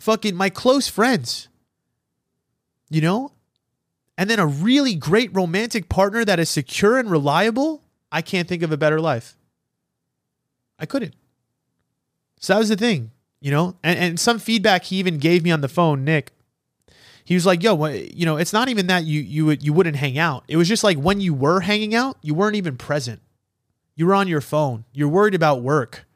fucking 0.00 0.34
my 0.34 0.48
close 0.48 0.88
friends, 0.88 1.48
you 2.88 3.02
know? 3.02 3.32
And 4.22 4.30
then 4.30 4.38
a 4.38 4.46
really 4.46 4.94
great 4.94 5.34
romantic 5.34 5.88
partner 5.88 6.24
that 6.24 6.38
is 6.38 6.48
secure 6.48 6.96
and 6.96 7.10
reliable, 7.10 7.82
I 8.12 8.22
can't 8.22 8.46
think 8.46 8.62
of 8.62 8.70
a 8.70 8.76
better 8.76 9.00
life. 9.00 9.36
I 10.78 10.86
couldn't. 10.86 11.16
So 12.38 12.52
that 12.52 12.60
was 12.60 12.68
the 12.68 12.76
thing, 12.76 13.10
you 13.40 13.50
know? 13.50 13.74
And, 13.82 13.98
and 13.98 14.20
some 14.20 14.38
feedback 14.38 14.84
he 14.84 14.98
even 14.98 15.18
gave 15.18 15.42
me 15.42 15.50
on 15.50 15.60
the 15.60 15.66
phone, 15.66 16.04
Nick. 16.04 16.30
He 17.24 17.34
was 17.34 17.44
like, 17.44 17.64
"Yo, 17.64 17.84
you 17.88 18.24
know, 18.24 18.36
it's 18.36 18.52
not 18.52 18.68
even 18.68 18.86
that 18.86 19.02
you 19.02 19.20
you 19.20 19.50
you 19.60 19.72
wouldn't 19.72 19.96
hang 19.96 20.18
out. 20.18 20.44
It 20.46 20.56
was 20.56 20.68
just 20.68 20.84
like 20.84 20.98
when 20.98 21.20
you 21.20 21.34
were 21.34 21.58
hanging 21.58 21.92
out, 21.92 22.16
you 22.22 22.32
weren't 22.32 22.54
even 22.54 22.76
present. 22.76 23.22
You 23.96 24.06
were 24.06 24.14
on 24.14 24.28
your 24.28 24.40
phone. 24.40 24.84
You're 24.92 25.08
worried 25.08 25.34
about 25.34 25.62
work. 25.62 26.06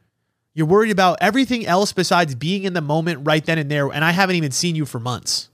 You're 0.54 0.66
worried 0.66 0.92
about 0.92 1.18
everything 1.20 1.66
else 1.66 1.92
besides 1.92 2.36
being 2.36 2.62
in 2.62 2.72
the 2.72 2.80
moment 2.80 3.26
right 3.26 3.44
then 3.44 3.58
and 3.58 3.68
there. 3.68 3.88
And 3.88 4.04
I 4.04 4.12
haven't 4.12 4.36
even 4.36 4.52
seen 4.52 4.76
you 4.76 4.86
for 4.86 5.00
months. 5.00 5.48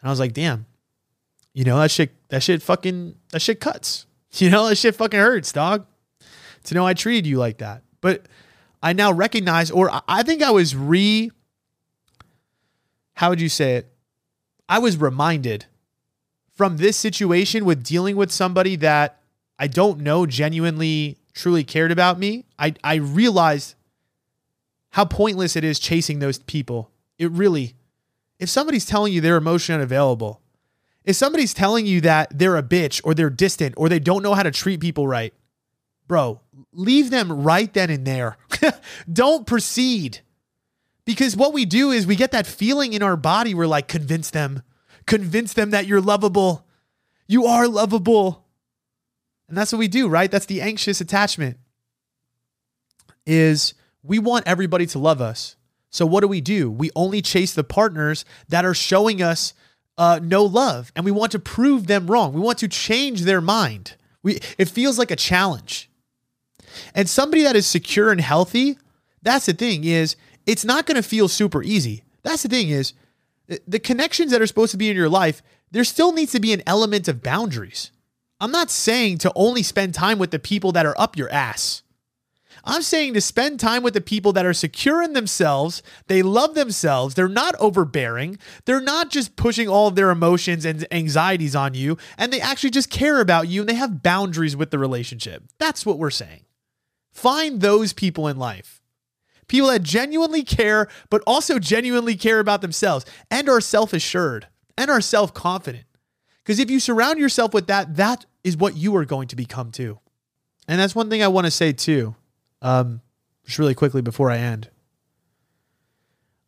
And 0.00 0.08
I 0.08 0.10
was 0.10 0.18
like, 0.18 0.32
damn, 0.32 0.66
you 1.58 1.64
know, 1.64 1.80
that 1.80 1.90
shit, 1.90 2.12
that 2.28 2.40
shit 2.40 2.62
fucking, 2.62 3.16
that 3.32 3.42
shit 3.42 3.60
cuts. 3.60 4.06
You 4.34 4.50
know, 4.50 4.68
that 4.68 4.76
shit 4.76 4.94
fucking 4.94 5.18
hurts, 5.18 5.52
dog. 5.52 5.86
To 6.64 6.74
know 6.74 6.86
I 6.86 6.92
treated 6.92 7.26
you 7.26 7.38
like 7.38 7.58
that. 7.58 7.82
But 8.02 8.26
I 8.82 8.92
now 8.92 9.10
recognize, 9.10 9.70
or 9.70 9.90
I 10.06 10.22
think 10.22 10.42
I 10.42 10.50
was 10.50 10.76
re, 10.76 11.32
how 13.14 13.30
would 13.30 13.40
you 13.40 13.48
say 13.48 13.76
it? 13.76 13.90
I 14.68 14.78
was 14.80 14.98
reminded 14.98 15.64
from 16.54 16.76
this 16.76 16.98
situation 16.98 17.64
with 17.64 17.82
dealing 17.82 18.16
with 18.16 18.30
somebody 18.30 18.76
that 18.76 19.22
I 19.58 19.66
don't 19.66 20.00
know 20.00 20.26
genuinely 20.26 21.16
truly 21.32 21.64
cared 21.64 21.90
about 21.90 22.18
me, 22.18 22.44
I, 22.58 22.74
I 22.84 22.96
realized 22.96 23.76
how 24.90 25.06
pointless 25.06 25.56
it 25.56 25.64
is 25.64 25.80
chasing 25.80 26.18
those 26.18 26.38
people. 26.38 26.90
It 27.16 27.30
really, 27.30 27.74
if 28.38 28.50
somebody's 28.50 28.84
telling 28.84 29.14
you 29.14 29.22
they're 29.22 29.38
emotionally 29.38 29.80
unavailable, 29.80 30.42
if 31.08 31.16
somebody's 31.16 31.54
telling 31.54 31.86
you 31.86 32.02
that 32.02 32.38
they're 32.38 32.58
a 32.58 32.62
bitch 32.62 33.00
or 33.02 33.14
they're 33.14 33.30
distant 33.30 33.74
or 33.78 33.88
they 33.88 33.98
don't 33.98 34.22
know 34.22 34.34
how 34.34 34.42
to 34.42 34.50
treat 34.50 34.78
people 34.78 35.08
right, 35.08 35.32
bro, 36.06 36.38
leave 36.70 37.08
them 37.10 37.32
right 37.32 37.72
then 37.72 37.88
and 37.88 38.06
there. 38.06 38.36
don't 39.12 39.46
proceed. 39.46 40.20
Because 41.06 41.34
what 41.34 41.54
we 41.54 41.64
do 41.64 41.92
is 41.92 42.06
we 42.06 42.14
get 42.14 42.32
that 42.32 42.46
feeling 42.46 42.92
in 42.92 43.02
our 43.02 43.16
body. 43.16 43.54
We're 43.54 43.66
like, 43.66 43.88
convince 43.88 44.28
them, 44.28 44.62
convince 45.06 45.54
them 45.54 45.70
that 45.70 45.86
you're 45.86 46.02
lovable. 46.02 46.66
You 47.26 47.46
are 47.46 47.66
lovable. 47.66 48.44
And 49.48 49.56
that's 49.56 49.72
what 49.72 49.78
we 49.78 49.88
do, 49.88 50.08
right? 50.08 50.30
That's 50.30 50.44
the 50.44 50.60
anxious 50.60 51.00
attachment. 51.00 51.56
Is 53.24 53.72
we 54.02 54.18
want 54.18 54.46
everybody 54.46 54.84
to 54.84 54.98
love 54.98 55.22
us. 55.22 55.56
So 55.88 56.04
what 56.04 56.20
do 56.20 56.28
we 56.28 56.42
do? 56.42 56.70
We 56.70 56.90
only 56.94 57.22
chase 57.22 57.54
the 57.54 57.64
partners 57.64 58.26
that 58.50 58.66
are 58.66 58.74
showing 58.74 59.22
us 59.22 59.54
uh, 59.98 60.20
no 60.22 60.44
love, 60.44 60.92
and 60.96 61.04
we 61.04 61.10
want 61.10 61.32
to 61.32 61.38
prove 61.38 61.86
them 61.86 62.06
wrong. 62.06 62.32
We 62.32 62.40
want 62.40 62.58
to 62.58 62.68
change 62.68 63.22
their 63.22 63.40
mind. 63.40 63.96
We 64.22 64.38
it 64.56 64.68
feels 64.68 64.98
like 64.98 65.10
a 65.10 65.16
challenge. 65.16 65.90
And 66.94 67.08
somebody 67.08 67.42
that 67.42 67.56
is 67.56 67.66
secure 67.66 68.12
and 68.12 68.20
healthy, 68.20 68.78
that's 69.22 69.46
the 69.46 69.52
thing 69.52 69.84
is 69.84 70.16
it's 70.46 70.64
not 70.64 70.86
going 70.86 70.96
to 70.96 71.02
feel 71.02 71.28
super 71.28 71.62
easy. 71.62 72.04
That's 72.22 72.42
the 72.42 72.48
thing 72.48 72.68
is 72.68 72.94
the 73.66 73.78
connections 73.78 74.30
that 74.30 74.40
are 74.40 74.46
supposed 74.46 74.72
to 74.72 74.78
be 74.78 74.90
in 74.90 74.96
your 74.96 75.08
life, 75.08 75.42
there 75.70 75.84
still 75.84 76.12
needs 76.12 76.32
to 76.32 76.40
be 76.40 76.52
an 76.52 76.62
element 76.66 77.08
of 77.08 77.22
boundaries. 77.22 77.90
I'm 78.40 78.50
not 78.50 78.70
saying 78.70 79.18
to 79.18 79.32
only 79.34 79.62
spend 79.62 79.94
time 79.94 80.18
with 80.18 80.30
the 80.30 80.38
people 80.38 80.72
that 80.72 80.86
are 80.86 80.98
up 80.98 81.16
your 81.16 81.30
ass. 81.30 81.82
I'm 82.68 82.82
saying 82.82 83.14
to 83.14 83.22
spend 83.22 83.58
time 83.58 83.82
with 83.82 83.94
the 83.94 84.00
people 84.02 84.34
that 84.34 84.44
are 84.44 84.52
secure 84.52 85.02
in 85.02 85.14
themselves, 85.14 85.82
they 86.06 86.20
love 86.20 86.54
themselves, 86.54 87.14
they're 87.14 87.26
not 87.26 87.54
overbearing, 87.58 88.38
they're 88.66 88.78
not 88.80 89.10
just 89.10 89.36
pushing 89.36 89.68
all 89.68 89.88
of 89.88 89.94
their 89.94 90.10
emotions 90.10 90.66
and 90.66 90.86
anxieties 90.92 91.56
on 91.56 91.72
you, 91.72 91.96
and 92.18 92.30
they 92.30 92.42
actually 92.42 92.68
just 92.68 92.90
care 92.90 93.22
about 93.22 93.48
you 93.48 93.62
and 93.62 93.68
they 93.70 93.74
have 93.74 94.02
boundaries 94.02 94.54
with 94.54 94.70
the 94.70 94.78
relationship. 94.78 95.44
That's 95.58 95.86
what 95.86 95.98
we're 95.98 96.10
saying. 96.10 96.44
Find 97.10 97.62
those 97.62 97.94
people 97.94 98.28
in 98.28 98.36
life. 98.36 98.82
People 99.48 99.70
that 99.70 99.82
genuinely 99.82 100.42
care, 100.42 100.88
but 101.08 101.22
also 101.26 101.58
genuinely 101.58 102.16
care 102.16 102.38
about 102.38 102.60
themselves 102.60 103.06
and 103.30 103.48
are 103.48 103.62
self 103.62 103.94
assured 103.94 104.46
and 104.76 104.90
are 104.90 105.00
self 105.00 105.32
confident. 105.32 105.86
Because 106.44 106.58
if 106.58 106.70
you 106.70 106.80
surround 106.80 107.18
yourself 107.18 107.54
with 107.54 107.66
that, 107.68 107.96
that 107.96 108.26
is 108.44 108.58
what 108.58 108.76
you 108.76 108.94
are 108.96 109.06
going 109.06 109.28
to 109.28 109.36
become 109.36 109.70
too. 109.72 110.00
And 110.68 110.78
that's 110.78 110.94
one 110.94 111.08
thing 111.08 111.22
I 111.22 111.28
want 111.28 111.46
to 111.46 111.50
say 111.50 111.72
too, 111.72 112.14
um, 112.62 113.00
just 113.44 113.58
really 113.58 113.74
quickly 113.74 114.02
before 114.02 114.30
I 114.30 114.38
end. 114.38 114.68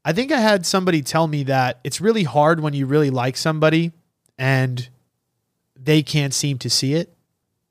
I 0.05 0.13
think 0.13 0.33
I 0.33 0.41
had 0.41 0.65
somebody 0.65 1.03
tell 1.03 1.27
me 1.27 1.43
that 1.45 1.79
it's 1.85 2.01
really 2.01 2.25
hard 2.25 2.61
when 2.61 2.73
you 2.73 2.87
really 2.87 3.11
like 3.11 3.37
somebody 3.37 3.93
and 4.39 4.89
they 5.79 6.03
can't 6.03 6.33
seem 6.33 6.59
to 6.59 6.71
see 6.71 6.95
it. 6.95 7.15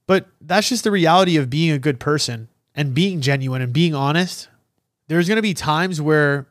But 0.06 0.28
that's 0.42 0.70
just 0.70 0.84
the 0.84 0.92
reality 0.92 1.38
of 1.38 1.50
being 1.50 1.72
a 1.72 1.80
good 1.80 2.00
person 2.00 2.50
and 2.76 2.94
being 2.94 3.22
genuine 3.22 3.62
and 3.62 3.74
being 3.74 3.96
honest. 3.96 4.48
There's 5.08 5.28
going 5.28 5.38
to 5.38 5.44
be 5.44 5.54
times 5.54 6.00
where 6.00 6.48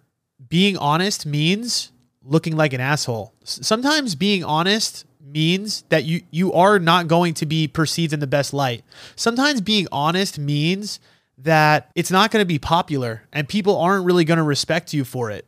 being 0.48 0.76
honest 0.76 1.26
means 1.26 1.92
looking 2.22 2.56
like 2.56 2.72
an 2.72 2.80
asshole. 2.80 3.32
Sometimes 3.44 4.14
being 4.14 4.44
honest 4.44 5.04
means 5.20 5.84
that 5.88 6.04
you 6.04 6.22
you 6.30 6.52
are 6.52 6.78
not 6.78 7.06
going 7.06 7.34
to 7.34 7.46
be 7.46 7.68
perceived 7.68 8.12
in 8.12 8.20
the 8.20 8.26
best 8.26 8.52
light. 8.52 8.82
Sometimes 9.16 9.60
being 9.60 9.86
honest 9.92 10.38
means 10.38 11.00
that 11.38 11.90
it's 11.94 12.10
not 12.10 12.30
going 12.30 12.42
to 12.42 12.46
be 12.46 12.58
popular 12.58 13.22
and 13.32 13.48
people 13.48 13.78
aren't 13.78 14.04
really 14.04 14.24
going 14.24 14.38
to 14.38 14.42
respect 14.42 14.92
you 14.92 15.04
for 15.04 15.30
it. 15.30 15.46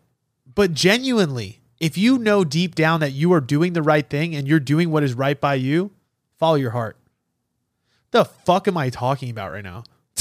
But 0.55 0.73
genuinely, 0.73 1.61
if 1.81 1.99
you 1.99 2.19
know 2.19 2.45
deep 2.45 2.75
down 2.75 3.01
that 3.01 3.13
you 3.13 3.33
are 3.33 3.41
doing 3.41 3.73
the 3.73 3.83
right 3.83 4.09
thing 4.09 4.35
and 4.35 4.47
you're 4.47 4.61
doing 4.61 4.91
what 4.91 5.03
is 5.03 5.15
right 5.15 5.41
by 5.41 5.55
you, 5.55 5.91
follow 6.39 6.57
your 6.57 6.71
heart. 6.71 6.97
The 8.13 8.25
fuck 8.25 8.69
am 8.69 8.77
I 8.77 8.91
talking 8.91 9.31
about 9.31 9.53
right 9.53 9.65
now? 9.65 9.85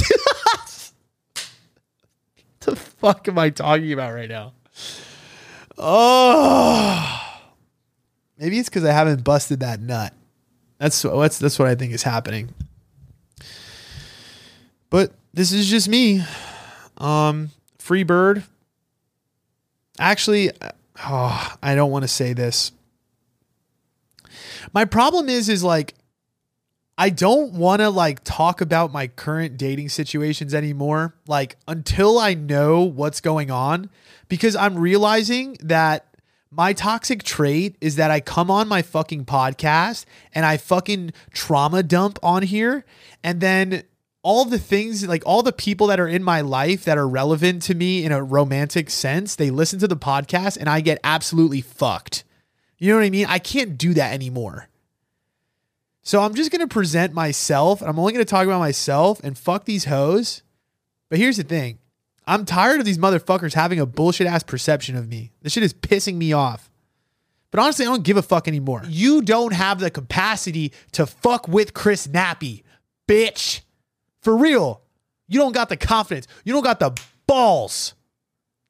the 2.59 2.75
fuck 2.75 3.27
am 3.27 3.37
I 3.37 3.49
talking 3.49 3.91
about 3.93 4.13
right 4.13 4.29
now? 4.29 4.53
Oh. 5.77 7.25
Maybe 8.37 8.57
it's 8.57 8.69
because 8.69 8.85
I 8.85 8.91
haven't 8.91 9.23
busted 9.23 9.59
that 9.59 9.81
nut. 9.81 10.13
That's 10.77 11.01
that's 11.01 11.39
that's 11.39 11.59
what 11.59 11.67
I 11.67 11.75
think 11.75 11.91
is 11.91 12.03
happening. 12.03 12.53
But 14.89 15.11
this 15.39 15.53
is 15.53 15.69
just 15.69 15.87
me. 15.87 16.21
Um, 16.97 17.51
free 17.77 18.03
bird. 18.03 18.43
Actually, 19.97 20.51
oh, 21.05 21.55
I 21.63 21.75
don't 21.75 21.91
want 21.91 22.03
to 22.03 22.09
say 22.09 22.33
this. 22.33 22.73
My 24.73 24.83
problem 24.83 25.29
is, 25.29 25.47
is 25.47 25.63
like, 25.63 25.95
I 26.97 27.09
don't 27.09 27.53
want 27.53 27.79
to 27.79 27.89
like 27.89 28.25
talk 28.25 28.59
about 28.59 28.91
my 28.91 29.07
current 29.07 29.55
dating 29.55 29.87
situations 29.87 30.53
anymore. 30.53 31.15
Like 31.25 31.55
until 31.69 32.19
I 32.19 32.33
know 32.33 32.81
what's 32.81 33.21
going 33.21 33.49
on, 33.49 33.89
because 34.27 34.57
I'm 34.57 34.77
realizing 34.77 35.55
that 35.61 36.17
my 36.51 36.73
toxic 36.73 37.23
trait 37.23 37.77
is 37.79 37.95
that 37.95 38.11
I 38.11 38.19
come 38.19 38.51
on 38.51 38.67
my 38.67 38.81
fucking 38.81 39.23
podcast 39.23 40.03
and 40.35 40.45
I 40.45 40.57
fucking 40.57 41.13
trauma 41.31 41.81
dump 41.81 42.19
on 42.21 42.43
here. 42.43 42.83
And 43.23 43.39
then 43.39 43.83
all 44.29 44.45
the 44.45 44.59
things, 44.59 45.07
like 45.07 45.23
all 45.25 45.41
the 45.41 45.51
people 45.51 45.87
that 45.87 45.99
are 45.99 46.07
in 46.07 46.23
my 46.23 46.41
life 46.41 46.85
that 46.85 46.99
are 46.99 47.07
relevant 47.07 47.63
to 47.63 47.73
me 47.73 48.05
in 48.05 48.11
a 48.11 48.23
romantic 48.23 48.91
sense, 48.91 49.35
they 49.35 49.49
listen 49.49 49.79
to 49.79 49.87
the 49.87 49.97
podcast 49.97 50.55
and 50.55 50.69
I 50.69 50.81
get 50.81 50.99
absolutely 51.03 51.61
fucked. 51.61 52.23
You 52.77 52.91
know 52.91 52.97
what 52.97 53.05
I 53.05 53.09
mean? 53.09 53.25
I 53.25 53.39
can't 53.39 53.75
do 53.75 53.95
that 53.95 54.13
anymore. 54.13 54.69
So 56.03 56.21
I'm 56.21 56.35
just 56.35 56.51
going 56.51 56.61
to 56.61 56.71
present 56.71 57.11
myself. 57.11 57.81
I'm 57.81 57.97
only 57.97 58.13
going 58.13 58.23
to 58.23 58.29
talk 58.29 58.45
about 58.45 58.59
myself 58.59 59.19
and 59.23 59.35
fuck 59.35 59.65
these 59.65 59.85
hoes. 59.85 60.43
But 61.09 61.17
here's 61.17 61.37
the 61.37 61.43
thing 61.43 61.79
I'm 62.27 62.45
tired 62.45 62.79
of 62.79 62.85
these 62.85 62.99
motherfuckers 62.99 63.55
having 63.55 63.79
a 63.79 63.87
bullshit 63.87 64.27
ass 64.27 64.43
perception 64.43 64.95
of 64.95 65.07
me. 65.07 65.31
This 65.41 65.53
shit 65.53 65.63
is 65.63 65.73
pissing 65.73 66.17
me 66.17 66.33
off. 66.33 66.69
But 67.49 67.61
honestly, 67.61 67.83
I 67.83 67.89
don't 67.89 68.03
give 68.03 68.17
a 68.17 68.21
fuck 68.21 68.47
anymore. 68.47 68.83
You 68.87 69.23
don't 69.23 69.53
have 69.53 69.79
the 69.79 69.89
capacity 69.89 70.71
to 70.91 71.07
fuck 71.07 71.47
with 71.47 71.73
Chris 71.73 72.05
Nappy, 72.05 72.61
bitch. 73.07 73.61
For 74.21 74.35
real. 74.35 74.81
You 75.27 75.39
don't 75.39 75.53
got 75.53 75.69
the 75.69 75.77
confidence. 75.77 76.27
You 76.43 76.53
don't 76.53 76.63
got 76.63 76.79
the 76.79 76.99
balls 77.27 77.93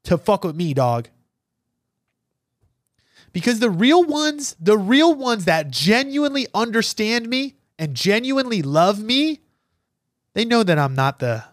to 0.03 0.17
fuck 0.17 0.43
with 0.43 0.55
me, 0.55 0.73
dog. 0.73 1.09
Because 3.31 3.59
the 3.59 3.69
real 3.69 4.03
ones, 4.03 4.55
the 4.59 4.77
real 4.77 5.13
ones 5.13 5.45
that 5.45 5.69
genuinely 5.69 6.47
understand 6.53 7.29
me 7.29 7.55
and 7.77 7.95
genuinely 7.95 8.61
love 8.61 9.01
me, 9.01 9.39
they 10.33 10.45
know 10.45 10.63
that 10.63 10.79
I'm 10.79 10.95
not 10.95 11.19
the 11.19 11.43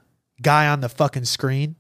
guy 0.43 0.67
on 0.67 0.81
the 0.81 0.89
fucking 0.89 1.25
screen. 1.25 1.77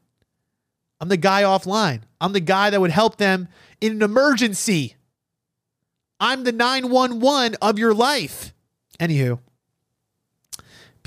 I'm 1.00 1.08
the 1.08 1.16
guy 1.16 1.42
offline. 1.42 2.02
I'm 2.20 2.32
the 2.32 2.40
guy 2.40 2.70
that 2.70 2.80
would 2.80 2.90
help 2.90 3.16
them 3.16 3.48
in 3.80 3.92
an 3.92 4.02
emergency. 4.02 4.96
I'm 6.18 6.44
the 6.44 6.52
911 6.52 7.56
of 7.60 7.78
your 7.78 7.92
life. 7.92 8.54
Anywho, 8.98 9.38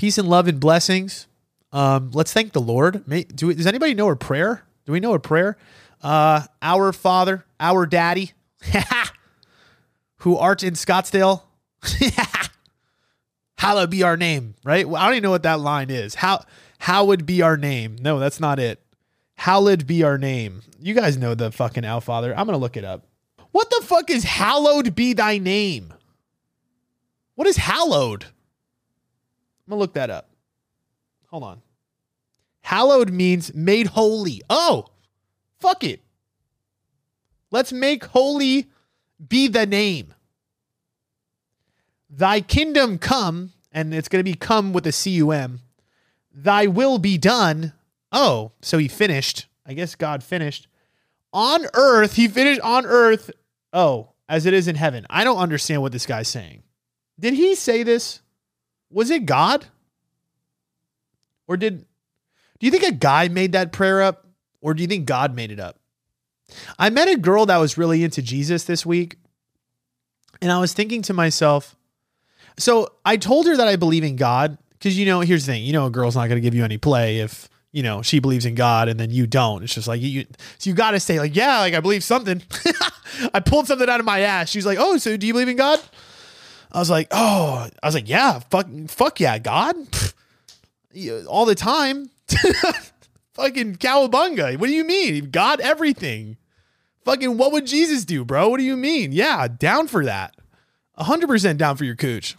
peace 0.00 0.16
and 0.16 0.30
love 0.30 0.48
and 0.48 0.58
blessings. 0.58 1.26
Um, 1.72 2.10
let's 2.14 2.32
thank 2.32 2.54
the 2.54 2.60
Lord. 2.60 3.06
May, 3.06 3.24
do 3.24 3.48
we, 3.48 3.54
does 3.54 3.66
anybody 3.66 3.92
know 3.92 4.08
a 4.08 4.16
prayer? 4.16 4.64
Do 4.86 4.92
we 4.92 4.98
know 4.98 5.12
a 5.12 5.18
prayer? 5.20 5.58
Uh, 6.02 6.44
our 6.62 6.94
Father, 6.94 7.44
our 7.60 7.84
Daddy, 7.84 8.32
who 10.20 10.38
art 10.38 10.62
in 10.62 10.72
Scottsdale, 10.72 11.42
hallowed 13.58 13.90
be 13.90 14.02
our 14.02 14.16
name. 14.16 14.54
Right? 14.64 14.86
I 14.86 15.04
don't 15.04 15.12
even 15.12 15.22
know 15.22 15.32
what 15.32 15.42
that 15.42 15.60
line 15.60 15.90
is. 15.90 16.14
How 16.14 16.46
how 16.78 17.04
would 17.04 17.26
be 17.26 17.42
our 17.42 17.58
name? 17.58 17.96
No, 18.00 18.18
that's 18.18 18.40
not 18.40 18.58
it. 18.58 18.82
Hallowed 19.34 19.86
be 19.86 20.02
our 20.02 20.16
name. 20.16 20.62
You 20.80 20.94
guys 20.94 21.18
know 21.18 21.34
the 21.34 21.52
fucking 21.52 21.84
Our 21.84 22.00
Father. 22.00 22.34
I'm 22.34 22.46
to 22.46 22.56
look 22.56 22.78
it 22.78 22.86
up. 22.86 23.04
What 23.52 23.68
the 23.68 23.84
fuck 23.84 24.08
is 24.08 24.24
hallowed 24.24 24.94
be 24.94 25.12
thy 25.12 25.36
name? 25.36 25.92
What 27.34 27.46
is 27.46 27.58
hallowed? 27.58 28.24
I'm 29.70 29.78
to 29.78 29.82
look 29.82 29.94
that 29.94 30.10
up. 30.10 30.28
Hold 31.28 31.44
on. 31.44 31.62
Hallowed 32.62 33.10
means 33.10 33.54
made 33.54 33.86
holy. 33.86 34.42
Oh, 34.50 34.86
fuck 35.60 35.84
it. 35.84 36.00
Let's 37.52 37.72
make 37.72 38.06
holy 38.06 38.66
be 39.28 39.46
the 39.46 39.66
name. 39.66 40.12
Thy 42.08 42.40
kingdom 42.40 42.98
come, 42.98 43.52
and 43.70 43.94
it's 43.94 44.08
going 44.08 44.18
to 44.18 44.28
be 44.28 44.34
come 44.34 44.72
with 44.72 44.88
a 44.88 44.92
C 44.92 45.12
U 45.12 45.30
M. 45.30 45.60
Thy 46.34 46.66
will 46.66 46.98
be 46.98 47.16
done 47.16 47.72
Oh, 48.12 48.52
so 48.60 48.78
he 48.78 48.88
finished. 48.88 49.46
I 49.64 49.74
guess 49.74 49.94
God 49.94 50.22
finished 50.22 50.66
on 51.32 51.66
earth. 51.74 52.14
He 52.14 52.28
finished 52.28 52.60
on 52.60 52.86
earth. 52.86 53.30
Oh, 53.72 54.10
as 54.28 54.46
it 54.46 54.54
is 54.54 54.68
in 54.68 54.76
heaven. 54.76 55.06
I 55.08 55.24
don't 55.24 55.38
understand 55.38 55.82
what 55.82 55.92
this 55.92 56.06
guy's 56.06 56.28
saying. 56.28 56.62
Did 57.18 57.34
he 57.34 57.54
say 57.54 57.82
this? 57.82 58.20
Was 58.90 59.10
it 59.10 59.26
God? 59.26 59.66
Or 61.46 61.56
did 61.56 61.86
do 62.58 62.66
you 62.66 62.70
think 62.70 62.84
a 62.84 62.92
guy 62.92 63.28
made 63.28 63.52
that 63.52 63.72
prayer 63.72 64.02
up 64.02 64.26
or 64.60 64.74
do 64.74 64.82
you 64.82 64.88
think 64.88 65.06
God 65.06 65.34
made 65.34 65.50
it 65.50 65.58
up? 65.58 65.78
I 66.78 66.90
met 66.90 67.08
a 67.08 67.16
girl 67.16 67.46
that 67.46 67.56
was 67.56 67.78
really 67.78 68.04
into 68.04 68.22
Jesus 68.22 68.64
this 68.64 68.84
week. 68.84 69.16
And 70.42 70.50
I 70.50 70.58
was 70.58 70.72
thinking 70.72 71.02
to 71.02 71.12
myself, 71.12 71.76
so 72.58 72.88
I 73.04 73.16
told 73.16 73.46
her 73.46 73.56
that 73.56 73.68
I 73.68 73.76
believe 73.76 74.04
in 74.04 74.16
God 74.16 74.58
because, 74.72 74.98
you 74.98 75.06
know, 75.06 75.20
here's 75.20 75.46
the 75.46 75.52
thing, 75.52 75.64
you 75.64 75.72
know, 75.72 75.86
a 75.86 75.90
girl's 75.90 76.16
not 76.16 76.28
going 76.28 76.36
to 76.36 76.40
give 76.40 76.54
you 76.54 76.64
any 76.64 76.78
play 76.78 77.18
if, 77.18 77.48
you 77.72 77.82
know, 77.82 78.02
she 78.02 78.18
believes 78.18 78.46
in 78.46 78.54
God 78.54 78.88
and 78.88 78.98
then 78.98 79.10
you 79.10 79.26
don't. 79.26 79.62
It's 79.62 79.74
just 79.74 79.86
like, 79.86 80.00
you, 80.00 80.26
so 80.58 80.70
you 80.70 80.74
got 80.74 80.92
to 80.92 81.00
say, 81.00 81.18
like, 81.18 81.36
yeah, 81.36 81.58
like 81.60 81.74
I 81.74 81.80
believe 81.80 82.02
something. 82.02 82.42
I 83.34 83.40
pulled 83.40 83.66
something 83.66 83.88
out 83.88 84.00
of 84.00 84.06
my 84.06 84.20
ass. 84.20 84.48
She's 84.48 84.66
like, 84.66 84.78
oh, 84.80 84.96
so 84.96 85.16
do 85.16 85.26
you 85.26 85.34
believe 85.34 85.48
in 85.48 85.56
God? 85.56 85.80
I 86.72 86.78
was 86.78 86.90
like, 86.90 87.08
oh, 87.10 87.68
I 87.82 87.86
was 87.86 87.94
like, 87.94 88.08
yeah, 88.08 88.38
fuck, 88.50 88.68
fuck 88.88 89.20
yeah, 89.20 89.38
God. 89.38 89.76
All 91.26 91.46
the 91.46 91.54
time. 91.54 92.10
Fucking 93.34 93.76
cowabunga. 93.76 94.58
What 94.58 94.66
do 94.66 94.72
you 94.72 94.84
mean? 94.84 95.30
God 95.30 95.60
everything. 95.60 96.36
Fucking 97.04 97.38
what 97.38 97.52
would 97.52 97.66
Jesus 97.66 98.04
do, 98.04 98.24
bro? 98.24 98.48
What 98.48 98.58
do 98.58 98.64
you 98.64 98.76
mean? 98.76 99.12
Yeah, 99.12 99.48
down 99.48 99.86
for 99.88 100.04
that. 100.04 100.34
100% 100.98 101.56
down 101.56 101.76
for 101.76 101.84
your 101.84 101.96
cooch. 101.96 102.36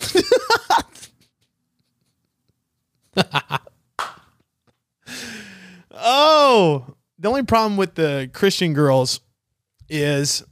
oh, 5.91 6.95
the 7.17 7.27
only 7.27 7.43
problem 7.43 7.77
with 7.77 7.95
the 7.95 8.29
Christian 8.33 8.73
girls 8.73 9.19
is 9.89 10.43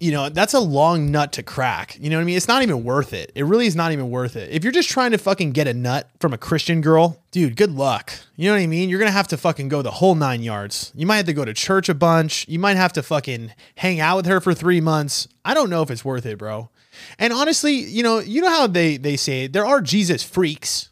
you 0.00 0.12
know, 0.12 0.28
that's 0.28 0.54
a 0.54 0.60
long 0.60 1.10
nut 1.10 1.32
to 1.32 1.42
crack. 1.42 1.96
You 2.00 2.08
know 2.08 2.16
what 2.16 2.22
I 2.22 2.24
mean? 2.24 2.36
It's 2.36 2.46
not 2.46 2.62
even 2.62 2.84
worth 2.84 3.12
it. 3.12 3.32
It 3.34 3.44
really 3.44 3.66
is 3.66 3.74
not 3.74 3.90
even 3.90 4.10
worth 4.10 4.36
it. 4.36 4.50
If 4.50 4.62
you're 4.62 4.72
just 4.72 4.88
trying 4.88 5.10
to 5.10 5.18
fucking 5.18 5.52
get 5.52 5.66
a 5.66 5.74
nut 5.74 6.08
from 6.20 6.32
a 6.32 6.38
Christian 6.38 6.80
girl, 6.80 7.20
dude, 7.32 7.56
good 7.56 7.72
luck. 7.72 8.12
You 8.36 8.48
know 8.48 8.54
what 8.54 8.62
I 8.62 8.66
mean? 8.68 8.88
You're 8.88 9.00
going 9.00 9.10
to 9.10 9.16
have 9.16 9.28
to 9.28 9.36
fucking 9.36 9.68
go 9.68 9.82
the 9.82 9.90
whole 9.90 10.14
nine 10.14 10.42
yards. 10.42 10.92
You 10.94 11.06
might 11.06 11.16
have 11.16 11.26
to 11.26 11.32
go 11.32 11.44
to 11.44 11.52
church 11.52 11.88
a 11.88 11.94
bunch. 11.94 12.46
You 12.48 12.60
might 12.60 12.76
have 12.76 12.92
to 12.92 13.02
fucking 13.02 13.52
hang 13.76 13.98
out 13.98 14.16
with 14.16 14.26
her 14.26 14.40
for 14.40 14.54
three 14.54 14.80
months. 14.80 15.26
I 15.44 15.52
don't 15.52 15.70
know 15.70 15.82
if 15.82 15.90
it's 15.90 16.04
worth 16.04 16.26
it, 16.26 16.38
bro. 16.38 16.70
And 17.18 17.32
honestly, 17.32 17.74
you 17.74 18.02
know, 18.04 18.20
you 18.20 18.40
know 18.40 18.50
how 18.50 18.68
they, 18.68 18.98
they 18.98 19.16
say 19.16 19.48
there 19.48 19.66
are 19.66 19.80
Jesus 19.80 20.22
freaks. 20.22 20.90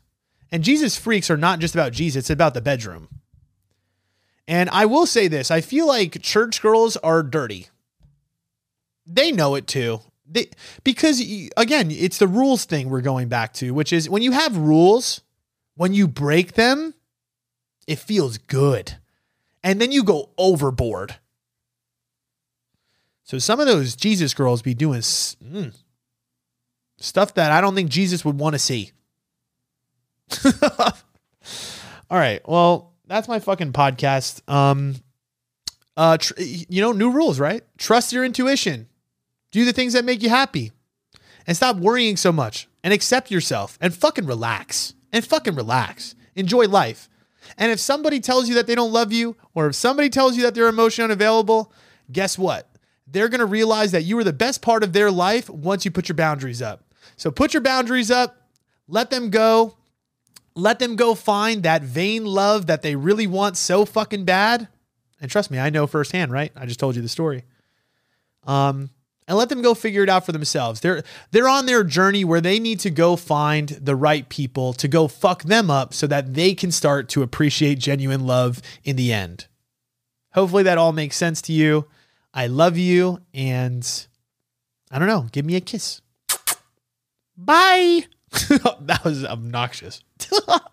And 0.50 0.64
Jesus 0.64 0.96
freaks 0.96 1.30
are 1.30 1.36
not 1.36 1.58
just 1.60 1.74
about 1.74 1.92
Jesus, 1.92 2.24
it's 2.24 2.30
about 2.30 2.54
the 2.54 2.60
bedroom. 2.60 3.08
And 4.48 4.70
I 4.70 4.86
will 4.86 5.06
say 5.06 5.28
this 5.28 5.50
I 5.50 5.60
feel 5.60 5.86
like 5.86 6.22
church 6.22 6.60
girls 6.60 6.96
are 6.98 7.22
dirty 7.22 7.68
they 9.06 9.32
know 9.32 9.54
it 9.54 9.66
too. 9.66 10.00
They, 10.28 10.50
because 10.82 11.22
again, 11.56 11.90
it's 11.90 12.18
the 12.18 12.26
rules 12.26 12.64
thing 12.64 12.90
we're 12.90 13.00
going 13.00 13.28
back 13.28 13.52
to, 13.54 13.72
which 13.72 13.92
is 13.92 14.10
when 14.10 14.22
you 14.22 14.32
have 14.32 14.56
rules, 14.56 15.20
when 15.76 15.94
you 15.94 16.08
break 16.08 16.54
them, 16.54 16.94
it 17.86 17.98
feels 17.98 18.38
good. 18.38 18.96
And 19.62 19.80
then 19.80 19.92
you 19.92 20.02
go 20.02 20.30
overboard. 20.36 21.16
So 23.24 23.38
some 23.38 23.60
of 23.60 23.66
those 23.66 23.96
Jesus 23.96 24.34
girls 24.34 24.62
be 24.62 24.74
doing 24.74 25.00
mm, 25.00 25.74
stuff 26.98 27.34
that 27.34 27.52
I 27.52 27.60
don't 27.60 27.74
think 27.74 27.90
Jesus 27.90 28.24
would 28.24 28.38
want 28.38 28.54
to 28.54 28.58
see. 28.58 28.92
All 32.10 32.18
right. 32.18 32.40
Well, 32.48 32.94
that's 33.06 33.28
my 33.28 33.38
fucking 33.38 33.72
podcast. 33.72 34.48
Um 34.50 34.96
uh 35.96 36.18
tr- 36.18 36.34
you 36.38 36.80
know, 36.82 36.92
new 36.92 37.10
rules, 37.10 37.38
right? 37.40 37.62
Trust 37.78 38.12
your 38.12 38.24
intuition. 38.24 38.88
Do 39.56 39.64
the 39.64 39.72
things 39.72 39.94
that 39.94 40.04
make 40.04 40.22
you 40.22 40.28
happy 40.28 40.70
and 41.46 41.56
stop 41.56 41.76
worrying 41.76 42.18
so 42.18 42.30
much 42.30 42.68
and 42.84 42.92
accept 42.92 43.30
yourself 43.30 43.78
and 43.80 43.94
fucking 43.94 44.26
relax 44.26 44.92
and 45.14 45.24
fucking 45.24 45.54
relax. 45.54 46.14
Enjoy 46.34 46.68
life. 46.68 47.08
And 47.56 47.72
if 47.72 47.80
somebody 47.80 48.20
tells 48.20 48.50
you 48.50 48.54
that 48.56 48.66
they 48.66 48.74
don't 48.74 48.92
love 48.92 49.14
you 49.14 49.34
or 49.54 49.68
if 49.68 49.74
somebody 49.74 50.10
tells 50.10 50.36
you 50.36 50.42
that 50.42 50.54
they're 50.54 50.68
emotionally 50.68 51.10
unavailable, 51.10 51.72
guess 52.12 52.36
what? 52.38 52.68
They're 53.06 53.30
going 53.30 53.40
to 53.40 53.46
realize 53.46 53.92
that 53.92 54.02
you 54.02 54.16
were 54.16 54.24
the 54.24 54.34
best 54.34 54.60
part 54.60 54.84
of 54.84 54.92
their 54.92 55.10
life 55.10 55.48
once 55.48 55.86
you 55.86 55.90
put 55.90 56.06
your 56.06 56.16
boundaries 56.16 56.60
up. 56.60 56.84
So 57.16 57.30
put 57.30 57.54
your 57.54 57.62
boundaries 57.62 58.10
up, 58.10 58.50
let 58.86 59.08
them 59.08 59.30
go. 59.30 59.78
Let 60.54 60.80
them 60.80 60.96
go 60.96 61.14
find 61.14 61.62
that 61.62 61.80
vain 61.80 62.26
love 62.26 62.66
that 62.66 62.82
they 62.82 62.94
really 62.94 63.26
want 63.26 63.56
so 63.56 63.86
fucking 63.86 64.26
bad. 64.26 64.68
And 65.18 65.30
trust 65.30 65.50
me, 65.50 65.58
I 65.58 65.70
know 65.70 65.86
firsthand, 65.86 66.30
right? 66.30 66.52
I 66.54 66.66
just 66.66 66.78
told 66.78 66.94
you 66.94 67.00
the 67.00 67.08
story. 67.08 67.44
Um, 68.46 68.90
and 69.28 69.36
let 69.36 69.48
them 69.48 69.62
go 69.62 69.74
figure 69.74 70.02
it 70.02 70.08
out 70.08 70.24
for 70.24 70.32
themselves. 70.32 70.80
They're 70.80 71.02
they're 71.30 71.48
on 71.48 71.66
their 71.66 71.84
journey 71.84 72.24
where 72.24 72.40
they 72.40 72.58
need 72.58 72.80
to 72.80 72.90
go 72.90 73.16
find 73.16 73.68
the 73.68 73.96
right 73.96 74.28
people 74.28 74.72
to 74.74 74.88
go 74.88 75.08
fuck 75.08 75.42
them 75.44 75.70
up 75.70 75.92
so 75.92 76.06
that 76.06 76.34
they 76.34 76.54
can 76.54 76.70
start 76.70 77.08
to 77.10 77.22
appreciate 77.22 77.78
genuine 77.78 78.26
love 78.26 78.62
in 78.84 78.96
the 78.96 79.12
end. 79.12 79.46
Hopefully 80.32 80.62
that 80.64 80.78
all 80.78 80.92
makes 80.92 81.16
sense 81.16 81.40
to 81.42 81.52
you. 81.52 81.86
I 82.32 82.46
love 82.46 82.76
you 82.76 83.20
and 83.32 84.06
I 84.90 84.98
don't 84.98 85.08
know, 85.08 85.26
give 85.32 85.44
me 85.44 85.56
a 85.56 85.60
kiss. 85.60 86.02
Bye. 87.36 88.06
that 88.30 89.00
was 89.04 89.24
obnoxious. 89.24 90.02